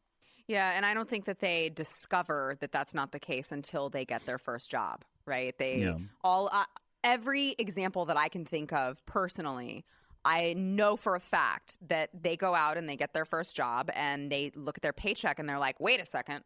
Yeah, 0.48 0.72
and 0.74 0.84
I 0.86 0.94
don't 0.94 1.08
think 1.08 1.26
that 1.26 1.40
they 1.40 1.68
discover 1.68 2.56
that 2.60 2.72
that's 2.72 2.94
not 2.94 3.12
the 3.12 3.20
case 3.20 3.52
until 3.52 3.90
they 3.90 4.04
get 4.04 4.24
their 4.26 4.38
first 4.38 4.70
job, 4.70 5.04
right? 5.26 5.56
They 5.58 5.82
Yeah. 5.82 5.98
all 6.24 6.48
uh, 6.50 6.64
every 7.04 7.54
example 7.58 8.06
that 8.06 8.16
I 8.16 8.28
can 8.28 8.44
think 8.44 8.72
of 8.72 9.04
personally, 9.06 9.84
I 10.24 10.54
know 10.54 10.96
for 10.96 11.14
a 11.14 11.20
fact 11.20 11.76
that 11.88 12.10
they 12.12 12.36
go 12.36 12.54
out 12.54 12.76
and 12.76 12.88
they 12.88 12.96
get 12.96 13.12
their 13.12 13.24
first 13.26 13.54
job 13.54 13.90
and 13.94 14.32
they 14.32 14.50
look 14.56 14.76
at 14.78 14.82
their 14.82 14.92
paycheck 14.92 15.38
and 15.38 15.48
they're 15.48 15.58
like, 15.58 15.78
"Wait 15.80 16.00
a 16.00 16.04
second. 16.04 16.42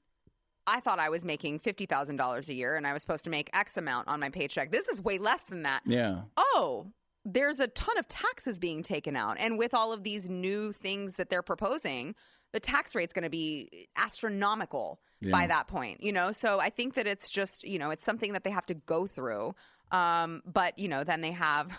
I 0.67 0.79
thought 0.81 1.01
I 1.01 1.09
was 1.09 1.25
making 1.25 1.59
$50,000 1.61 2.49
a 2.49 2.55
year 2.55 2.77
and 2.77 2.87
I 2.87 2.93
was 2.93 3.03
supposed 3.03 3.25
to 3.25 3.31
make 3.31 3.51
X 3.53 3.77
amount 3.77 4.07
on 4.09 4.21
my 4.21 4.29
paycheck. 4.29 4.71
This 4.71 4.87
is 4.89 5.01
way 5.01 5.19
less 5.19 5.43
than 5.45 5.63
that." 5.63 5.83
Yeah, 5.87 6.23
oh, 6.37 6.93
there's 7.25 7.61
a 7.61 7.69
ton 7.69 7.99
of 7.99 8.09
taxes 8.09 8.59
being 8.59 8.83
taken 8.83 9.15
out. 9.17 9.37
And 9.39 9.57
with 9.59 9.75
all 9.75 9.93
of 9.93 10.03
these 10.03 10.29
new 10.29 10.73
things 10.73 11.15
that 11.15 11.31
they're 11.31 11.43
proposing, 11.43 12.15
the 12.53 12.61
tax 12.61 12.95
rate's 12.95 13.13
going 13.13 13.25
to 13.25 13.31
be 13.31 13.89
astronomical 13.97 15.01
by 15.31 15.47
that 15.47 15.69
point, 15.69 16.03
you 16.03 16.13
know? 16.13 16.33
So 16.33 16.59
I 16.59 16.71
think 16.71 16.95
that 16.95 17.07
it's 17.07 17.31
just, 17.31 17.65
you 17.65 17.79
know, 17.79 17.91
it's 17.91 18.05
something 18.05 18.33
that 18.33 18.45
they 18.45 18.51
have 18.51 18.67
to 18.67 18.75
go 18.75 19.07
through. 19.07 19.55
Um, 19.91 20.43
but, 20.45 20.79
you 20.79 20.89
know, 20.89 21.05
then 21.05 21.21
they 21.21 21.33
have. 21.33 21.71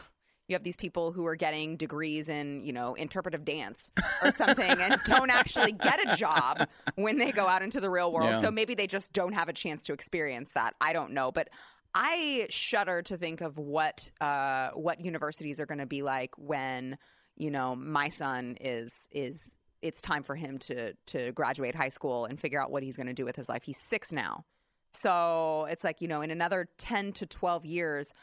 You 0.49 0.55
have 0.55 0.63
these 0.63 0.75
people 0.75 1.13
who 1.13 1.25
are 1.25 1.38
getting 1.38 1.77
degrees 1.77 2.27
in, 2.27 2.63
you 2.63 2.73
know, 2.73 2.95
interpretive 2.95 3.45
dance 3.45 3.93
or 4.21 4.29
something 4.29 4.69
and 4.69 4.99
don't 5.05 5.29
actually 5.29 5.71
get 5.71 6.05
a 6.05 6.17
job 6.17 6.67
when 6.95 7.17
they 7.17 7.31
go 7.31 7.47
out 7.47 7.62
into 7.62 7.79
the 7.79 7.89
real 7.89 8.12
world. 8.12 8.29
Yeah. 8.29 8.39
So 8.39 8.51
maybe 8.51 8.75
they 8.75 8.86
just 8.86 9.13
don't 9.13 9.31
have 9.31 9.47
a 9.47 9.53
chance 9.53 9.86
to 9.86 9.93
experience 9.93 10.51
that. 10.53 10.75
I 10.81 10.91
don't 10.91 11.12
know. 11.12 11.31
But 11.31 11.47
I 11.95 12.47
shudder 12.49 13.03
to 13.03 13.17
think 13.17 13.39
of 13.39 13.57
what 13.57 14.09
uh, 14.19 14.71
what 14.71 14.99
universities 14.99 15.62
are 15.62 15.65
going 15.65 15.79
to 15.79 15.86
be 15.86 16.01
like 16.01 16.31
when 16.38 16.97
you 17.38 17.49
know 17.49 17.75
my 17.75 18.09
son 18.09 18.57
is 18.59 18.91
is 19.12 19.57
it's 19.84 20.02
time 20.02 20.24
for 20.24 20.36
him 20.36 20.58
to 20.60 20.93
to 21.08 21.32
graduate 21.34 21.76
high 21.76 21.89
school 21.89 22.26
and 22.26 22.39
figure 22.39 22.62
out 22.62 22.72
what 22.72 22.82
he's 22.82 22.96
going 22.96 23.08
to 23.08 23.13
do 23.13 23.26
with 23.26 23.36
his 23.36 23.50
life. 23.50 23.63
He's 23.63 23.78
six 23.78 24.12
now, 24.12 24.46
so 24.93 25.67
it's 25.69 25.84
like 25.84 26.02
you 26.02 26.08
know 26.08 26.22
in 26.22 26.32
another 26.32 26.69
ten 26.78 27.12
to 27.13 27.26
twelve 27.26 27.65
years, 27.65 28.13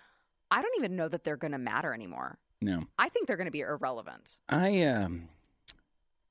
I 0.51 0.63
don't 0.63 0.75
even 0.79 0.97
know 0.97 1.09
that 1.09 1.23
they're 1.23 1.37
going 1.37 1.53
to 1.53 1.59
matter 1.59 1.95
anymore. 1.95 2.39
No, 2.61 2.83
I 2.99 3.09
think 3.11 3.27
they're 3.27 3.37
going 3.37 3.47
to 3.47 3.53
be 3.53 3.61
irrelevant. 3.61 4.41
I 4.49 4.83
um, 4.85 5.29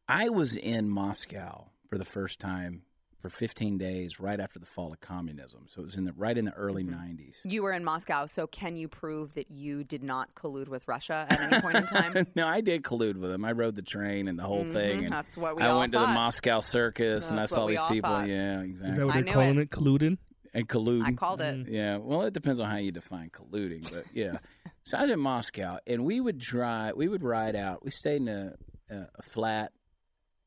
I 0.08 0.30
was 0.30 0.58
in 0.58 0.90
Moscow 0.90 1.68
for 1.88 1.98
the 1.98 2.06
first 2.06 2.40
time 2.40 2.82
for 3.22 3.30
15 3.30 3.78
days 3.78 4.20
right 4.20 4.40
after 4.40 4.60
the 4.60 4.66
fall 4.66 4.94
of 4.94 5.02
communism. 5.02 5.66
So 5.68 5.82
it 5.82 5.86
was 5.86 5.96
in 5.96 6.06
the 6.06 6.14
right 6.14 6.38
in 6.38 6.46
the 6.46 6.54
early 6.54 6.84
Mhm. 6.84 6.92
90s. 6.92 7.42
You 7.44 7.64
were 7.64 7.74
in 7.74 7.84
Moscow, 7.84 8.26
so 8.28 8.48
can 8.48 8.78
you 8.78 8.88
prove 8.88 9.34
that 9.34 9.52
you 9.52 9.84
did 9.84 10.04
not 10.04 10.34
collude 10.36 10.70
with 10.70 10.88
Russia 10.88 11.26
at 11.30 11.40
any 11.42 11.62
point 11.62 11.78
in 11.78 11.86
time? 11.88 12.28
no, 12.36 12.48
I 12.48 12.62
did 12.62 12.84
collude 12.84 13.18
with 13.18 13.32
them. 13.32 13.44
I 13.44 13.52
rode 13.52 13.76
the 13.76 13.82
train 13.82 14.28
and 14.30 14.40
the 14.40 14.44
whole 14.44 14.64
Mhm, 14.64 14.74
thing. 14.74 14.98
And 15.00 15.10
That's 15.10 15.38
what 15.38 15.56
we 15.58 15.64
I 15.64 15.68
all 15.70 15.80
went 15.80 15.92
to 15.94 16.00
the. 16.00 16.08
Moscow 16.08 16.62
Circus 16.62 17.30
and 17.30 17.40
I 17.40 17.46
saw 17.46 17.68
these 17.68 17.80
people. 17.90 18.10
thought. 18.10 18.28
Yeah, 18.28 18.62
Is 18.62 18.70
exactly. 18.70 18.98
that 19.00 19.06
what 19.06 19.14
they're 19.26 19.34
calling 19.34 19.60
it? 19.60 19.70
Colluding? 19.70 20.18
and 20.54 20.68
colluding. 20.68 21.04
I 21.06 21.12
called 21.12 21.42
it. 21.42 21.68
Yeah, 21.68 21.98
well, 21.98 22.24
it 22.24 22.34
depends 22.34 22.60
on 22.60 22.72
how 22.72 22.78
you 22.78 22.92
define 22.92 23.30
colluding, 23.30 23.92
but 23.94 24.06
yeah. 24.14 24.40
so 24.84 24.98
I 24.98 25.04
was 25.04 25.12
in 25.12 25.20
Moscow, 25.20 25.78
and 25.86 26.04
we 26.06 26.20
would 26.20 26.40
drive. 26.40 26.96
We 26.96 27.08
would 27.08 27.22
ride 27.22 27.56
out. 27.56 27.84
We 27.86 27.92
stayed 27.92 28.22
in 28.24 28.28
a, 28.30 28.56
a, 28.90 29.08
a 29.16 29.22
flat 29.22 29.74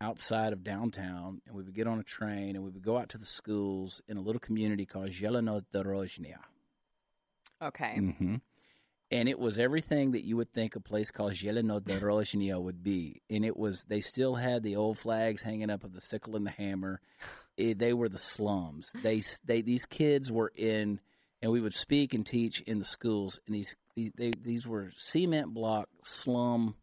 outside 0.03 0.53
of 0.53 0.65
downtown, 0.65 1.41
and 1.47 1.55
we 1.55 1.63
would 1.63 1.75
get 1.75 1.87
on 1.87 2.01
a 2.01 2.03
train, 2.03 2.57
and 2.57 2.65
we 2.65 2.71
would 2.71 2.83
go 2.83 2.99
out 2.99 3.11
to 3.11 3.19
the 3.19 3.25
schools 3.25 4.03
in 4.09 4.17
a 4.17 4.21
little 4.21 4.41
community 4.41 4.85
called 4.85 5.11
Zelenodorozhnya. 5.11 6.39
Okay. 7.63 7.95
hmm 7.97 8.37
And 9.13 9.29
it 9.29 9.39
was 9.39 9.59
everything 9.59 10.13
that 10.13 10.25
you 10.25 10.37
would 10.37 10.53
think 10.53 10.75
a 10.75 10.81
place 10.81 11.11
called 11.13 11.35
Zelenodorozhnya 11.35 12.61
would 12.61 12.83
be. 12.83 13.23
And 13.31 13.45
it 13.45 13.57
was, 13.57 13.85
they 13.85 14.01
still 14.01 14.35
had 14.35 14.63
the 14.63 14.77
old 14.77 14.99
flags 14.99 15.43
hanging 15.43 15.71
up 15.71 15.85
of 15.85 15.93
the 15.93 16.01
sickle 16.01 16.35
and 16.35 16.45
the 16.47 16.51
hammer. 16.51 17.01
It, 17.57 17.79
they 17.79 17.93
were 17.93 18.09
the 18.09 18.19
slums. 18.19 18.91
They, 19.03 19.23
they, 19.45 19.63
these 19.63 19.87
kids 19.87 20.33
were 20.33 20.51
in, 20.57 20.99
and 21.41 21.53
we 21.53 21.61
would 21.61 21.75
speak 21.75 22.15
and 22.15 22.27
teach 22.27 22.61
in 22.63 22.81
the 22.81 22.85
schools. 22.85 23.39
And 23.47 23.55
these, 23.55 23.77
these, 23.95 24.11
they, 24.17 24.33
these 24.33 24.67
were 24.67 24.91
cement 24.97 25.55
block 25.55 25.89
slum 26.03 26.75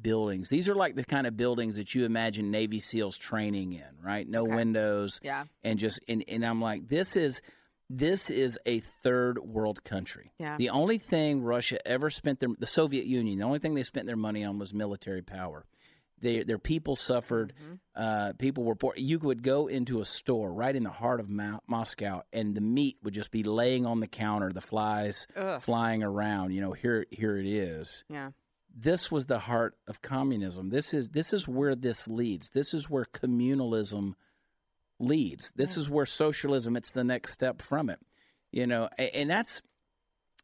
buildings. 0.00 0.48
These 0.48 0.68
are 0.68 0.74
like 0.74 0.96
the 0.96 1.04
kind 1.04 1.26
of 1.26 1.36
buildings 1.36 1.76
that 1.76 1.94
you 1.94 2.04
imagine 2.04 2.50
Navy 2.50 2.80
SEALs 2.80 3.16
training 3.16 3.72
in, 3.74 3.88
right? 4.02 4.28
No 4.28 4.42
Okay. 4.44 4.56
windows 4.56 5.20
Yeah. 5.22 5.44
and 5.62 5.78
just 5.78 6.00
and, 6.08 6.24
and 6.28 6.44
I'm 6.44 6.60
like, 6.60 6.88
this 6.88 7.16
is 7.16 7.40
this 7.90 8.30
is 8.30 8.58
a 8.66 8.80
third 9.02 9.38
world 9.38 9.84
country. 9.84 10.32
Yeah. 10.38 10.56
The 10.56 10.70
only 10.70 10.98
thing 10.98 11.42
Russia 11.42 11.78
ever 11.86 12.10
spent 12.10 12.40
their 12.40 12.48
the 12.58 12.66
Soviet 12.66 13.06
Union, 13.06 13.38
the 13.38 13.44
only 13.44 13.58
thing 13.58 13.74
they 13.74 13.82
spent 13.82 14.06
their 14.06 14.16
money 14.16 14.44
on 14.44 14.58
was 14.58 14.72
military 14.74 15.22
power. 15.22 15.64
They, 16.20 16.42
their 16.42 16.58
people 16.58 16.96
suffered. 16.96 17.52
Mhm. 17.62 17.78
Uh, 17.94 18.32
people 18.38 18.64
were 18.64 18.76
poor. 18.76 18.94
You 18.96 19.18
would 19.18 19.42
go 19.42 19.66
into 19.66 20.00
a 20.00 20.06
store 20.06 20.50
right 20.54 20.74
in 20.74 20.82
the 20.82 20.90
heart 20.90 21.20
of 21.20 21.28
Mo- 21.28 21.60
Moscow, 21.66 22.22
and 22.32 22.54
the 22.54 22.62
meat 22.62 22.96
would 23.02 23.12
just 23.12 23.30
be 23.30 23.42
laying 23.42 23.84
on 23.84 24.00
the 24.00 24.06
counter. 24.06 24.50
The 24.50 24.62
flies 24.62 25.26
Ugh. 25.36 25.60
flying 25.60 26.02
around. 26.02 26.52
You 26.52 26.62
know, 26.62 26.72
here 26.72 27.04
here 27.10 27.36
it 27.36 27.46
is 27.46 28.04
Yeah. 28.08 28.30
This 28.76 29.10
was 29.10 29.26
the 29.26 29.38
heart 29.38 29.76
of 29.86 30.02
communism. 30.02 30.70
This 30.70 30.94
is 30.94 31.10
this 31.10 31.32
is 31.32 31.46
where 31.46 31.74
this 31.74 32.08
leads. 32.08 32.50
This 32.50 32.74
is 32.74 32.90
where 32.90 33.04
communalism 33.04 34.14
leads. 34.98 35.52
This 35.52 35.76
is 35.76 35.88
where 35.88 36.06
socialism. 36.06 36.76
It's 36.76 36.90
the 36.90 37.04
next 37.04 37.32
step 37.32 37.62
from 37.62 37.88
it. 37.88 38.00
You 38.50 38.66
know, 38.66 38.88
and 38.98 39.30
that's 39.30 39.62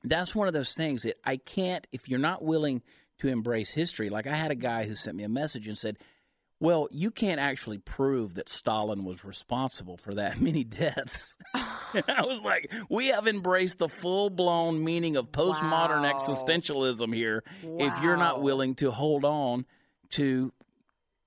that's 0.05 0.35
one 0.35 0.49
of 0.49 0.55
those 0.55 0.73
things 0.73 1.03
that 1.03 1.17
I 1.25 1.37
can't. 1.37 1.87
If 1.93 2.09
you're 2.09 2.19
not 2.19 2.45
willing 2.45 2.83
to 3.19 3.29
embrace 3.29 3.73
history, 3.73 4.11
like 4.11 4.27
I 4.27 4.37
had 4.37 4.51
a 4.51 4.57
guy 4.57 4.85
who 4.87 4.95
sent 4.95 5.17
me 5.17 5.25
a 5.25 5.29
message 5.29 5.67
and 5.67 5.77
said. 5.77 5.99
Well, 6.63 6.89
you 6.91 7.11
can't 7.11 7.41
actually 7.41 7.79
prove 7.79 8.35
that 8.35 8.51
Stalin 8.51 9.07
was 9.07 9.25
responsible 9.25 9.97
for 9.97 10.13
that 10.17 10.39
many 10.43 10.63
deaths. 10.63 11.35
I 12.09 12.23
was 12.23 12.43
like, 12.43 12.73
we 12.89 13.09
have 13.09 13.27
embraced 13.27 13.79
the 13.79 13.89
full 13.89 14.31
blown 14.31 14.83
meaning 14.83 15.17
of 15.17 15.31
postmodern 15.33 16.03
Wow. 16.03 16.13
existentialism 16.19 17.15
here 17.15 17.43
if 17.63 18.03
you're 18.03 18.17
not 18.17 18.43
willing 18.43 18.75
to 18.77 18.91
hold 18.91 19.25
on 19.25 19.67
to 20.11 20.53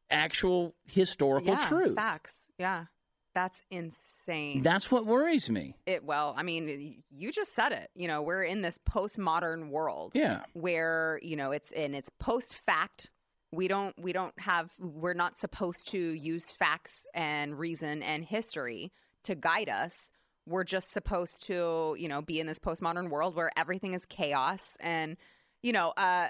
actual 0.10 0.76
historical 0.86 1.54
yeah, 1.54 1.68
truth. 1.68 1.96
Facts. 1.96 2.48
Yeah. 2.58 2.86
That's 3.34 3.60
insane. 3.72 4.62
That's 4.62 4.92
what 4.92 5.08
worries 5.08 5.50
me. 5.50 5.76
it 5.88 6.04
well, 6.04 6.36
I 6.38 6.44
mean, 6.44 7.02
you 7.10 7.32
just 7.32 7.56
said 7.56 7.72
it. 7.72 7.90
You 7.96 8.08
know, 8.08 8.22
we're 8.22 8.44
in 8.44 8.62
this 8.62 8.80
postmodern 8.88 9.70
world. 9.70 10.12
Yeah. 10.14 10.42
where 10.54 11.20
you 11.24 11.36
know 11.36 11.50
it's 11.52 11.72
in 11.72 11.96
it's 11.96 12.10
post 12.20 12.56
fact 12.56 13.10
we 13.52 13.68
don't 13.68 13.98
we 14.00 14.14
don't 14.14 14.38
have 14.40 14.70
we're 14.80 15.16
not 15.16 15.40
supposed 15.40 15.88
to 15.90 15.98
use 15.98 16.52
facts 16.52 17.08
and 17.16 17.58
reason 17.58 18.04
and 18.04 18.24
history 18.24 18.92
to 19.24 19.34
guide 19.36 19.70
us 19.70 20.12
we're 20.48 20.64
just 20.64 20.92
supposed 20.92 21.44
to 21.44 21.96
you 21.98 22.08
know 22.08 22.22
be 22.22 22.40
in 22.40 22.48
this 22.48 22.60
postmodern 22.60 23.10
world 23.10 23.36
where 23.36 23.52
everything 23.58 23.94
is 23.94 24.06
chaos 24.06 24.78
and 24.82 25.18
you 25.62 25.72
know 25.72 25.94
uh 25.98 26.28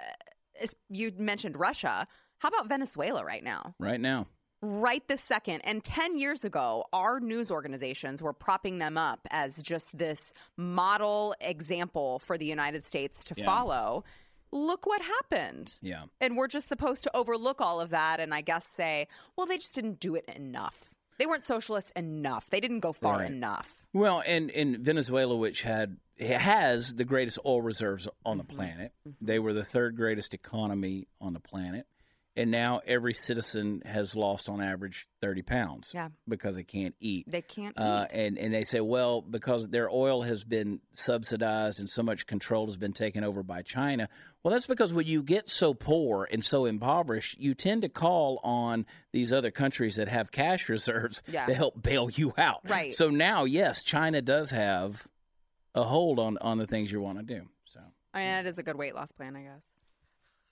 you 0.89 1.11
mentioned 1.17 1.57
russia 1.57 2.07
how 2.37 2.49
about 2.49 2.67
venezuela 2.67 3.23
right 3.25 3.43
now 3.43 3.73
Right 3.79 3.99
now. 3.99 4.27
right 4.61 5.05
this 5.07 5.21
second. 5.21 5.61
And 5.61 5.83
10 5.83 6.15
years 6.17 6.45
ago, 6.45 6.85
our 6.93 7.19
news 7.19 7.49
organizations 7.51 8.21
were 8.21 8.31
propping 8.33 8.79
them 8.79 8.97
up 8.97 9.19
as 9.31 9.61
just 9.61 9.97
this 9.97 10.33
model 10.57 11.35
example 11.41 12.19
for 12.19 12.37
the 12.37 12.45
United 12.45 12.85
States 12.85 13.23
to 13.25 13.33
Yeah. 13.37 13.45
follow. 13.45 14.03
Look 14.51 14.85
what 14.85 15.01
happened. 15.01 15.75
Yeah. 15.81 16.03
And 16.21 16.37
we're 16.37 16.47
just 16.47 16.67
supposed 16.69 17.03
to 17.03 17.11
overlook 17.15 17.59
all 17.59 17.81
of 17.81 17.89
that 17.89 18.19
and 18.21 18.33
I 18.33 18.41
guess 18.41 18.65
say, 18.65 19.07
well, 19.35 19.47
they 19.47 19.57
just 19.57 19.75
didn't 19.75 19.99
do 19.99 20.15
it 20.15 20.25
enough. 20.29 20.91
They 21.17 21.25
weren't 21.25 21.45
socialist 21.45 21.91
enough. 21.95 22.49
They 22.49 22.59
didn't 22.61 22.79
go 22.81 22.93
far 22.93 23.17
Right. 23.19 23.31
enough. 23.31 23.82
Well, 23.93 24.23
and 24.25 24.49
in 24.49 24.83
Venezuela, 24.83 25.35
which 25.35 25.61
had 25.61 25.97
has 26.19 26.95
the 26.95 27.05
greatest 27.05 27.39
oil 27.45 27.61
reserves 27.61 28.07
on 28.25 28.37
the 28.37 28.43
mm-hmm. 28.43 28.55
planet, 28.55 28.91
they 29.21 29.39
were 29.39 29.53
the 29.53 29.63
third 29.63 29.95
greatest 29.95 30.33
economy 30.33 31.07
on 31.21 31.33
the 31.33 31.39
planet, 31.39 31.85
and 32.35 32.49
now 32.49 32.81
every 32.87 33.13
citizen 33.13 33.81
has 33.85 34.15
lost 34.15 34.49
on 34.49 34.59
average 34.61 35.07
thirty 35.21 35.41
pounds. 35.43 35.91
Yeah. 35.93 36.09
because 36.27 36.55
they 36.55 36.63
can't 36.63 36.95
eat. 36.99 37.29
They 37.29 37.41
can't 37.43 37.77
Uh, 37.77 38.07
eat. 38.11 38.17
and 38.17 38.37
and 38.37 38.53
they 38.53 38.63
say, 38.63 38.81
well, 38.81 39.21
because 39.21 39.67
their 39.69 39.89
oil 39.89 40.21
has 40.23 40.43
been 40.43 40.81
subsidized 40.93 41.79
and 41.79 41.89
so 41.89 42.01
much 42.03 42.25
control 42.25 42.65
has 42.65 42.77
been 42.77 42.93
taken 42.93 43.23
over 43.23 43.43
by 43.43 43.61
China. 43.61 44.09
Well, 44.41 44.51
that's 44.51 44.65
because 44.65 44.91
when 44.93 45.05
you 45.05 45.21
get 45.23 45.47
so 45.47 45.73
poor 45.73 46.27
and 46.31 46.43
so 46.43 46.65
impoverished, 46.65 47.37
you 47.39 47.53
tend 47.53 47.83
to 47.83 47.89
call 47.89 48.39
on 48.43 48.85
these 49.11 49.31
other 49.31 49.51
countries 49.51 49.95
that 49.97 50.07
have 50.09 50.31
cash 50.31 50.67
reserves 50.69 51.21
Yeah. 51.27 51.45
to 51.45 51.53
help 51.53 51.81
bail 51.81 52.09
you 52.09 52.33
out. 52.37 52.61
Right. 52.67 52.93
So 52.93 53.09
now, 53.09 53.45
yes, 53.45 53.83
China 53.83 54.21
does 54.21 54.49
have 54.51 55.07
a 55.75 55.83
hold 55.83 56.19
on 56.19 56.37
on 56.39 56.57
the 56.57 56.67
things 56.67 56.91
you 56.91 56.99
want 56.99 57.19
to 57.19 57.23
do. 57.23 57.47
So 57.65 57.79
I 58.13 58.19
mean, 58.19 58.27
it 58.45 58.45
is 58.47 58.57
a 58.59 58.63
good 58.63 58.75
weight 58.75 58.95
loss 58.95 59.11
plan, 59.11 59.35
I 59.35 59.43
guess. 59.43 59.65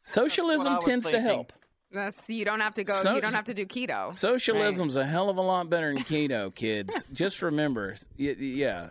socialism 0.04 0.80
tends 0.82 1.06
to 1.10 1.20
help. 1.20 1.54
That's 1.92 2.30
you 2.30 2.46
don't 2.46 2.60
have 2.62 2.76
to 2.76 2.84
go. 2.84 2.94
So- 3.02 3.16
you 3.16 3.22
don't 3.22 3.34
have 3.34 3.46
to 3.46 3.54
do 3.54 3.66
keto. 3.66 4.16
Socialism's 4.18 4.96
a 4.96 5.06
hell 5.06 5.30
of 5.30 5.38
a 5.38 5.42
lot 5.42 5.70
better 5.70 5.94
than 5.94 6.04
keto, 6.04 6.54
kids. 6.54 7.04
Just 7.14 7.42
remember, 7.42 7.96
yeah. 8.18 8.90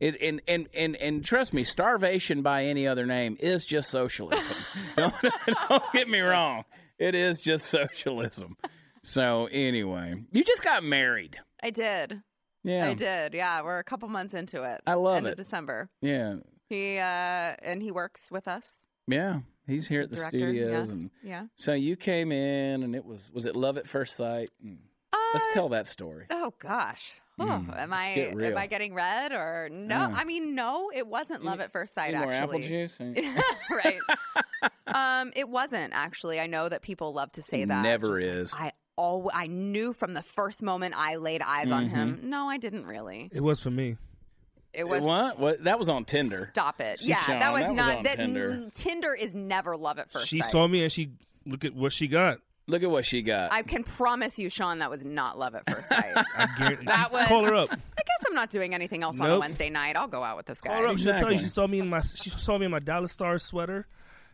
It, 0.00 0.20
and, 0.20 0.42
and, 0.48 0.68
and, 0.74 0.96
and 0.96 1.24
trust 1.24 1.54
me, 1.54 1.64
starvation 1.64 2.42
by 2.42 2.64
any 2.64 2.86
other 2.86 3.06
name 3.06 3.36
is 3.40 3.64
just 3.64 3.90
socialism. 3.90 4.56
don't, 4.96 5.14
don't 5.68 5.84
get 5.94 6.08
me 6.08 6.20
wrong. 6.20 6.64
It 6.98 7.14
is 7.14 7.40
just 7.40 7.66
socialism. 7.66 8.56
So, 9.02 9.46
anyway, 9.50 10.14
you 10.32 10.44
just 10.44 10.64
got 10.64 10.82
married. 10.84 11.38
I 11.62 11.70
did. 11.70 12.22
Yeah. 12.64 12.88
I 12.88 12.94
did. 12.94 13.34
Yeah, 13.34 13.62
we're 13.62 13.78
a 13.78 13.84
couple 13.84 14.08
months 14.08 14.34
into 14.34 14.64
it. 14.64 14.80
I 14.86 14.94
love 14.94 15.18
End 15.18 15.26
it. 15.26 15.30
of 15.30 15.36
December. 15.36 15.88
Yeah. 16.02 16.36
He 16.68 16.96
uh 16.98 17.54
and 17.62 17.82
he 17.82 17.90
works 17.90 18.30
with 18.30 18.48
us. 18.48 18.86
Yeah. 19.06 19.40
He's 19.66 19.86
here 19.88 20.02
at 20.02 20.10
the 20.10 20.16
director. 20.16 20.38
studios. 20.38 20.70
Yes. 20.72 20.90
And 20.90 21.10
yeah. 21.22 21.44
so 21.56 21.72
you 21.72 21.96
came 21.96 22.32
in, 22.32 22.82
and 22.82 22.94
it 22.94 23.04
was, 23.04 23.30
was 23.32 23.46
it 23.46 23.56
love 23.56 23.78
at 23.78 23.88
first 23.88 24.16
sight? 24.16 24.50
Mm. 24.64 24.76
Let's 25.32 25.46
Uh, 25.50 25.54
tell 25.54 25.68
that 25.70 25.86
story. 25.86 26.26
Oh 26.30 26.52
gosh. 26.58 27.12
Oh, 27.40 27.44
Mm, 27.46 27.76
am 27.76 27.92
I 27.92 28.06
am 28.10 28.56
I 28.56 28.68
getting 28.68 28.94
red 28.94 29.32
or 29.32 29.68
no? 29.72 29.96
Yeah. 29.96 30.12
I 30.14 30.24
mean, 30.24 30.54
no, 30.54 30.90
it 30.94 31.04
wasn't 31.06 31.44
love 31.44 31.58
need- 31.58 31.64
at 31.64 31.72
first 31.72 31.92
sight. 31.92 32.12
Need 32.12 32.20
more 32.20 32.30
apple 32.32 32.54
actually, 32.60 32.68
juice? 32.68 32.96
right? 33.70 33.98
um, 34.86 35.32
it 35.34 35.48
wasn't 35.48 35.92
actually. 35.94 36.38
I 36.38 36.46
know 36.46 36.68
that 36.68 36.82
people 36.82 37.12
love 37.12 37.32
to 37.32 37.42
say 37.42 37.62
It 37.62 37.68
that. 37.68 37.82
never 37.82 38.20
Just, 38.20 38.20
is. 38.20 38.54
I 38.54 38.70
all 38.96 39.28
I 39.34 39.48
knew 39.48 39.92
from 39.92 40.14
the 40.14 40.22
first 40.22 40.62
moment 40.62 40.94
I 40.96 41.16
laid 41.16 41.42
eyes 41.42 41.70
on 41.72 41.88
him. 41.88 42.16
Mm-hmm. 42.18 42.30
No, 42.30 42.48
I 42.48 42.58
didn't 42.58 42.86
really. 42.86 43.30
It 43.32 43.42
was 43.42 43.60
for 43.60 43.70
me. 43.70 43.96
It 44.74 44.88
was 44.88 45.02
what? 45.02 45.38
What? 45.38 45.64
That 45.64 45.78
was 45.78 45.88
on 45.88 46.04
Tinder. 46.04 46.48
Stop 46.52 46.80
it. 46.80 47.00
She's 47.00 47.08
yeah, 47.08 47.24
showing. 47.24 47.38
that 47.38 47.50
oh, 47.50 47.52
was 47.52 47.62
That 47.62 47.68
was 47.68 47.76
not 47.76 47.96
on 47.96 48.02
that 48.04 48.16
Tinder. 48.16 48.50
n- 48.50 48.72
Tinder 48.74 49.14
is 49.14 49.34
never 49.34 49.76
love 49.76 49.98
at 49.98 50.10
first 50.10 50.28
she 50.28 50.40
sight. 50.40 50.50
saw 50.50 50.66
me 50.66 50.82
and 50.82 50.90
she 50.90 51.10
look 51.46 51.64
at 51.64 51.74
what 51.74 51.92
she 51.92 52.08
got. 52.08 52.38
Look 52.66 52.82
at 52.82 52.90
what 52.90 53.04
she 53.04 53.20
got. 53.20 53.52
I 53.52 53.62
can 53.62 53.84
promise 53.84 54.38
you, 54.38 54.48
Sean, 54.48 54.78
that 54.78 54.88
was 54.88 55.04
not 55.04 55.38
love 55.38 55.54
at 55.54 55.70
first 55.70 55.88
sight. 55.88 56.12
I. 56.16 56.78
That 56.84 57.12
was- 57.12 57.28
Call 57.28 57.44
her 57.44 57.54
up. 57.54 57.68
I 57.70 57.74
guess 57.74 58.26
I'm 58.26 58.34
not 58.34 58.48
doing 58.48 58.74
anything 58.74 59.02
else 59.02 59.20
on 59.20 59.28
a 59.28 59.38
Wednesday 59.38 59.68
night. 59.68 59.96
I'll 59.96 60.08
go 60.08 60.22
out 60.22 60.36
with 60.36 60.46
this 60.46 60.60
guy. 60.60 60.72
Call 60.72 60.82
her 60.82 60.88
up. 60.88 60.98
She'll 60.98 61.14
tell 61.14 61.32
you. 61.32 61.38
She 61.38 61.48
saw 61.48 61.66
me 61.66 61.80
in 61.80 61.88
my. 61.88 62.00
She 62.00 62.30
saw 62.30 62.56
me 62.56 62.64
in 62.64 62.70
my 62.70 62.78
Dallas 62.78 63.12
Stars 63.12 63.42
sweater, 63.42 63.86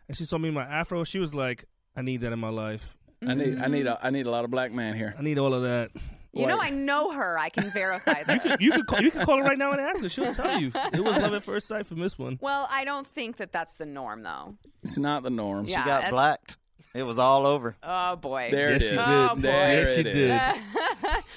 and 0.07 0.17
she 0.17 0.25
saw 0.25 0.39
me 0.39 0.49
in 0.49 0.55
my 0.55 0.65
afro. 0.65 1.03
She 1.03 1.19
was 1.19 1.35
like, 1.35 1.65
"I 1.97 2.03
need 2.03 2.21
that 2.21 2.33
in 2.33 2.39
my 2.39 2.51
life. 2.51 2.99
I 3.27 3.35
need 3.35 3.43
I 3.43 3.47
mm-hmm. 3.47 3.73
need 3.73 3.87
a 3.87 3.99
I 4.01 4.11
need 4.11 4.27
a 4.27 4.31
lot 4.31 4.45
of 4.45 4.51
black 4.51 4.73
man 4.73 4.95
here. 4.95 5.15
I 5.19 5.23
need 5.23 5.39
all 5.39 5.53
of 5.53 5.63
that." 5.63 5.91
You 6.33 6.47
know, 6.47 6.59
I 6.61 6.71
know 6.71 7.11
her. 7.11 7.39
I 7.39 7.49
can 7.49 7.71
verify 7.71 8.23
this. 8.27 8.61
You 8.61 8.71
can 8.71 8.83
call, 8.85 9.01
you 9.01 9.11
can 9.11 9.25
call 9.27 9.39
her 9.39 9.43
right 9.43 9.59
now 9.59 9.73
and 9.73 9.81
ask 9.81 10.01
her. 10.03 10.09
She'll 10.09 10.31
tell 10.33 10.61
you. 10.61 10.71
It 10.93 11.01
was 11.01 11.17
love 11.17 11.35
at 11.35 11.43
first 11.43 11.67
sight 11.67 11.87
from 11.87 11.99
this 12.01 12.19
one. 12.19 12.39
well, 12.41 12.69
I 12.71 12.85
don't 12.85 13.07
think 13.07 13.39
that 13.39 13.53
that's 13.53 13.75
the 13.77 13.87
norm, 13.87 14.23
though. 14.23 14.55
It's 14.85 14.97
not 14.99 15.23
the 15.25 15.31
norm. 15.31 15.65
Yeah. 15.67 15.83
She 15.83 15.87
got 15.89 15.99
it's- 15.99 16.11
blacked. 16.13 16.57
It 16.93 17.05
was 17.05 17.21
all 17.21 17.47
over. 17.47 17.77
Oh 17.85 18.17
boy. 18.17 18.49
There 18.51 18.73
Yes, 18.73 18.83
it 18.83 18.89
she 18.89 18.95
is. 18.97 19.07
did. 19.07 19.17
Oh, 19.17 19.29
boy. 19.37 19.41
There 19.43 19.79
Yes, 19.85 19.95
she 19.95 20.01
it 20.01 20.13
did. 20.13 20.41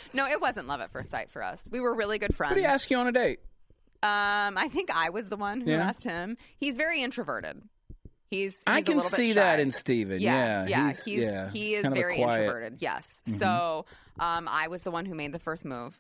no, 0.14 0.26
it 0.28 0.42
wasn't 0.42 0.66
love 0.68 0.82
at 0.82 0.92
first 0.92 1.12
sight 1.12 1.30
for 1.30 1.44
us. 1.44 1.60
We 1.70 1.80
were 1.80 1.94
really 1.96 2.18
good 2.18 2.36
friends. 2.36 2.52
What 2.52 2.56
did 2.56 2.62
he 2.62 2.66
ask 2.66 2.90
you 2.90 2.98
on 2.98 3.06
a 3.08 3.12
date? 3.12 3.40
Um, 4.02 4.58
I 4.58 4.68
think 4.72 4.90
I 4.92 5.12
was 5.12 5.30
the 5.30 5.38
one 5.38 5.62
who 5.62 5.70
Yeah. 5.70 5.88
asked 5.90 6.04
him. 6.06 6.38
He's 6.58 6.76
very 6.76 7.04
introverted. 7.04 7.62
He's, 8.32 8.60
I 8.66 8.78
he's 8.78 8.84
a 8.84 8.86
can 8.88 8.96
little 8.98 9.12
bit 9.12 9.16
see 9.16 9.28
shy. 9.28 9.34
that 9.36 9.60
in 9.60 9.70
Steven. 9.70 10.20
Yeah, 10.20 10.64
Yeah, 10.64 10.68
yeah, 10.68 10.88
he's, 10.88 11.06
he's, 11.06 11.20
yeah, 11.22 11.50
he 11.52 11.76
is 11.76 11.84
kind 11.84 11.94
of 11.94 11.98
a 12.00 12.02
very 12.02 12.16
quiet- 12.18 12.32
Mm-hmm. 12.32 12.42
introverted. 12.42 12.78
Yes. 12.82 13.08
So, 13.38 13.86
um, 14.20 14.48
I 14.50 14.68
was 14.68 14.82
the 14.82 14.92
one 14.92 15.06
who 15.06 15.16
made 15.16 15.32
the 15.32 15.40
first 15.40 15.66
move. 15.66 16.00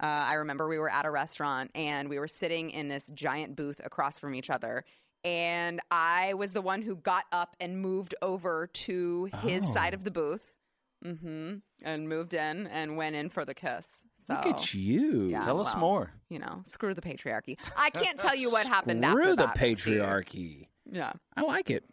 Uh, 0.00 0.06
I 0.06 0.34
remember 0.34 0.68
we 0.68 0.78
were 0.78 0.90
at 0.90 1.06
a 1.06 1.10
restaurant 1.10 1.70
and 1.74 2.08
we 2.08 2.18
were 2.18 2.28
sitting 2.28 2.70
in 2.70 2.88
this 2.88 3.04
giant 3.14 3.56
booth 3.56 3.80
across 3.84 4.18
from 4.18 4.34
each 4.34 4.48
other. 4.50 4.84
And 5.24 5.80
I 5.90 6.34
was 6.34 6.52
the 6.52 6.62
one 6.62 6.82
who 6.82 6.94
got 6.94 7.24
up 7.32 7.56
and 7.58 7.80
moved 7.82 8.14
over 8.22 8.68
to 8.68 9.28
his 9.42 9.64
Oh. 9.66 9.72
side 9.74 9.94
of 9.94 10.04
the 10.04 10.10
booth. 10.12 10.54
hmm 11.02 11.56
And 11.82 12.08
moved 12.08 12.34
in 12.34 12.66
and 12.68 12.96
went 12.96 13.16
in 13.16 13.28
for 13.28 13.44
the 13.44 13.54
kiss. 13.54 14.04
So, 14.26 14.34
Look 14.34 14.46
at 14.46 14.74
you. 14.74 15.28
Yeah. 15.30 15.44
Tell 15.44 15.60
us 15.60 15.72
well, 15.74 15.80
more. 15.80 16.12
you 16.28 16.38
know, 16.38 16.62
screw 16.66 16.92
the 16.94 17.00
patriarchy. 17.00 17.56
I 17.76 17.90
can't 17.90 18.18
tell 18.18 18.36
you 18.36 18.50
what 18.50 18.66
happened 18.76 19.02
Screw 19.04 19.22
after 19.22 19.36
the 19.36 19.46
that. 19.46 19.56
Steve. 19.56 19.78
patriarchy. 19.78 20.68
Yeah. 20.90 21.12
I 21.36 21.42
like 21.42 21.70
it. 21.70 21.84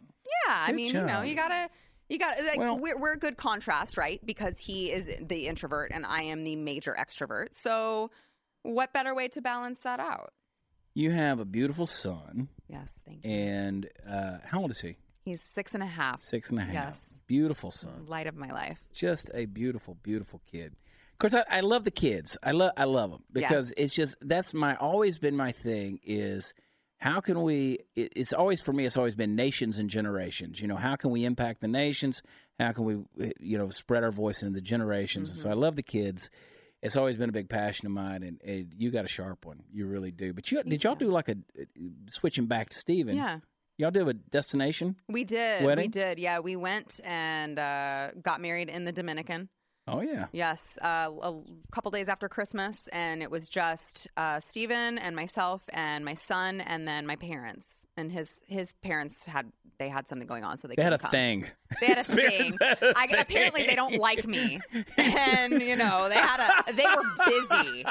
Yeah, 0.46 0.54
I 0.54 0.66
Good 0.68 0.76
mean, 0.76 0.86
you 0.94 1.00
know, 1.00 1.06
job. 1.06 1.24
you 1.24 1.34
gotta, 1.34 1.68
you 2.08 2.18
gotta. 2.18 2.42
Like, 2.44 2.58
Well- 2.58 2.78
we're 2.78 2.98
we're 2.98 3.12
a 3.14 3.18
good 3.18 3.36
contrast, 3.36 3.96
right? 3.96 4.24
Because 4.24 4.58
he 4.58 4.90
is 4.92 5.10
the 5.20 5.46
introvert 5.48 5.90
and 5.92 6.04
I 6.06 6.22
am 6.22 6.44
the 6.44 6.56
major 6.56 6.94
extrovert. 6.98 7.48
So, 7.52 8.10
what 8.62 8.92
better 8.92 9.14
way 9.14 9.28
to 9.28 9.40
balance 9.40 9.80
that 9.80 10.00
out? 10.00 10.32
You 10.94 11.10
have 11.10 11.40
a 11.40 11.44
beautiful 11.44 11.84
son, 11.86 12.48
Yes, 12.68 13.00
thank 13.04 13.24
you. 13.24 13.30
and 13.30 13.88
uh, 14.08 14.38
how 14.44 14.62
old 14.62 14.70
is 14.70 14.80
he? 14.80 14.96
He's 15.24 15.42
six 15.42 15.74
and 15.74 15.82
a 15.82 15.86
half. 15.86 16.22
Six 16.22 16.50
and 16.50 16.58
a 16.58 16.62
half. 16.62 16.72
Yes. 16.72 17.14
Beautiful 17.26 17.70
son. 17.70 18.06
Light 18.06 18.26
of 18.28 18.36
my 18.36 18.50
life. 18.50 18.78
Just 18.94 19.30
a 19.34 19.44
beautiful, 19.46 19.96
beautiful 20.02 20.40
kid. 20.50 20.74
Of 21.12 21.18
course, 21.18 21.34
I, 21.34 21.44
I 21.58 21.60
love 21.60 21.84
the 21.84 21.90
kids. 21.90 22.38
I 22.42 22.52
love, 22.52 22.72
I 22.76 22.84
love 22.84 23.10
them 23.10 23.24
Yeah. 23.34 23.48
because 23.48 23.72
it's 23.76 23.92
just 23.92 24.16
that's 24.20 24.54
my 24.54 24.76
always 24.76 25.18
been 25.18 25.36
my 25.36 25.50
thing 25.52 25.98
is 26.04 26.54
how 26.98 27.20
can 27.20 27.42
we? 27.42 27.78
It's 27.94 28.32
always 28.32 28.60
for 28.60 28.72
me. 28.72 28.86
It's 28.86 28.96
always 28.96 29.14
been 29.14 29.34
nations 29.36 29.78
and 29.78 29.90
generations. 29.90 30.60
You 30.60 30.68
know, 30.68 30.76
how 30.76 30.96
can 30.96 31.10
we 31.10 31.24
impact 31.24 31.60
the 31.60 31.68
nations? 31.68 32.22
How 32.58 32.72
can 32.72 32.84
we, 32.84 33.32
you 33.38 33.58
know, 33.58 33.68
spread 33.70 34.02
our 34.02 34.10
voice 34.10 34.42
into 34.42 34.54
the 34.54 34.60
generations? 34.62 35.30
And 35.30 35.38
so 35.38 35.48
I 35.48 35.52
Mm-hmm. 35.52 35.60
love 35.60 35.76
the 35.76 35.82
kids. 35.82 36.30
It's 36.82 36.96
always 36.96 37.16
been 37.16 37.28
a 37.28 37.32
big 37.32 37.48
passion 37.48 37.86
of 37.86 37.92
mine, 37.92 38.22
and, 38.22 38.40
and 38.42 38.72
you 38.76 38.90
got 38.90 39.04
a 39.04 39.08
sharp 39.08 39.44
one. 39.44 39.62
You 39.72 39.86
really 39.86 40.10
do. 40.10 40.32
But 40.32 40.50
you 40.52 40.62
did 40.62 40.84
y'all 40.84 40.94
do 40.94 41.08
like 41.10 41.28
a 41.28 41.36
switching 42.08 42.46
back 42.46 42.68
to 42.70 42.76
Steven? 42.78 43.16
Yeah. 43.16 43.40
Y'all 43.78 43.90
do 43.90 44.08
a 44.08 44.14
destination? 44.14 44.96
We 45.08 45.24
did. 45.24 45.66
We 45.76 45.88
did. 45.88 46.18
Yeah, 46.18 46.40
we 46.40 46.56
went 46.56 46.98
and 47.04 47.58
uh, 47.58 48.12
got 48.22 48.40
married 48.40 48.68
in 48.70 48.84
the 48.84 48.92
Dominican. 48.92 49.48
Oh 49.88 50.00
yeah. 50.00 50.26
Yes, 50.32 50.78
uh, 50.82 51.10
a 51.22 51.34
couple 51.70 51.90
days 51.92 52.08
after 52.08 52.28
Christmas, 52.28 52.88
and 52.88 53.22
it 53.22 53.30
was 53.30 53.48
just 53.48 54.08
uh, 54.16 54.40
Stephen 54.40 54.98
and 54.98 55.14
myself 55.14 55.62
and 55.72 56.04
my 56.04 56.14
son, 56.14 56.60
and 56.60 56.88
then 56.88 57.06
my 57.06 57.16
parents. 57.16 57.86
And 57.96 58.10
his 58.10 58.42
his 58.48 58.72
parents 58.82 59.24
had 59.26 59.52
they 59.78 59.88
had 59.88 60.08
something 60.08 60.26
going 60.26 60.42
on, 60.42 60.58
so 60.58 60.66
they, 60.68 60.74
They 60.74 60.82
had 60.82 60.92
a 60.92 60.98
come. 60.98 61.10
thing. 61.10 61.44
They 61.80 61.86
had 61.86 61.98
a 61.98 62.04
thing. 62.04 62.16
parents 62.16 62.56
had 62.60 62.82
a 62.82 62.92
I, 62.96 63.04
apparently, 63.18 63.64
they 63.66 63.74
don't 63.74 63.98
like 63.98 64.26
me, 64.26 64.60
and 64.96 65.60
you 65.60 65.76
know 65.76 66.08
they 66.08 66.14
had 66.16 66.40
a 66.68 66.72
they 66.72 66.84
were 66.84 67.02
busy 67.26 67.84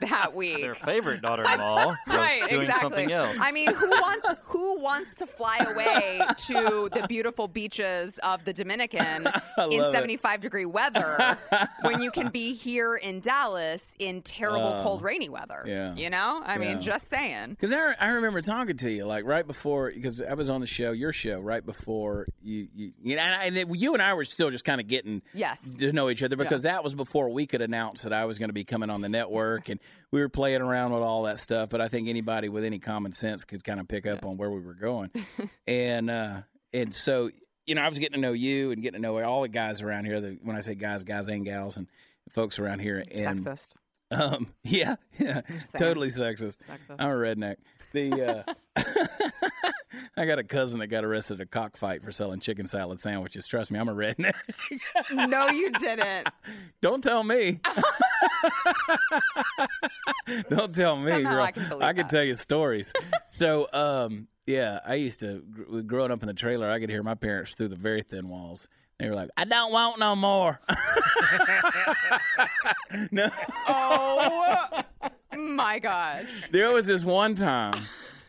that 0.00 0.34
week. 0.34 0.60
Their 0.60 0.74
favorite 0.74 1.22
daughter-in-law 1.22 1.86
was 1.86 1.96
Right, 2.06 2.48
doing 2.48 2.62
exactly. 2.62 2.82
something 2.82 3.12
else. 3.12 3.36
I 3.40 3.52
mean, 3.52 3.72
who 3.74 3.88
wants 3.88 4.34
who 4.44 4.80
wants 4.80 5.14
to 5.16 5.26
fly 5.26 5.58
away 5.58 6.20
to 6.46 6.88
the 6.92 7.06
beautiful 7.08 7.48
beaches 7.48 8.18
of 8.22 8.44
the 8.44 8.52
Dominican 8.52 9.26
in 9.58 9.78
love 9.78 9.90
it. 9.90 9.92
75 9.92 10.40
degree 10.40 10.66
weather 10.66 11.38
when 11.82 12.00
you 12.02 12.10
can 12.10 12.28
be 12.28 12.54
here 12.54 12.96
in 12.96 13.20
Dallas 13.20 13.94
in 13.98 14.22
terrible 14.22 14.80
cold 14.82 15.02
rainy 15.02 15.28
weather? 15.28 15.62
yeah. 15.66 15.94
You 15.94 16.10
know? 16.10 16.42
I 16.44 16.54
Yeah. 16.54 16.58
mean, 16.74 16.80
just 16.80 17.08
saying. 17.08 17.50
Because 17.50 17.72
I, 17.72 17.94
I 17.98 18.08
remember 18.10 18.40
talking 18.42 18.76
to 18.78 18.90
you 18.90 19.04
like 19.04 19.24
right 19.24 19.46
before 19.46 19.90
because 19.92 20.20
I 20.22 20.34
was 20.34 20.50
on 20.50 20.60
the 20.60 20.66
show, 20.66 20.92
your 20.92 21.12
show, 21.12 21.40
right 21.40 21.64
before 21.64 22.26
you 22.42 22.68
you, 22.74 22.92
you 23.02 23.16
know, 23.18 23.22
and, 23.22 23.56
and 23.56 23.76
you 23.76 23.92
and 23.92 24.02
I 24.02 24.14
were 24.14 24.24
still 24.24 24.50
just 24.50 24.64
kind 24.64 24.80
of 24.80 24.86
getting 24.88 25.22
Yes. 25.34 25.60
to 25.78 25.92
know 25.92 26.08
each 26.10 26.22
other 26.22 26.36
because 26.36 26.62
that 26.62 26.82
was 26.82 26.94
before 26.94 27.28
we 27.30 27.46
could 27.46 27.60
announce 27.62 28.02
that 28.02 28.12
I 28.12 28.24
was 28.24 28.38
going 28.38 28.48
to 28.48 28.54
be 28.54 28.64
coming 28.64 28.90
on 28.90 29.00
the 29.00 29.08
network 29.08 29.68
and 29.68 29.78
we 30.10 30.20
were 30.20 30.28
playing 30.28 30.62
around 30.62 30.92
with 30.92 31.02
all 31.02 31.24
that 31.24 31.38
stuff. 31.40 31.68
But 31.68 31.80
I 31.80 31.88
think 31.88 32.08
anybody 32.08 32.48
with 32.48 32.64
any 32.64 32.78
common 32.78 33.12
sense 33.12 33.44
could 33.44 33.62
kind 33.62 33.78
of 33.80 33.86
pick 33.88 34.06
up 34.06 34.24
on 34.24 34.36
where 34.36 34.50
we 34.50 34.60
were 34.60 34.74
going, 34.74 35.10
and 35.66 36.10
uh, 36.10 36.40
and 36.72 36.94
so 36.94 37.30
you 37.66 37.74
know 37.74 37.82
I 37.82 37.88
was 37.88 37.98
getting 37.98 38.14
to 38.14 38.20
know 38.20 38.32
you 38.32 38.70
and 38.72 38.82
getting 38.82 39.00
to 39.00 39.06
know 39.06 39.22
all 39.22 39.42
the 39.42 39.48
guys 39.48 39.82
around 39.82 40.06
here. 40.06 40.20
The, 40.20 40.38
when 40.42 40.56
I 40.56 40.60
say 40.60 40.74
guys, 40.74 41.04
guys 41.04 41.28
and 41.28 41.44
gals 41.44 41.76
and 41.76 41.86
folks 42.30 42.58
around 42.58 42.78
here, 42.80 43.02
and 43.10 43.38
Sexist. 43.38 43.76
um, 44.10 44.48
yeah, 44.64 44.96
yeah, 45.18 45.42
totally 45.76 46.08
sexist. 46.08 46.58
Sexist. 46.66 46.96
I'm 46.98 47.10
a 47.10 47.14
redneck. 47.16 47.56
The 47.92 48.44
uh, 48.76 48.82
I 50.16 50.26
got 50.26 50.38
a 50.38 50.44
cousin 50.44 50.80
that 50.80 50.88
got 50.88 51.04
arrested 51.04 51.40
at 51.40 51.44
a 51.44 51.46
cockfight 51.46 52.02
for 52.02 52.12
selling 52.12 52.40
chicken 52.40 52.66
salad 52.66 53.00
sandwiches. 53.00 53.46
Trust 53.46 53.70
me, 53.70 53.78
I'm 53.78 53.88
a 53.88 53.94
redneck. 53.94 54.32
no, 55.12 55.48
you 55.50 55.70
didn't. 55.72 56.28
Don't 56.80 57.02
tell 57.02 57.22
me. 57.22 57.60
Don't 60.50 60.74
tell 60.74 60.96
me. 60.96 61.10
Somehow 61.10 61.32
girl. 61.34 61.42
I 61.42 61.50
can 61.52 61.82
I 61.82 61.92
can 61.92 62.08
tell 62.08 62.24
you 62.24 62.34
stories. 62.34 62.92
so, 63.26 63.68
um, 63.72 64.28
yeah, 64.46 64.80
I 64.84 64.94
used 64.94 65.20
to 65.20 65.42
growing 65.86 66.10
up 66.10 66.22
in 66.22 66.26
the 66.28 66.34
trailer. 66.34 66.70
I 66.70 66.80
could 66.80 66.90
hear 66.90 67.02
my 67.02 67.14
parents 67.14 67.54
through 67.54 67.68
the 67.68 67.76
very 67.76 68.02
thin 68.02 68.28
walls. 68.28 68.68
They 68.98 69.08
were 69.08 69.14
like, 69.14 69.30
"I 69.36 69.44
don't 69.44 69.72
want 69.72 69.98
no 70.00 70.16
more." 70.16 70.58
no, 73.12 73.30
Oh 73.68 74.82
my 75.36 75.78
gosh. 75.78 76.24
there 76.50 76.72
was 76.72 76.86
this 76.86 77.04
one 77.04 77.34
time. 77.36 77.80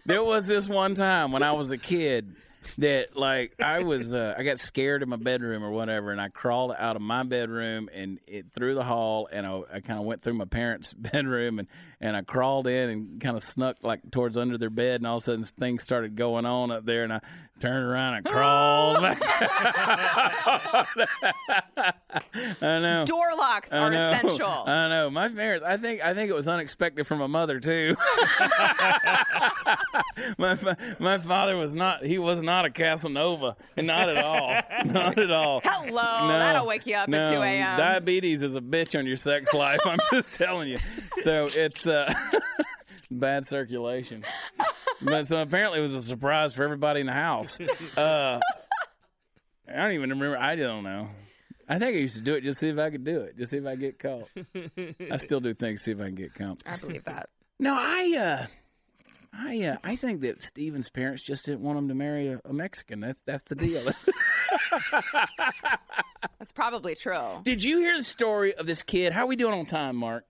There 0.10 0.24
was 0.24 0.48
this 0.48 0.68
one 0.68 0.96
time 0.96 1.32
when 1.32 1.44
I 1.44 1.52
was 1.52 1.70
a 1.70 1.78
kid 1.78 2.36
that 2.80 3.16
like 3.16 3.54
I 3.62 3.84
was 3.84 4.16
uh, 4.16 4.34
I 4.36 4.42
got 4.42 4.58
scared 4.58 5.04
in 5.04 5.10
my 5.10 5.18
bedroom 5.18 5.64
or 5.64 5.70
whatever, 5.70 6.12
and 6.12 6.20
I 6.20 6.30
crawled 6.30 6.74
out 6.76 6.96
of 6.96 7.04
my 7.04 7.22
bedroom 7.22 7.92
and 7.94 8.20
it 8.26 8.52
through 8.52 8.74
the 8.74 8.84
hall, 8.84 9.30
and 9.32 9.46
I, 9.46 9.62
I 9.72 9.80
kind 9.82 10.00
of 10.00 10.06
went 10.06 10.24
through 10.24 10.34
my 10.34 10.46
parents' 10.46 10.94
bedroom 10.98 11.60
and 11.60 11.68
and 12.02 12.16
I 12.16 12.22
crawled 12.22 12.68
in 12.68 12.90
and 12.90 13.22
kind 13.22 13.36
of 13.36 13.44
snuck 13.44 13.78
like 13.82 14.10
towards 14.12 14.38
under 14.38 14.58
their 14.58 14.70
bed, 14.70 15.02
and 15.02 15.08
all 15.08 15.18
of 15.18 15.24
a 15.24 15.26
sudden 15.26 15.44
things 15.44 15.84
started 15.84 16.16
going 16.16 16.46
on 16.46 16.72
up 16.72 16.86
there, 16.86 17.04
and 17.04 17.12
I 17.14 17.20
turned 17.60 17.86
around 17.86 18.14
and 18.16 18.26
crawled. 18.26 18.98
I 22.62 22.80
know. 22.80 23.06
Door 23.06 23.36
locks 23.38 23.72
I 23.72 23.78
are 23.80 23.90
know. 23.90 24.12
essential. 24.12 24.48
I 24.48 24.90
know. 24.90 25.10
My 25.10 25.30
parents. 25.30 25.64
I 25.66 25.78
think. 25.78 26.02
I 26.02 26.14
think 26.14 26.30
it 26.30 26.34
was 26.34 26.48
unexpected 26.48 27.06
from 27.06 27.20
my 27.20 27.28
mother 27.28 27.60
too. 27.60 27.96
my 30.38 30.58
my 31.00 31.18
father 31.18 31.58
was 31.58 31.74
not. 31.74 32.06
He 32.06 32.18
was 32.18 32.42
not 32.42 32.66
a 32.66 32.70
Casanova. 32.70 33.58
Not 33.78 34.10
at 34.10 34.24
all. 34.24 34.56
Not 34.86 35.20
at 35.20 35.32
all. 35.32 35.62
Hello. 35.64 36.28
No, 36.28 36.40
That'll 36.40 36.66
wake 36.66 36.86
you 36.88 36.96
up 36.96 37.10
no. 37.10 37.26
at 37.26 37.32
2 37.32 37.42
a.m. 37.42 37.78
Diabetes 37.78 38.44
is 38.44 38.56
a 38.56 38.62
bitch 38.62 38.98
on 38.98 39.06
your 39.06 39.18
sex 39.18 39.54
life. 39.54 39.82
I'm 39.86 40.00
just 40.12 40.34
telling 40.34 40.70
you. 40.70 40.78
So 41.18 41.50
it's 41.54 41.86
uh, 41.90 42.14
bad 43.12 43.46
circulation. 43.46 44.24
But 45.02 45.28
so 45.28 45.42
apparently 45.42 45.80
it 45.80 45.84
was 45.84 45.94
a 45.94 46.04
surprise 46.04 46.54
for 46.54 46.64
everybody 46.64 47.02
in 47.02 47.08
the 47.08 47.14
house. 47.14 47.58
Uh, 47.98 48.40
I 49.68 49.76
don't 49.76 49.92
even 49.94 50.10
remember. 50.10 50.38
I 50.38 50.56
don't 50.56 50.84
know. 50.84 51.10
I 51.68 51.78
think 51.78 51.96
I 51.96 52.00
used 52.00 52.16
to 52.16 52.22
do 52.22 52.34
it 52.34 52.44
just 52.44 52.60
to 52.60 52.66
see 52.66 52.70
if 52.70 52.80
I 52.80 52.90
could 52.90 53.04
do 53.04 53.22
it, 53.22 53.38
just 53.38 53.52
see 53.52 53.58
if 53.58 53.66
I 53.68 53.76
get 53.76 54.00
caught. 54.00 54.28
I 55.12 55.18
still 55.18 55.40
do 55.40 55.54
things 55.54 55.82
to 55.82 55.84
see 55.86 55.92
if 55.92 56.02
I 56.02 56.06
can 56.06 56.16
get 56.16 56.34
caught. 56.34 56.64
I 56.66 56.78
believe 56.78 57.06
that. 57.06 57.30
No, 57.60 57.76
I, 57.78 58.16
uh, 58.18 58.48
I, 59.34 59.64
uh, 59.66 59.78
I 59.84 59.96
think 59.96 60.22
that 60.22 60.42
Steven's 60.42 60.90
parents 60.90 61.22
just 61.22 61.46
didn't 61.46 61.62
want 61.62 61.78
him 61.78 61.88
to 61.90 61.94
marry 61.94 62.30
a, 62.30 62.42
a 62.46 62.54
Mexican. 62.54 63.02
That's 63.02 63.22
that's 63.22 63.44
the 63.44 63.56
deal. 63.56 63.84
That's 66.40 66.52
probably 66.54 66.96
true. 66.96 67.42
Did 67.44 67.64
you 67.64 67.80
hear 67.80 67.98
the 67.98 68.04
story 68.04 68.56
of 68.56 68.66
this 68.66 68.82
kid? 68.82 69.14
How 69.14 69.24
are 69.24 69.28
we 69.28 69.36
doing 69.36 69.54
on 69.54 69.66
time, 69.66 69.96
Mark? 69.96 70.26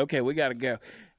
Okay, 0.00 0.20
we 0.20 0.34
got 0.34 0.48
to 0.48 0.54
go. 0.54 0.78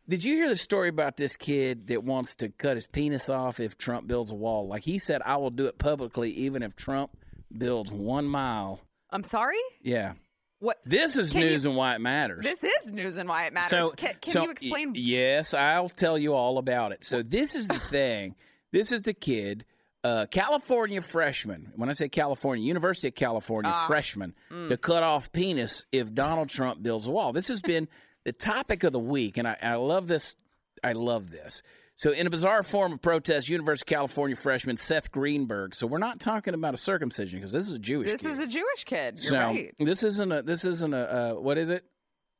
Did 0.09 0.23
you 0.23 0.35
hear 0.35 0.49
the 0.49 0.55
story 0.55 0.89
about 0.89 1.15
this 1.15 1.35
kid 1.35 1.87
that 1.87 2.03
wants 2.03 2.35
to 2.37 2.49
cut 2.49 2.75
his 2.75 2.87
penis 2.87 3.29
off 3.29 3.59
if 3.59 3.77
Trump 3.77 4.07
builds 4.07 4.31
a 4.31 4.35
wall? 4.35 4.67
Like 4.67 4.83
he 4.83 4.99
said, 4.99 5.21
I 5.25 5.37
will 5.37 5.51
do 5.51 5.67
it 5.67 5.77
publicly 5.77 6.31
even 6.31 6.63
if 6.63 6.75
Trump 6.75 7.11
builds 7.55 7.91
one 7.91 8.25
mile. 8.25 8.81
I'm 9.09 9.23
sorry. 9.23 9.59
Yeah, 9.81 10.13
What? 10.59 10.77
this 10.85 11.17
is 11.17 11.31
Can 11.31 11.41
you- 11.41 11.47
news 11.49 11.65
and 11.65 11.75
why 11.75 11.95
it 11.95 11.99
matters. 12.01 12.43
This 12.43 12.63
is 12.63 12.91
news 12.93 13.17
and 13.17 13.29
why 13.29 13.45
it 13.45 13.53
matters. 13.53 13.69
So, 13.69 13.89
can 13.91 14.15
can 14.21 14.33
so, 14.33 14.43
you 14.43 14.49
explain? 14.51 14.93
Yes, 14.95 15.53
I'll 15.53 15.89
tell 15.89 16.17
you 16.17 16.33
all 16.33 16.57
about 16.57 16.91
it. 16.93 17.03
So 17.03 17.21
this 17.23 17.55
is 17.55 17.67
the 17.67 17.79
thing. 17.95 18.35
This 18.71 18.91
is 18.91 19.01
the 19.03 19.13
kid, 19.13 19.65
uh, 20.03 20.25
California 20.31 21.01
freshman. 21.01 21.71
When 21.75 21.89
I 21.89 21.93
say 21.93 22.09
California, 22.09 22.65
University 22.65 23.09
of 23.09 23.15
California 23.15 23.71
Ah. 23.73 23.85
freshman 23.87 24.33
Mm. 24.49 24.69
to 24.69 24.77
cut 24.77 25.03
off 25.03 25.31
penis 25.31 25.85
if 25.91 26.13
Donald 26.13 26.49
Trump 26.49 26.81
builds 26.81 27.05
a 27.05 27.11
wall. 27.11 27.33
This 27.33 27.49
has 27.49 27.61
been 27.61 27.87
the 28.23 28.31
topic 28.31 28.83
of 28.83 28.93
the 28.93 28.99
week, 28.99 29.37
and 29.37 29.47
I, 29.47 29.57
I 29.61 29.75
love 29.75 30.07
this. 30.07 30.35
I 30.83 30.93
love 30.93 31.29
this. 31.31 31.61
So, 31.97 32.11
in 32.11 32.25
a 32.25 32.29
bizarre 32.29 32.63
form 32.63 32.93
of 32.93 33.01
protest, 33.01 33.47
University 33.47 33.93
of 33.93 33.97
California 33.97 34.35
freshman 34.35 34.77
Seth 34.77 35.11
Greenberg. 35.11 35.75
So, 35.75 35.85
we're 35.85 35.99
not 35.99 36.19
talking 36.19 36.53
about 36.53 36.73
a 36.73 36.77
circumcision 36.77 37.39
because 37.39 37.51
this 37.51 37.67
is 37.67 37.73
a 37.73 37.79
Jewish. 37.79 38.07
Kid. 38.07 38.13
This 38.13 38.21
kid. 38.21 38.31
is 38.31 38.39
a 38.39 38.47
Jewish 38.47 38.83
kid. 38.85 39.19
You're 39.21 39.29
so 39.31 39.37
right. 39.37 39.75
this 39.79 40.03
isn't 40.03 40.31
a. 40.31 40.41
This 40.41 40.65
isn't 40.65 40.93
a. 40.93 40.97
Uh, 40.97 41.39
what 41.39 41.57
is 41.57 41.69
it? 41.69 41.83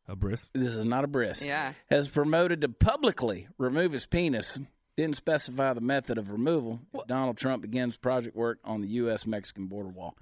A 0.07 0.15
bris. 0.15 0.49
This 0.53 0.73
is 0.73 0.85
not 0.85 1.03
a 1.03 1.07
bris. 1.07 1.43
Yeah. 1.43 1.73
Has 1.89 2.09
promoted 2.09 2.61
to 2.61 2.69
publicly 2.69 3.47
remove 3.57 3.91
his 3.91 4.05
penis. 4.05 4.59
Didn't 4.97 5.15
specify 5.15 5.73
the 5.73 5.81
method 5.81 6.17
of 6.17 6.31
removal. 6.31 6.81
if 6.93 7.07
Donald 7.07 7.37
Trump 7.37 7.61
begins 7.61 7.97
project 7.97 8.35
work 8.35 8.59
on 8.65 8.81
the 8.81 8.89
U.S. 8.89 9.25
Mexican 9.25 9.67
border 9.67 9.89
wall. 9.89 10.17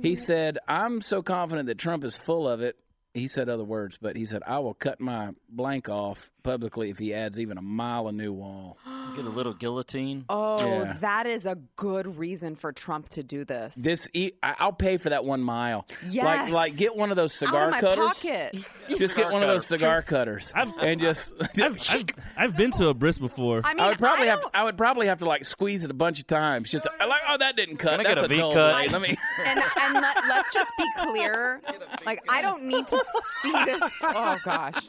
He 0.00 0.14
said, 0.14 0.58
I'm 0.68 1.00
so 1.00 1.22
confident 1.22 1.66
that 1.66 1.78
Trump 1.78 2.04
is 2.04 2.16
full 2.16 2.48
of 2.48 2.60
it. 2.60 2.76
He 3.14 3.28
said 3.28 3.50
other 3.50 3.64
words, 3.64 3.98
but 4.00 4.16
he 4.16 4.24
said, 4.24 4.42
I 4.46 4.58
will 4.60 4.72
cut 4.72 4.98
my 4.98 5.32
blank 5.50 5.90
off 5.90 6.30
publicly 6.42 6.88
if 6.90 6.96
he 6.98 7.12
adds 7.12 7.38
even 7.38 7.58
a 7.58 7.62
mile 7.62 8.08
of 8.08 8.14
new 8.14 8.32
wall. 8.32 8.78
Get 9.14 9.26
a 9.26 9.28
little 9.28 9.52
guillotine. 9.52 10.24
Oh, 10.30 10.64
Yeah. 10.66 10.94
that 11.02 11.26
is 11.26 11.44
a 11.44 11.56
good 11.76 12.16
reason 12.18 12.56
for 12.56 12.72
Trump 12.72 13.10
to 13.10 13.22
do 13.22 13.44
this. 13.44 13.74
This, 13.74 14.08
e- 14.14 14.32
I- 14.42 14.54
I'll 14.58 14.72
pay 14.72 14.96
for 14.96 15.10
that 15.10 15.26
one 15.26 15.42
mile. 15.42 15.86
Like, 16.02 16.12
Yes. 16.14 16.50
like 16.50 16.76
get 16.78 16.96
one 16.96 17.10
of 17.10 17.16
those 17.16 17.34
out 17.42 17.46
cigar 17.48 17.64
of 17.66 17.70
my 17.72 17.80
cutters. 17.80 18.06
pocket. 18.06 18.64
Just 18.96 19.14
get 19.14 19.30
one 19.30 19.42
of 19.42 19.48
those 19.48 19.66
cigar 19.66 20.00
cutters 20.00 20.50
I've- 20.56 20.72
and 20.80 20.98
just. 21.00 21.34
I've, 21.60 21.78
I've, 21.90 22.06
I've 22.38 22.56
been 22.56 22.70
to 22.72 22.88
a 22.88 22.94
bris 22.94 23.18
before. 23.18 23.60
I 23.64 23.74
mean, 23.74 23.80
I 23.84 23.88
would 23.88 23.98
probably 23.98 24.28
have. 24.28 24.40
I 24.54 24.64
would 24.64 24.78
probably 24.78 25.08
have 25.08 25.18
to 25.18 25.26
like 25.26 25.44
squeeze 25.44 25.84
it 25.84 25.90
a 25.90 25.94
bunch 25.94 26.18
of 26.20 26.26
times. 26.26 26.70
Just 26.70 26.86
I 26.98 27.04
like, 27.04 27.20
oh, 27.28 27.36
that 27.36 27.56
didn't 27.56 27.76
cut. 27.76 27.90
Can 27.90 28.00
I 28.00 28.02
That's 28.04 28.14
get 28.16 28.24
a 28.24 28.28
V 28.28 28.36
dull 28.38 28.52
cut? 28.54 28.74
blade. 28.74 28.92
Let 28.92 29.02
me. 29.02 29.16
and 29.46 29.60
and 29.82 29.94
let, 29.94 30.16
let's 30.28 30.54
just 30.54 30.70
be 30.78 30.86
clear. 30.98 31.60
Like, 32.06 32.20
I 32.28 32.42
don't 32.42 32.64
need 32.64 32.86
to 32.88 33.01
see 33.42 33.52
this. 33.64 33.82
Oh 34.02 34.36
gosh, 34.44 34.86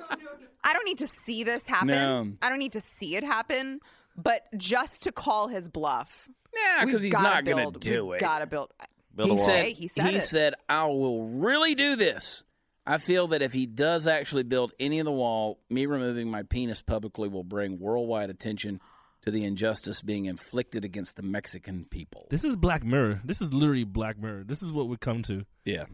I 0.64 0.74
don't 0.74 0.86
need 0.86 0.98
to 1.00 1.08
see 1.08 1.44
this 1.44 1.66
happen. 1.66 1.88
No. 1.90 2.32
I 2.42 2.50
don't 2.50 2.60
need 2.60 2.74
to 2.74 2.82
see 2.82 3.16
it 3.16 3.24
happen. 3.24 3.80
But 4.16 4.44
just 4.58 5.04
to 5.04 5.12
call 5.12 5.48
his 5.48 5.70
bluff, 5.70 6.30
Yeah, 6.56 6.86
because 6.86 7.02
we've 7.02 7.06
he's 7.06 7.14
gotta 7.14 7.24
not 7.24 7.46
going 7.46 7.74
to 7.74 7.80
do 7.80 8.06
we've 8.06 8.18
it. 8.18 8.22
Gotta 8.22 8.46
build. 8.46 8.72
Build 9.16 9.30
a 9.30 9.34
he 9.34 9.38
wall. 9.38 9.46
said. 9.48 9.60
Hey, 9.64 9.74
he 9.74 9.88
said 9.88 10.14
it. 10.14 10.24
said, 10.24 10.54
"I 10.70 10.86
will 10.86 11.26
really 11.28 11.74
do 11.76 11.96
this." 11.96 12.44
I 12.86 12.98
feel 12.98 13.28
that 13.28 13.42
if 13.42 13.54
he 13.54 13.66
does 13.66 14.08
actually 14.08 14.44
build 14.44 14.74
any 14.80 15.00
of 15.00 15.06
the 15.06 15.12
wall, 15.12 15.60
me 15.70 15.86
removing 15.86 16.30
my 16.30 16.44
penis 16.44 16.82
publicly 16.82 17.30
will 17.30 17.44
bring 17.46 17.80
worldwide 17.80 18.30
attention 18.30 18.82
to 19.24 19.32
the 19.32 19.46
injustice 19.46 20.02
being 20.02 20.26
inflicted 20.26 20.84
against 20.84 21.16
the 21.16 21.22
Mexican 21.24 21.86
people. 21.86 22.28
this 22.30 22.44
is 22.44 22.58
Black 22.58 22.84
Mirror. 22.84 23.22
This 23.24 23.40
is 23.42 23.54
literally 23.54 23.86
Black 23.86 24.20
Mirror. 24.20 24.44
This 24.44 24.62
is 24.62 24.70
what 24.72 24.90
we 24.90 24.98
come 24.98 25.22
to. 25.24 25.46
Yeah, 25.64 25.86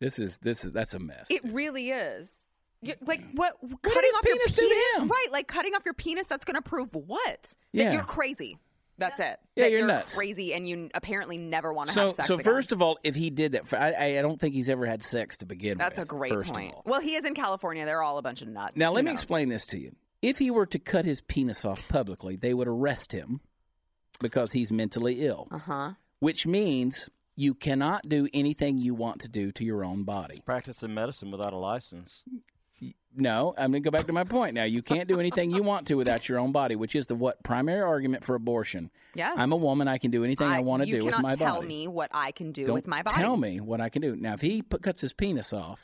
this 0.00 0.18
is 0.18 0.38
this 0.38 0.64
is 0.64 0.72
that's 0.72 0.94
a 0.94 0.98
mess. 0.98 1.26
It 1.30 1.42
really 1.44 1.90
is. 1.90 2.30
You- 2.82 2.94
like 3.06 3.20
what? 3.34 3.54
did 3.62 3.82
Cutting 3.82 4.02
his 4.04 4.14
off 4.16 4.24
your 4.24 4.36
penis 4.36 4.52
do 4.52 4.62
penis, 4.62 4.84
him? 5.02 5.08
right? 5.08 5.26
Like 5.32 5.48
cutting 5.48 5.74
off 5.74 5.82
your 5.84 5.94
penis. 5.94 6.26
That's 6.26 6.44
going 6.44 6.56
to 6.56 6.62
prove 6.62 6.94
what? 6.94 7.54
Yeah. 7.72 7.84
That 7.84 7.92
you're 7.94 8.02
crazy. 8.02 8.58
That's 8.98 9.18
it. 9.20 9.38
Yeah, 9.56 9.64
that 9.64 9.70
you're 9.70 9.80
you're 9.80 9.88
nuts. 9.88 10.14
crazy, 10.16 10.54
and 10.54 10.66
you 10.66 10.88
apparently 10.94 11.36
never 11.36 11.70
want 11.70 11.88
to 11.88 11.94
so 11.94 12.00
have 12.04 12.12
sex 12.12 12.28
so 12.28 12.34
again. 12.34 12.44
first 12.44 12.72
of 12.72 12.80
all, 12.80 12.98
if 13.04 13.14
he 13.14 13.28
did 13.28 13.52
that, 13.52 13.64
I, 13.74 13.92
I 13.92 14.18
I 14.18 14.22
don't 14.22 14.40
think 14.40 14.54
he's 14.54 14.70
ever 14.70 14.86
had 14.86 15.02
sex 15.02 15.36
to 15.38 15.46
begin 15.46 15.76
That's 15.76 15.98
with. 15.98 16.08
That's 16.08 16.14
a 16.14 16.16
great 16.16 16.32
point. 16.44 16.74
Well, 16.86 17.00
he 17.00 17.14
is 17.14 17.24
in 17.26 17.34
California. 17.34 17.84
They're 17.84 18.02
all 18.02 18.16
a 18.16 18.22
bunch 18.22 18.40
of 18.40 18.48
nuts. 18.48 18.74
Now, 18.76 18.88
Who 18.88 18.94
let 18.96 19.04
me 19.04 19.12
explain 19.12 19.50
this 19.50 19.66
to 19.66 19.78
you. 19.78 19.94
If 20.22 20.38
he 20.38 20.50
were 20.50 20.64
to 20.66 20.78
cut 20.78 21.04
his 21.04 21.20
penis 21.20 21.64
off 21.66 21.86
publicly, 21.88 22.36
they 22.36 22.54
would 22.54 22.68
arrest 22.68 23.12
him 23.12 23.40
because 24.20 24.52
he's 24.52 24.72
mentally 24.72 25.26
ill, 25.26 25.48
Uh 25.50 25.58
huh. 25.58 25.92
which 26.20 26.46
means 26.46 27.10
you 27.36 27.54
cannot 27.54 28.08
do 28.08 28.28
anything 28.32 28.78
you 28.78 28.94
want 28.94 29.20
to 29.20 29.28
do 29.28 29.52
to 29.52 29.64
your 29.64 29.84
own 29.84 30.04
body. 30.04 30.42
Practicing 30.44 30.94
medicine 30.94 31.30
without 31.30 31.52
a 31.52 31.58
license. 31.58 32.22
No, 33.18 33.54
I'm 33.56 33.70
going 33.70 33.82
to 33.82 33.90
go 33.90 33.96
back 33.96 34.06
to 34.08 34.12
my 34.12 34.24
point 34.24 34.54
now. 34.54 34.64
You 34.64 34.82
can't 34.82 35.08
do 35.08 35.18
anything 35.18 35.50
you 35.50 35.62
want 35.62 35.86
to 35.86 35.94
without 35.94 36.28
your 36.28 36.38
own 36.38 36.52
body, 36.52 36.76
which 36.76 36.94
is 36.94 37.06
the 37.06 37.14
what 37.14 37.42
primary 37.42 37.80
argument 37.80 38.24
for 38.24 38.34
abortion. 38.34 38.90
Yes. 39.14 39.34
I'm 39.38 39.52
a 39.52 39.56
woman. 39.56 39.88
I 39.88 39.96
can 39.96 40.10
do 40.10 40.22
anything 40.22 40.46
I, 40.46 40.60
want 40.60 40.84
to 40.84 40.90
do 40.90 41.02
with 41.02 41.14
cannot 41.14 41.22
my 41.22 41.34
tell 41.34 41.62
me 41.62 41.88
what 41.88 42.10
I 42.12 42.32
can 42.32 42.52
do 42.52 42.66
Don't 42.66 42.74
with 42.74 42.86
my 42.86 43.02
body. 43.02 43.22
tell 43.22 43.36
me 43.36 43.60
what 43.60 43.80
I 43.80 43.88
can 43.88 44.02
do. 44.02 44.16
Now, 44.16 44.34
if 44.34 44.42
he 44.42 44.60
put, 44.60 44.82
cuts 44.82 45.00
his 45.00 45.14
penis 45.14 45.54
off, 45.54 45.80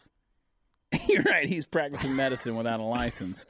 you're 1.09 1.23
right. 1.23 1.49
He's 1.49 1.65
practicing 1.65 2.15
medicine 2.15 2.55
without 2.55 2.81
a 2.81 2.85
license. 2.85 3.47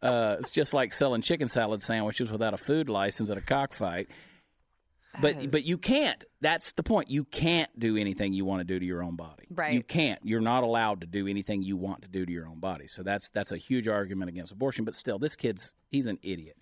Uh, 0.00 0.36
it's 0.38 0.52
just 0.52 0.72
like 0.72 0.92
selling 0.92 1.22
chicken 1.22 1.48
salad 1.48 1.82
sandwiches 1.82 2.30
without 2.30 2.54
a 2.54 2.58
food 2.58 2.88
license 2.88 3.30
at 3.30 3.36
a 3.36 3.40
cockfight. 3.40 4.08
But 5.20 5.34
That 5.36 5.44
is- 5.44 5.46
but 5.50 5.64
you 5.64 5.78
can't. 5.78 6.22
That's 6.40 6.72
the 6.72 6.82
point. 6.82 7.10
You 7.10 7.24
can't 7.24 7.70
do 7.78 7.96
anything 7.96 8.32
you 8.32 8.44
want 8.44 8.60
to 8.60 8.64
do 8.64 8.78
to 8.78 8.84
your 8.84 9.02
own 9.02 9.16
body. 9.16 9.46
Right. 9.50 9.72
You 9.74 9.82
can't. 9.82 10.18
You're 10.24 10.40
not 10.40 10.62
allowed 10.62 11.00
to 11.02 11.06
do 11.06 11.26
anything 11.28 11.62
you 11.62 11.76
want 11.76 12.02
to 12.02 12.08
do 12.08 12.26
to 12.26 12.32
your 12.32 12.46
own 12.46 12.58
body. 12.60 12.86
So 12.88 13.02
that's 13.02 13.30
that's 13.30 13.52
a 13.52 13.56
huge 13.56 13.88
argument 13.88 14.28
against 14.28 14.52
abortion. 14.52 14.84
But 14.84 14.94
still, 14.94 15.18
this 15.18 15.36
kid's 15.36 15.72
he's 15.90 16.06
an 16.06 16.18
idiot. 16.22 16.56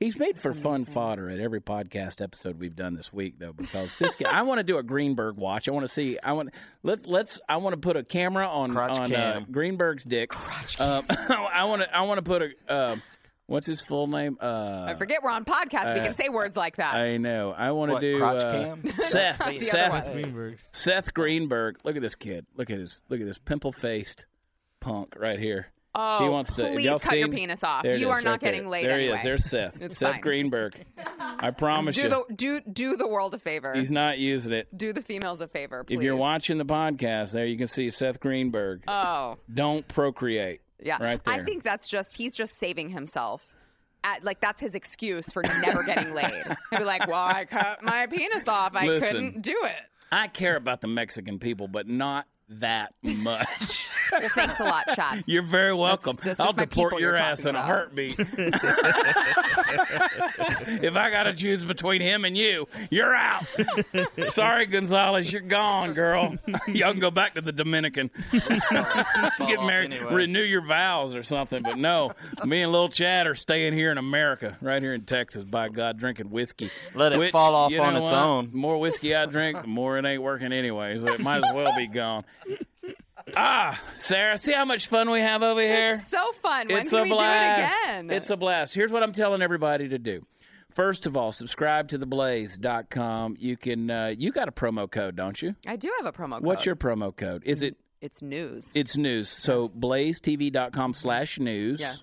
He's 0.00 0.18
made 0.18 0.36
for 0.36 0.52
fun 0.52 0.84
fodder 0.84 1.30
at 1.30 1.38
every 1.38 1.60
podcast 1.60 2.20
episode 2.20 2.58
we've 2.58 2.74
done 2.74 2.94
this 2.94 3.12
week, 3.12 3.38
though, 3.38 3.52
because 3.52 3.96
this 3.96 4.16
kid. 4.16 4.26
I 4.26 4.42
want 4.42 4.58
to 4.58 4.64
do 4.64 4.76
a 4.76 4.82
Greenberg 4.82 5.36
watch. 5.36 5.68
I 5.68 5.72
want 5.72 5.84
to 5.86 5.92
see. 5.92 6.18
I 6.22 6.32
want 6.32 6.50
let's 6.82 7.06
let's. 7.06 7.38
I 7.48 7.56
want 7.58 7.74
to 7.74 7.78
put 7.80 7.96
a 7.96 8.02
camera 8.02 8.46
on 8.46 8.72
Crotch 8.72 8.98
on 8.98 9.14
uh. 9.14 9.40
Greenberg's 9.50 10.02
dick. 10.04 10.30
Crotch 10.30 10.80
Um, 10.80 11.04
I 11.10 11.64
want 11.64 11.82
to. 11.82 11.96
I 11.96 12.02
want 12.02 12.18
to 12.18 12.22
put 12.22 12.42
a. 12.42 12.74
Um, 12.76 13.02
what's 13.46 13.66
his 13.66 13.80
full 13.80 14.06
name? 14.06 14.38
Uh, 14.40 14.86
I 14.88 14.94
forget 14.94 15.22
we're 15.22 15.30
on 15.30 15.44
podcast. 15.44 15.94
we 15.94 16.00
can 16.00 16.16
say 16.16 16.28
words 16.28 16.56
like 16.56 16.76
that. 16.76 16.94
I 16.94 17.16
know. 17.16 17.52
I 17.56 17.70
want 17.72 17.92
to 17.92 18.00
do 18.00 18.22
uh, 18.24 18.52
cam? 18.52 18.96
Seth. 18.96 19.58
Seth. 19.60 20.12
Greenberg. 20.12 20.58
Seth 20.72 21.14
Greenberg. 21.14 21.78
Look 21.84 21.96
at 21.96 22.02
this 22.02 22.14
kid. 22.14 22.46
Look 22.56 22.70
at 22.70 22.78
his. 22.78 23.02
Look 23.08 23.20
at 23.20 23.26
this 23.26 23.38
pimple 23.38 23.72
faced 23.72 24.26
punk 24.80 25.14
right 25.18 25.38
here. 25.38 25.68
oh, 25.94 26.22
he 26.24 26.28
wants 26.28 26.54
to. 26.54 26.66
please 26.66 26.84
y'all 26.84 26.98
cut 26.98 27.16
your 27.16 27.28
penis 27.28 27.62
off. 27.62 27.84
There 27.84 27.96
you 27.96 28.10
is, 28.10 28.18
are 28.18 28.22
not 28.22 28.30
right 28.32 28.40
there. 28.40 28.52
getting 28.52 28.68
laid 28.68 28.84
There 28.84 28.92
anyway. 28.98 29.12
he 29.12 29.18
is. 29.18 29.22
There's 29.22 29.44
Seth. 29.44 29.80
It's 29.80 29.98
Seth 29.98 30.12
fine. 30.14 30.20
Greenberg. 30.20 30.84
I 31.18 31.50
promise 31.56 31.94
do 31.96 32.02
you, 32.02 32.08
the 32.08 32.24
do 32.34 32.60
do 32.60 32.96
the 32.96 33.06
world 33.06 33.32
a 33.34 33.38
favor. 33.38 33.72
he's 33.74 33.90
not 33.92 34.18
using 34.18 34.52
it. 34.52 34.66
do 34.76 34.92
the 34.92 35.02
females 35.02 35.40
a 35.40 35.46
favor, 35.48 35.84
please. 35.84 35.96
If 35.98 36.02
you're 36.02 36.16
watching 36.16 36.58
the 36.58 36.64
podcast, 36.66 37.30
there 37.32 37.46
you 37.46 37.56
can 37.56 37.68
see 37.68 37.90
Seth 37.90 38.18
Greenberg. 38.20 38.82
Oh, 38.88 39.38
Don't 39.52 39.86
procreate. 39.86 40.60
Yeah. 40.84 41.02
right. 41.02 41.20
I 41.26 41.42
think 41.42 41.62
that's 41.62 41.88
just 41.88 42.16
he's 42.16 42.34
just 42.34 42.58
saving 42.58 42.90
himself. 42.90 43.46
At, 44.06 44.22
like 44.22 44.40
that's 44.40 44.60
his 44.60 44.74
excuse 44.74 45.32
for 45.32 45.42
never 45.42 45.82
getting 45.82 46.12
laid. 46.14 46.44
He'd 46.70 46.78
be 46.78 46.84
like, 46.84 47.06
"Well, 47.08 47.24
I 47.24 47.46
cut 47.46 47.82
my 47.82 48.06
penis 48.06 48.46
off. 48.46 48.72
I 48.74 48.86
Listen. 48.86 49.08
couldn't 49.10 49.42
do 49.42 49.56
it." 49.64 49.76
I 50.12 50.28
care 50.28 50.56
about 50.56 50.82
the 50.82 50.88
Mexican 50.88 51.38
people, 51.38 51.68
but 51.68 51.88
not 51.88 52.26
that 52.48 52.94
much. 53.02 53.88
Well, 54.12 54.28
thanks 54.34 54.60
a 54.60 54.64
lot, 54.64 54.86
Chad. 54.94 55.24
You're 55.26 55.42
very 55.42 55.74
welcome. 55.74 56.14
that's 56.14 56.38
just 56.38 56.40
I'll 56.40 56.52
deport 56.52 57.00
your 57.00 57.16
ass 57.16 57.40
in 57.46 57.54
talking 57.54 57.60
a 57.60 57.62
heartbeat. 57.62 58.16
if 60.84 60.94
I 60.96 61.10
got 61.10 61.24
to 61.24 61.32
choose 61.32 61.64
between 61.64 62.00
him 62.00 62.24
and 62.24 62.36
you, 62.38 62.68
you're 62.90 63.14
out. 63.14 63.44
Sorry, 64.26 64.66
Gonzales, 64.66 65.32
you're 65.32 65.40
gone, 65.40 65.94
girl. 65.94 66.36
Y'all 66.68 66.92
can 66.92 67.00
go 67.00 67.10
back 67.10 67.34
to 67.34 67.40
the 67.40 67.50
Dominican. 67.50 68.08
Get 68.30 69.64
married, 69.64 69.92
anyway. 69.92 70.14
renew 70.14 70.42
your 70.42 70.64
vows 70.64 71.16
or 71.16 71.24
something. 71.24 71.62
But 71.62 71.78
no, 71.78 72.12
me 72.44 72.62
and 72.62 72.70
little 72.70 72.90
Chad 72.90 73.26
are 73.26 73.34
staying 73.34 73.72
here 73.72 73.90
in 73.90 73.98
America, 73.98 74.56
right 74.60 74.80
here 74.82 74.94
in 74.94 75.02
Texas, 75.06 75.42
by 75.42 75.70
God, 75.70 75.98
drinking 75.98 76.30
whiskey. 76.30 76.70
Let 76.94 77.12
it 77.12 77.18
Which, 77.18 77.32
fall 77.32 77.56
off 77.56 77.72
on 77.72 77.96
its 77.96 78.04
what? 78.04 78.14
own. 78.14 78.50
The 78.52 78.56
more 78.56 78.78
whiskey 78.78 79.14
I 79.14 79.26
drink, 79.26 79.60
the 79.60 79.66
more 79.66 79.98
it 79.98 80.04
ain't 80.04 80.22
working 80.22 80.52
anyway, 80.52 80.96
so 80.98 81.08
it 81.08 81.20
might 81.20 81.38
as 81.38 81.54
well 81.54 81.74
be 81.76 81.88
gone. 81.88 82.24
Ah, 83.36 83.80
Sara, 83.94 84.36
see 84.36 84.52
how 84.52 84.66
much 84.66 84.86
fun 84.86 85.10
we 85.10 85.20
have 85.20 85.42
over 85.42 85.60
here? 85.62 85.94
It's 85.94 86.08
so 86.08 86.32
fun. 86.42 86.68
When 86.68 86.82
it's 86.82 86.90
can 86.90 86.98
a 86.98 87.02
we 87.04 87.08
blast. 87.08 87.72
do 87.74 87.90
it 87.90 87.94
again? 87.94 88.10
It's 88.10 88.28
a 88.30 88.36
blast. 88.36 88.74
Here's 88.74 88.92
what 88.92 89.02
I'm 89.02 89.12
telling 89.12 89.40
everybody 89.40 89.88
to 89.88 89.98
do. 89.98 90.26
First 90.72 91.06
of 91.06 91.16
all, 91.16 91.32
subscribe 91.32 91.88
to 91.88 91.98
theblaze.com. 91.98 93.36
You 93.40 93.56
can 93.56 93.90
uh, 93.90 94.14
you 94.16 94.30
got 94.30 94.48
a 94.48 94.52
promo 94.52 94.90
code, 94.90 95.16
don't 95.16 95.40
you? 95.40 95.54
I 95.66 95.76
do 95.76 95.90
have 95.98 96.06
a 96.06 96.12
promo 96.12 96.32
code. 96.34 96.44
What's 96.44 96.66
your 96.66 96.76
promo 96.76 97.16
code? 97.16 97.42
Is 97.46 97.62
it 97.62 97.76
It's 98.02 98.20
news. 98.20 98.70
it's 98.74 98.96
news. 98.96 99.30
So 99.30 99.68
blazetv.com 99.68 100.92
slash 100.94 101.38
news. 101.38 101.80
yes. 101.80 101.98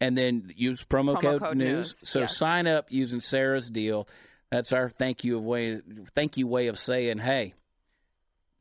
And 0.00 0.18
then 0.18 0.52
use 0.56 0.84
promo, 0.84 1.14
Promo 1.14 1.20
code, 1.20 1.40
code 1.40 1.56
news. 1.56 1.68
news, 1.68 2.08
So 2.10 2.20
yes. 2.20 2.36
sign 2.36 2.66
up 2.66 2.86
using 2.90 3.20
Sara's 3.20 3.70
deal. 3.70 4.08
That's 4.50 4.72
our 4.72 4.88
thank 4.90 5.22
you 5.22 5.38
way 5.38 5.80
thank 6.16 6.36
you 6.36 6.48
way 6.48 6.66
of 6.66 6.78
saying, 6.78 7.18
hey, 7.18 7.54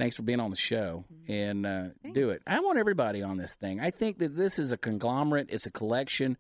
thanks 0.01 0.15
for 0.15 0.23
being 0.23 0.39
on 0.39 0.49
the 0.49 0.55
show 0.57 1.05
and 1.27 1.65
uh, 1.65 1.89
do 2.13 2.31
it. 2.31 2.41
I 2.47 2.59
want 2.59 2.79
everybody 2.79 3.21
on 3.21 3.37
this 3.37 3.53
thing. 3.53 3.79
I 3.79 3.91
think 3.91 4.17
that 4.17 4.35
this 4.35 4.57
is 4.57 4.71
a 4.71 4.77
conglomerate. 4.77 5.47
It's 5.51 5.67
a 5.67 5.71
collection 5.71 6.37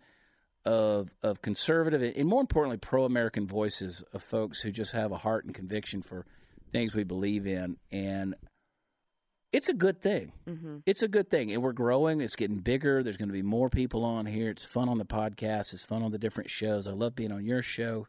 of 0.65 1.09
of 1.23 1.41
conservative 1.41 2.01
and 2.15 2.27
more 2.27 2.41
importantly 2.41 2.77
pro 2.77 3.05
American 3.05 3.47
voices 3.47 4.03
of 4.13 4.23
folks 4.23 4.59
who 4.61 4.71
just 4.71 4.91
have 4.93 5.11
a 5.11 5.17
heart 5.17 5.45
and 5.45 5.53
conviction 5.55 6.01
for 6.01 6.25
things 6.71 6.95
we 6.95 7.03
believe 7.03 7.45
in, 7.45 7.77
and 7.91 8.35
it's 9.51 9.69
a 9.69 9.73
good 9.73 10.01
thing. 10.01 10.31
hmm 10.47 10.77
It's 10.85 11.01
a 11.03 11.07
good 11.07 11.29
thing, 11.29 11.51
and 11.51 11.61
we're 11.61 11.73
growing. 11.73 12.21
It's 12.21 12.35
getting 12.35 12.59
bigger. 12.59 13.03
There's 13.03 13.17
going 13.17 13.29
to 13.29 13.33
be 13.33 13.41
more 13.41 13.69
people 13.69 14.05
on 14.05 14.25
here. 14.25 14.49
It's 14.49 14.63
fun 14.65 14.87
on 14.89 14.97
the 14.97 15.05
podcast. 15.05 15.73
It's 15.73 15.83
fun 15.83 16.03
on 16.03 16.11
the 16.11 16.19
different 16.19 16.49
shows. 16.49 16.87
I 16.87 16.93
love 16.93 17.15
being 17.15 17.31
on 17.31 17.45
your 17.45 17.61
show. 17.61 18.07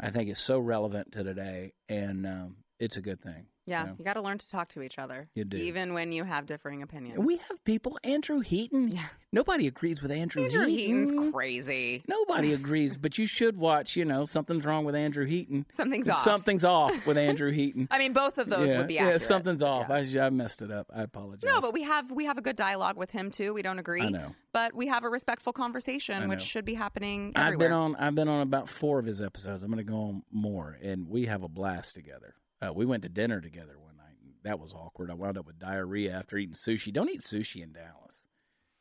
I 0.00 0.10
think 0.10 0.30
it's 0.30 0.40
so 0.42 0.58
relevant 0.58 1.12
to 1.12 1.22
today, 1.24 1.72
and 1.88 2.26
um, 2.26 2.56
it's 2.78 2.96
a 2.96 3.02
good 3.02 3.20
thing. 3.20 3.46
Yeah, 3.68 3.86
So, 3.86 3.94
you 3.98 4.04
got 4.04 4.14
to 4.14 4.22
learn 4.22 4.38
to 4.38 4.48
talk 4.48 4.68
to 4.70 4.82
each 4.82 4.98
other. 4.98 5.28
You 5.34 5.44
do. 5.44 5.56
Even 5.56 5.94
when 5.94 6.12
you 6.12 6.24
have 6.24 6.46
differing 6.46 6.82
opinions. 6.82 7.18
we 7.18 7.36
have 7.36 7.62
people. 7.64 7.98
Andrew 8.02 8.40
Heaton. 8.40 8.88
Yeah. 8.88 9.06
Nobody 9.30 9.66
agrees 9.66 10.00
with 10.00 10.10
Andrew, 10.10 10.42
Andrew 10.42 10.66
Heaton. 10.66 11.06
Heaton's 11.06 11.34
crazy. 11.34 12.02
Nobody 12.08 12.54
agrees, 12.54 12.96
but 12.96 13.18
you 13.18 13.26
should 13.26 13.58
watch. 13.58 13.94
You 13.94 14.06
know, 14.06 14.24
something's 14.24 14.64
wrong 14.64 14.86
with 14.86 14.94
Andrew 14.94 15.26
Heaton. 15.26 15.66
Something's 15.72 16.08
off. 16.08 16.22
Something's 16.22 16.64
off 16.64 17.06
with 17.06 17.18
Andrew 17.18 17.50
Heaton. 17.50 17.88
I 17.90 17.98
mean, 17.98 18.14
both 18.14 18.38
of 18.38 18.48
those 18.48 18.68
yeah, 18.68 18.78
would 18.78 18.86
be 18.86 18.94
yeah, 18.94 19.18
something's 19.18 19.62
off. 19.62 19.86
Yes. 19.90 20.16
I, 20.16 20.26
I 20.26 20.30
messed 20.30 20.62
it 20.62 20.70
up. 20.70 20.90
I 20.94 21.02
apologize. 21.02 21.44
No, 21.44 21.60
but 21.60 21.74
we 21.74 21.82
have 21.82 22.10
we 22.10 22.24
have 22.24 22.38
a 22.38 22.40
good 22.40 22.56
dialogue 22.56 22.96
with 22.96 23.10
him 23.10 23.30
too. 23.30 23.52
We 23.52 23.60
don't 23.60 23.78
agree. 23.78 24.02
I 24.02 24.08
know. 24.08 24.34
But 24.52 24.74
we 24.74 24.86
have 24.86 25.04
a 25.04 25.10
respectful 25.10 25.52
conversation, 25.52 26.26
which 26.28 26.40
should 26.40 26.64
be 26.64 26.74
happening 26.74 27.32
I've 27.36 27.48
everywhere. 27.48 27.68
been 27.68 27.72
on. 27.76 27.96
I've 27.96 28.14
been 28.14 28.28
on 28.28 28.40
about 28.40 28.70
four 28.70 28.98
of 28.98 29.04
his 29.04 29.20
episodes. 29.20 29.62
I'm 29.62 29.70
going 29.70 29.84
to 29.84 29.90
go 29.90 30.00
on 30.00 30.22
more, 30.32 30.78
and 30.82 31.06
we 31.06 31.26
have 31.26 31.42
a 31.42 31.48
blast 31.48 31.94
together. 31.94 32.34
Uh, 32.60 32.72
we 32.72 32.84
went 32.84 33.02
to 33.04 33.08
dinner 33.08 33.40
together 33.40 33.76
one 33.78 33.96
night. 33.96 34.16
And 34.22 34.34
that 34.42 34.58
was 34.58 34.74
awkward. 34.74 35.10
I 35.10 35.14
wound 35.14 35.38
up 35.38 35.46
with 35.46 35.58
diarrhea 35.58 36.12
after 36.12 36.36
eating 36.36 36.54
sushi. 36.54 36.92
Don't 36.92 37.10
eat 37.10 37.20
sushi 37.20 37.62
in 37.62 37.72
Dallas. 37.72 38.26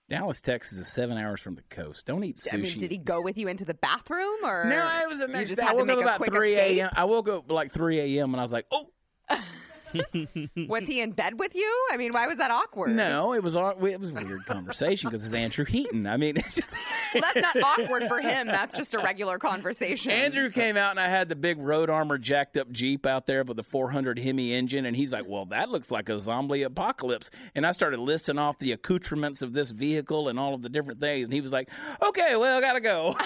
Dallas, 0.10 0.40
Texas 0.40 0.78
is 0.78 0.88
seven 0.88 1.18
hours 1.18 1.42
from 1.42 1.56
the 1.56 1.64
coast. 1.70 2.06
Don't 2.06 2.24
eat 2.24 2.38
sushi. 2.38 2.54
I 2.54 2.58
mean, 2.58 2.78
did 2.78 2.92
he 2.92 2.98
go 2.98 3.22
with 3.22 3.38
you 3.38 3.50
into 3.50 3.66
the 3.66 3.74
bathroom 3.74 4.38
or 4.44 4.66
No, 4.70 5.02
it 5.04 5.10
was 5.10 5.20
you 5.20 5.46
just 5.46 5.58
day. 5.58 5.64
I 5.64 5.66
had 5.66 5.76
woke 5.76 5.82
up 5.82 5.88
make 5.88 5.98
a 5.98 6.02
about 6.02 6.26
three 6.26 6.56
a.m. 6.56 6.90
I 6.96 7.04
woke 7.04 7.28
up 7.28 7.52
like 7.52 7.74
three 7.74 8.18
a.m. 8.18 8.34
and 8.34 8.40
I 8.40 8.44
was 8.44 8.54
like, 8.54 8.68
"Oh 8.72 8.90
Was 10.68 10.84
he 10.84 11.02
in 11.02 11.12
bed 11.12 11.40
with 11.40 11.56
you? 11.56 11.88
I 11.92 11.98
mean, 11.98 12.14
why 12.14 12.28
was 12.28 12.38
that 12.38 12.52
awkward? 12.52 12.96
no!" 12.96 13.34
It 13.34 13.44
was 13.44 13.56
it 13.56 14.00
was 14.00 14.10
a 14.10 14.14
weird 14.14 14.46
conversation 14.46 15.10
because 15.10 15.26
it's 15.26 15.36
Andrew 15.36 15.66
Heaton. 15.66 16.08
I 16.08 16.18
mean, 16.18 16.38
it's 16.38 16.56
just 16.56 16.74
Well, 17.14 17.24
that's 17.34 17.56
not 17.56 17.64
awkward 17.64 18.08
for 18.08 18.20
him. 18.20 18.48
That's 18.48 18.78
just 18.78 18.94
a 18.94 19.00
regular 19.00 19.38
conversation. 19.38 20.12
Andrew 20.12 20.50
came 20.50 20.78
out 20.78 20.92
and 20.92 21.00
I 21.00 21.08
had 21.08 21.30
the 21.30 21.36
big 21.36 21.58
road 21.60 21.90
armor 21.90 22.18
jacked 22.18 22.58
up 22.58 22.72
Jeep 22.72 23.06
out 23.06 23.26
there 23.26 23.44
with 23.44 23.58
the 23.58 23.64
400 23.64 24.20
Hemi 24.20 24.54
engine. 24.54 24.86
And 24.86 24.96
he's 24.96 25.12
like, 25.12 25.26
Well, 25.28 25.46
that 25.48 25.70
looks 25.70 25.92
like 25.92 26.10
a 26.10 26.20
zombie 26.20 26.64
apocalypse. 26.64 27.30
And 27.56 27.66
I 27.66 27.72
started 27.72 28.00
listing 28.00 28.38
off 28.38 28.60
the 28.60 28.72
accoutrements 28.74 29.42
of 29.42 29.54
this 29.54 29.72
vehicle 29.72 30.28
and 30.30 30.40
all 30.40 30.54
of 30.54 30.62
the 30.62 30.70
different 30.70 31.00
things. 31.00 31.26
And 31.26 31.34
he 31.34 31.42
was 31.42 31.52
like, 31.52 31.70
Okay, 32.04 32.36
well, 32.36 32.58
I 32.58 32.62
got 32.62 32.74
to 32.74 32.82
go. 32.82 33.16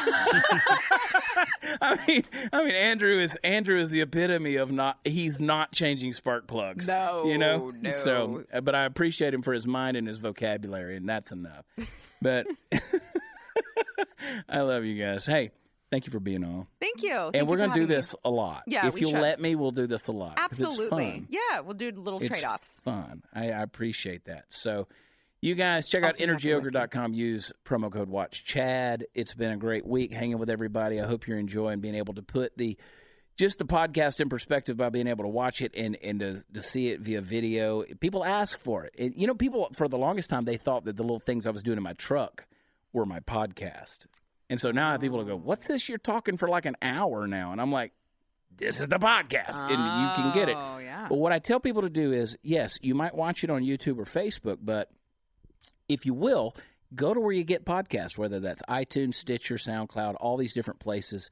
I 1.81 1.99
mean, 2.07 2.23
I 2.53 2.63
mean, 2.63 2.75
Andrew 2.75 3.19
is 3.19 3.37
Andrew 3.43 3.79
is 3.79 3.89
the 3.89 4.01
epitome 4.01 4.55
of 4.57 4.71
not, 4.71 4.99
he's 5.03 5.39
not 5.39 5.71
changing 5.71 6.13
spark 6.13 6.47
plugs. 6.51 6.87
No, 6.87 7.25
You 7.25 7.37
know? 7.37 7.71
no. 7.71 7.91
So, 7.91 8.43
uh, 8.53 8.61
but 8.61 8.75
I 8.75 8.85
appreciate 8.85 9.33
him 9.33 9.41
for 9.41 9.53
his 9.53 9.65
mind 9.65 9.97
and 9.97 10.07
his 10.07 10.17
vocabulary. 10.17 10.97
And 10.97 11.07
that's 11.09 11.31
enough. 11.31 11.65
But 12.21 12.45
I 14.49 14.61
love 14.61 14.83
you 14.85 15.01
guys. 15.03 15.25
Hey, 15.25 15.51
thank 15.89 16.05
you 16.05 16.11
for 16.11 16.19
being 16.19 16.43
on 16.43 16.67
Thank 16.79 17.01
you. 17.03 17.11
And 17.15 17.35
you 17.35 17.45
we're 17.45 17.57
going 17.57 17.69
to 17.69 17.75
do 17.75 17.81
having 17.81 17.89
me. 17.89 17.95
this 17.95 18.15
a 18.23 18.29
lot. 18.29 18.63
Yeah, 18.67 18.87
if 18.87 18.99
you'll 19.01 19.11
should. 19.11 19.21
let 19.21 19.39
me, 19.41 19.55
we'll 19.55 19.71
do 19.71 19.87
this 19.87 20.07
a 20.07 20.11
lot. 20.11 20.35
Absolutely. 20.37 21.25
Yeah, 21.29 21.61
we'll 21.61 21.73
do 21.73 21.91
little 21.91 22.19
trade 22.19 22.43
offs. 22.43 22.79
Fun. 22.83 23.23
I, 23.33 23.45
I 23.51 23.61
appreciate 23.61 24.25
that. 24.25 24.45
So, 24.49 24.87
you 25.43 25.55
guys 25.55 25.87
check 25.87 26.03
out 26.03 26.13
Also 26.21 26.23
energyogre.com. 26.25 27.13
Use 27.15 27.51
promo 27.65 27.91
code 27.91 28.09
Watch 28.09 28.45
Chad. 28.45 29.07
It's 29.15 29.33
been 29.33 29.49
a 29.51 29.57
great 29.57 29.85
week 29.87 30.11
hanging 30.13 30.37
with 30.37 30.51
everybody. 30.51 31.01
I 31.01 31.07
hope 31.07 31.27
you're 31.27 31.39
enjoying 31.39 31.79
being 31.79 31.95
able 31.95 32.13
to 32.13 32.21
put 32.21 32.55
the 32.57 32.77
just 33.37 33.57
the 33.57 33.65
podcast 33.65 34.19
in 34.19 34.29
perspective 34.29 34.77
by 34.77 34.89
being 34.89 35.07
able 35.07 35.23
to 35.23 35.29
watch 35.29 35.61
it 35.61 35.73
and, 35.75 35.97
and 36.03 36.19
to, 36.19 36.43
to 36.53 36.61
see 36.61 36.89
it 36.89 36.99
via 36.99 37.21
video. 37.21 37.83
People 37.99 38.23
ask 38.23 38.59
for 38.59 38.85
it. 38.85 39.15
You 39.15 39.27
know, 39.27 39.33
people 39.33 39.69
for 39.73 39.87
the 39.87 39.97
longest 39.97 40.29
time 40.29 40.45
they 40.45 40.57
thought 40.57 40.85
that 40.85 40.97
the 40.97 41.03
little 41.03 41.19
things 41.19 41.47
I 41.47 41.51
was 41.51 41.63
doing 41.63 41.77
in 41.77 41.83
my 41.83 41.93
truck 41.93 42.45
were 42.93 43.05
my 43.05 43.19
podcast. 43.21 44.05
And 44.49 44.59
so 44.59 44.71
now 44.71 44.89
I 44.89 44.91
have 44.93 45.01
people 45.01 45.19
to 45.19 45.25
go, 45.25 45.33
oh. 45.33 45.37
What's 45.37 45.67
this 45.67 45.87
you're 45.87 45.97
talking 45.97 46.37
for 46.37 46.49
like 46.49 46.65
an 46.65 46.75
hour 46.81 47.25
now? 47.25 47.51
And 47.51 47.61
I'm 47.61 47.71
like, 47.71 47.93
This 48.57 48.81
is 48.81 48.89
the 48.89 48.99
podcast. 48.99 49.55
And 49.55 49.71
you 49.71 50.23
can 50.23 50.33
get 50.33 50.49
it. 50.49 50.57
Oh, 50.57 50.77
yeah. 50.77 51.07
But 51.07 51.17
what 51.17 51.31
I 51.31 51.39
tell 51.39 51.59
people 51.59 51.83
to 51.83 51.89
do 51.89 52.11
is, 52.11 52.37
yes, 52.43 52.77
you 52.81 52.93
might 52.93 53.15
watch 53.15 53.43
it 53.43 53.49
on 53.49 53.63
YouTube 53.63 53.97
or 53.97 54.05
Facebook, 54.05 54.57
but 54.61 54.91
if 55.87 56.05
you 56.05 56.13
will, 56.13 56.55
go 56.93 57.13
to 57.13 57.19
where 57.19 57.31
you 57.31 57.43
get 57.43 57.65
podcasts, 57.65 58.17
whether 58.17 58.39
that's 58.39 58.61
iTunes, 58.69 59.15
Stitcher, 59.15 59.55
SoundCloud, 59.55 60.15
all 60.19 60.37
these 60.37 60.53
different 60.53 60.79
places. 60.79 61.29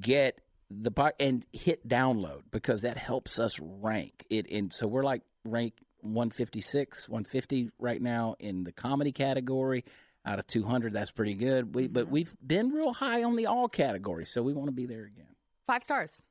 Get 0.00 0.40
the 0.70 1.12
and 1.18 1.46
hit 1.52 1.86
download 1.88 2.42
because 2.50 2.82
that 2.82 2.96
helps 2.96 3.38
us 3.38 3.58
rank 3.60 4.24
it. 4.30 4.50
And 4.50 4.72
so 4.72 4.86
we're 4.86 5.04
like 5.04 5.22
rank 5.44 5.74
156, 6.00 7.08
150 7.08 7.70
right 7.78 8.00
now 8.00 8.36
in 8.38 8.64
the 8.64 8.72
comedy 8.72 9.12
category. 9.12 9.84
Out 10.26 10.38
of 10.38 10.46
200, 10.46 10.92
that's 10.92 11.10
pretty 11.10 11.34
good. 11.34 11.74
We, 11.74 11.86
But 11.86 12.04
mm-hmm. 12.04 12.12
we've 12.12 12.34
been 12.44 12.70
real 12.70 12.92
high 12.92 13.22
on 13.22 13.36
the 13.36 13.46
all 13.46 13.68
category, 13.68 14.26
so 14.26 14.42
we 14.42 14.52
want 14.52 14.68
to 14.68 14.72
be 14.72 14.84
there 14.84 15.04
again. 15.04 15.34
Five 15.66 15.82
stars. 15.82 16.26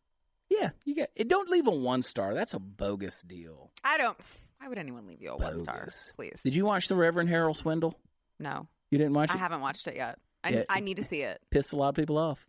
Yeah, 0.49 0.69
you 0.85 0.93
get 0.93 1.11
it. 1.15 1.27
Don't 1.27 1.49
leave 1.49 1.67
a 1.67 1.71
one 1.71 2.01
star. 2.03 2.33
That's 2.33 2.53
a 2.53 2.59
bogus 2.59 3.21
deal. 3.23 3.71
I 3.83 3.97
don't. 3.97 4.17
Why 4.59 4.67
would 4.67 4.77
anyone 4.77 5.07
leave 5.07 5.21
you 5.21 5.31
a 5.31 5.37
one 5.37 5.59
star? 5.59 5.87
Please. 6.15 6.39
Did 6.43 6.55
you 6.55 6.65
watch 6.65 6.87
the 6.87 6.95
Reverend 6.95 7.29
Harold 7.29 7.57
Swindle? 7.57 7.95
No, 8.39 8.67
You 8.91 8.97
didn't 8.97 9.13
watch 9.13 9.31
it. 9.31 9.35
I 9.35 9.39
haven't 9.39 9.61
watched 9.61 9.87
it 9.87 9.95
yet. 9.95 10.19
I, 10.43 10.49
Yeah. 10.49 10.63
I 10.69 10.79
need 10.79 10.97
to 10.97 11.03
see 11.03 11.21
it. 11.21 11.41
Pissed 11.49 11.73
a 11.73 11.75
lot 11.75 11.89
of 11.89 11.95
people 11.95 12.17
off. 12.17 12.45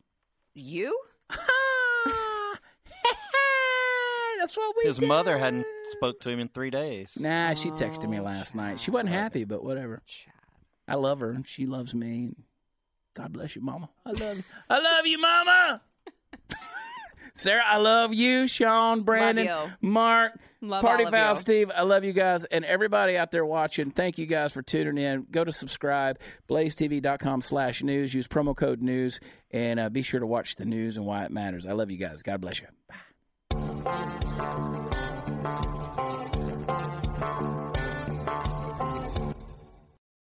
You? 0.54 0.98
That's 4.38 4.56
what 4.56 4.74
we 4.76 4.84
His 4.88 5.00
mother 5.00 5.36
hadn't 5.38 5.66
spoke 5.84 6.20
to 6.20 6.30
him 6.30 6.40
in 6.40 6.48
three 6.48 6.70
days. 6.70 7.18
Nah, 7.18 7.54
she 7.54 7.70
texted 7.70 8.08
me 8.08 8.20
last 8.20 8.54
night. 8.54 8.80
She 8.80 8.90
wasn't 8.90 9.10
happy, 9.10 9.44
but 9.44 9.64
whatever. 9.64 10.02
Chad. 10.06 10.32
I 10.86 10.94
love 10.94 11.20
her 11.20 11.36
she 11.44 11.66
loves 11.66 11.94
me. 11.94 12.34
God 13.14 13.32
bless 13.32 13.56
you, 13.56 13.62
Mama. 13.62 13.90
I 14.06 14.12
love 14.12 14.36
you. 14.36 14.44
I 14.70 14.78
love 14.78 15.06
you, 15.06 15.18
Mama. 15.18 15.82
Sara, 17.34 17.62
I 17.64 17.76
love 17.76 18.14
you. 18.14 18.46
Sean, 18.46 19.02
Brandon, 19.02 19.46
you. 19.46 19.72
Mark, 19.80 20.32
Love 20.60 20.82
Party 20.82 21.04
Foul. 21.04 21.36
Steve. 21.36 21.70
I 21.74 21.82
love 21.82 22.04
you 22.04 22.12
guys. 22.12 22.44
And 22.44 22.64
everybody 22.64 23.16
out 23.16 23.30
there 23.30 23.46
watching, 23.46 23.90
thank 23.90 24.18
you 24.18 24.26
guys 24.26 24.52
for 24.52 24.62
tuning 24.62 24.98
in. 24.98 25.26
Go 25.30 25.44
to 25.44 25.52
subscribe, 25.52 26.18
blazetv.com 26.48 27.42
slash 27.42 27.82
news. 27.82 28.12
Use 28.12 28.26
promo 28.26 28.56
code 28.56 28.82
news 28.82 29.20
and 29.50 29.78
uh, 29.78 29.88
be 29.88 30.02
sure 30.02 30.20
to 30.20 30.26
watch 30.26 30.56
the 30.56 30.64
news 30.64 30.96
and 30.96 31.06
why 31.06 31.24
it 31.24 31.30
matters. 31.30 31.66
I 31.66 31.72
love 31.72 31.90
you 31.90 31.98
guys. 31.98 32.22
God 32.22 32.40
bless 32.40 32.60
you. 32.60 32.66
Bye. 32.88 32.96
Thank 33.84 34.24
you. 34.24 34.57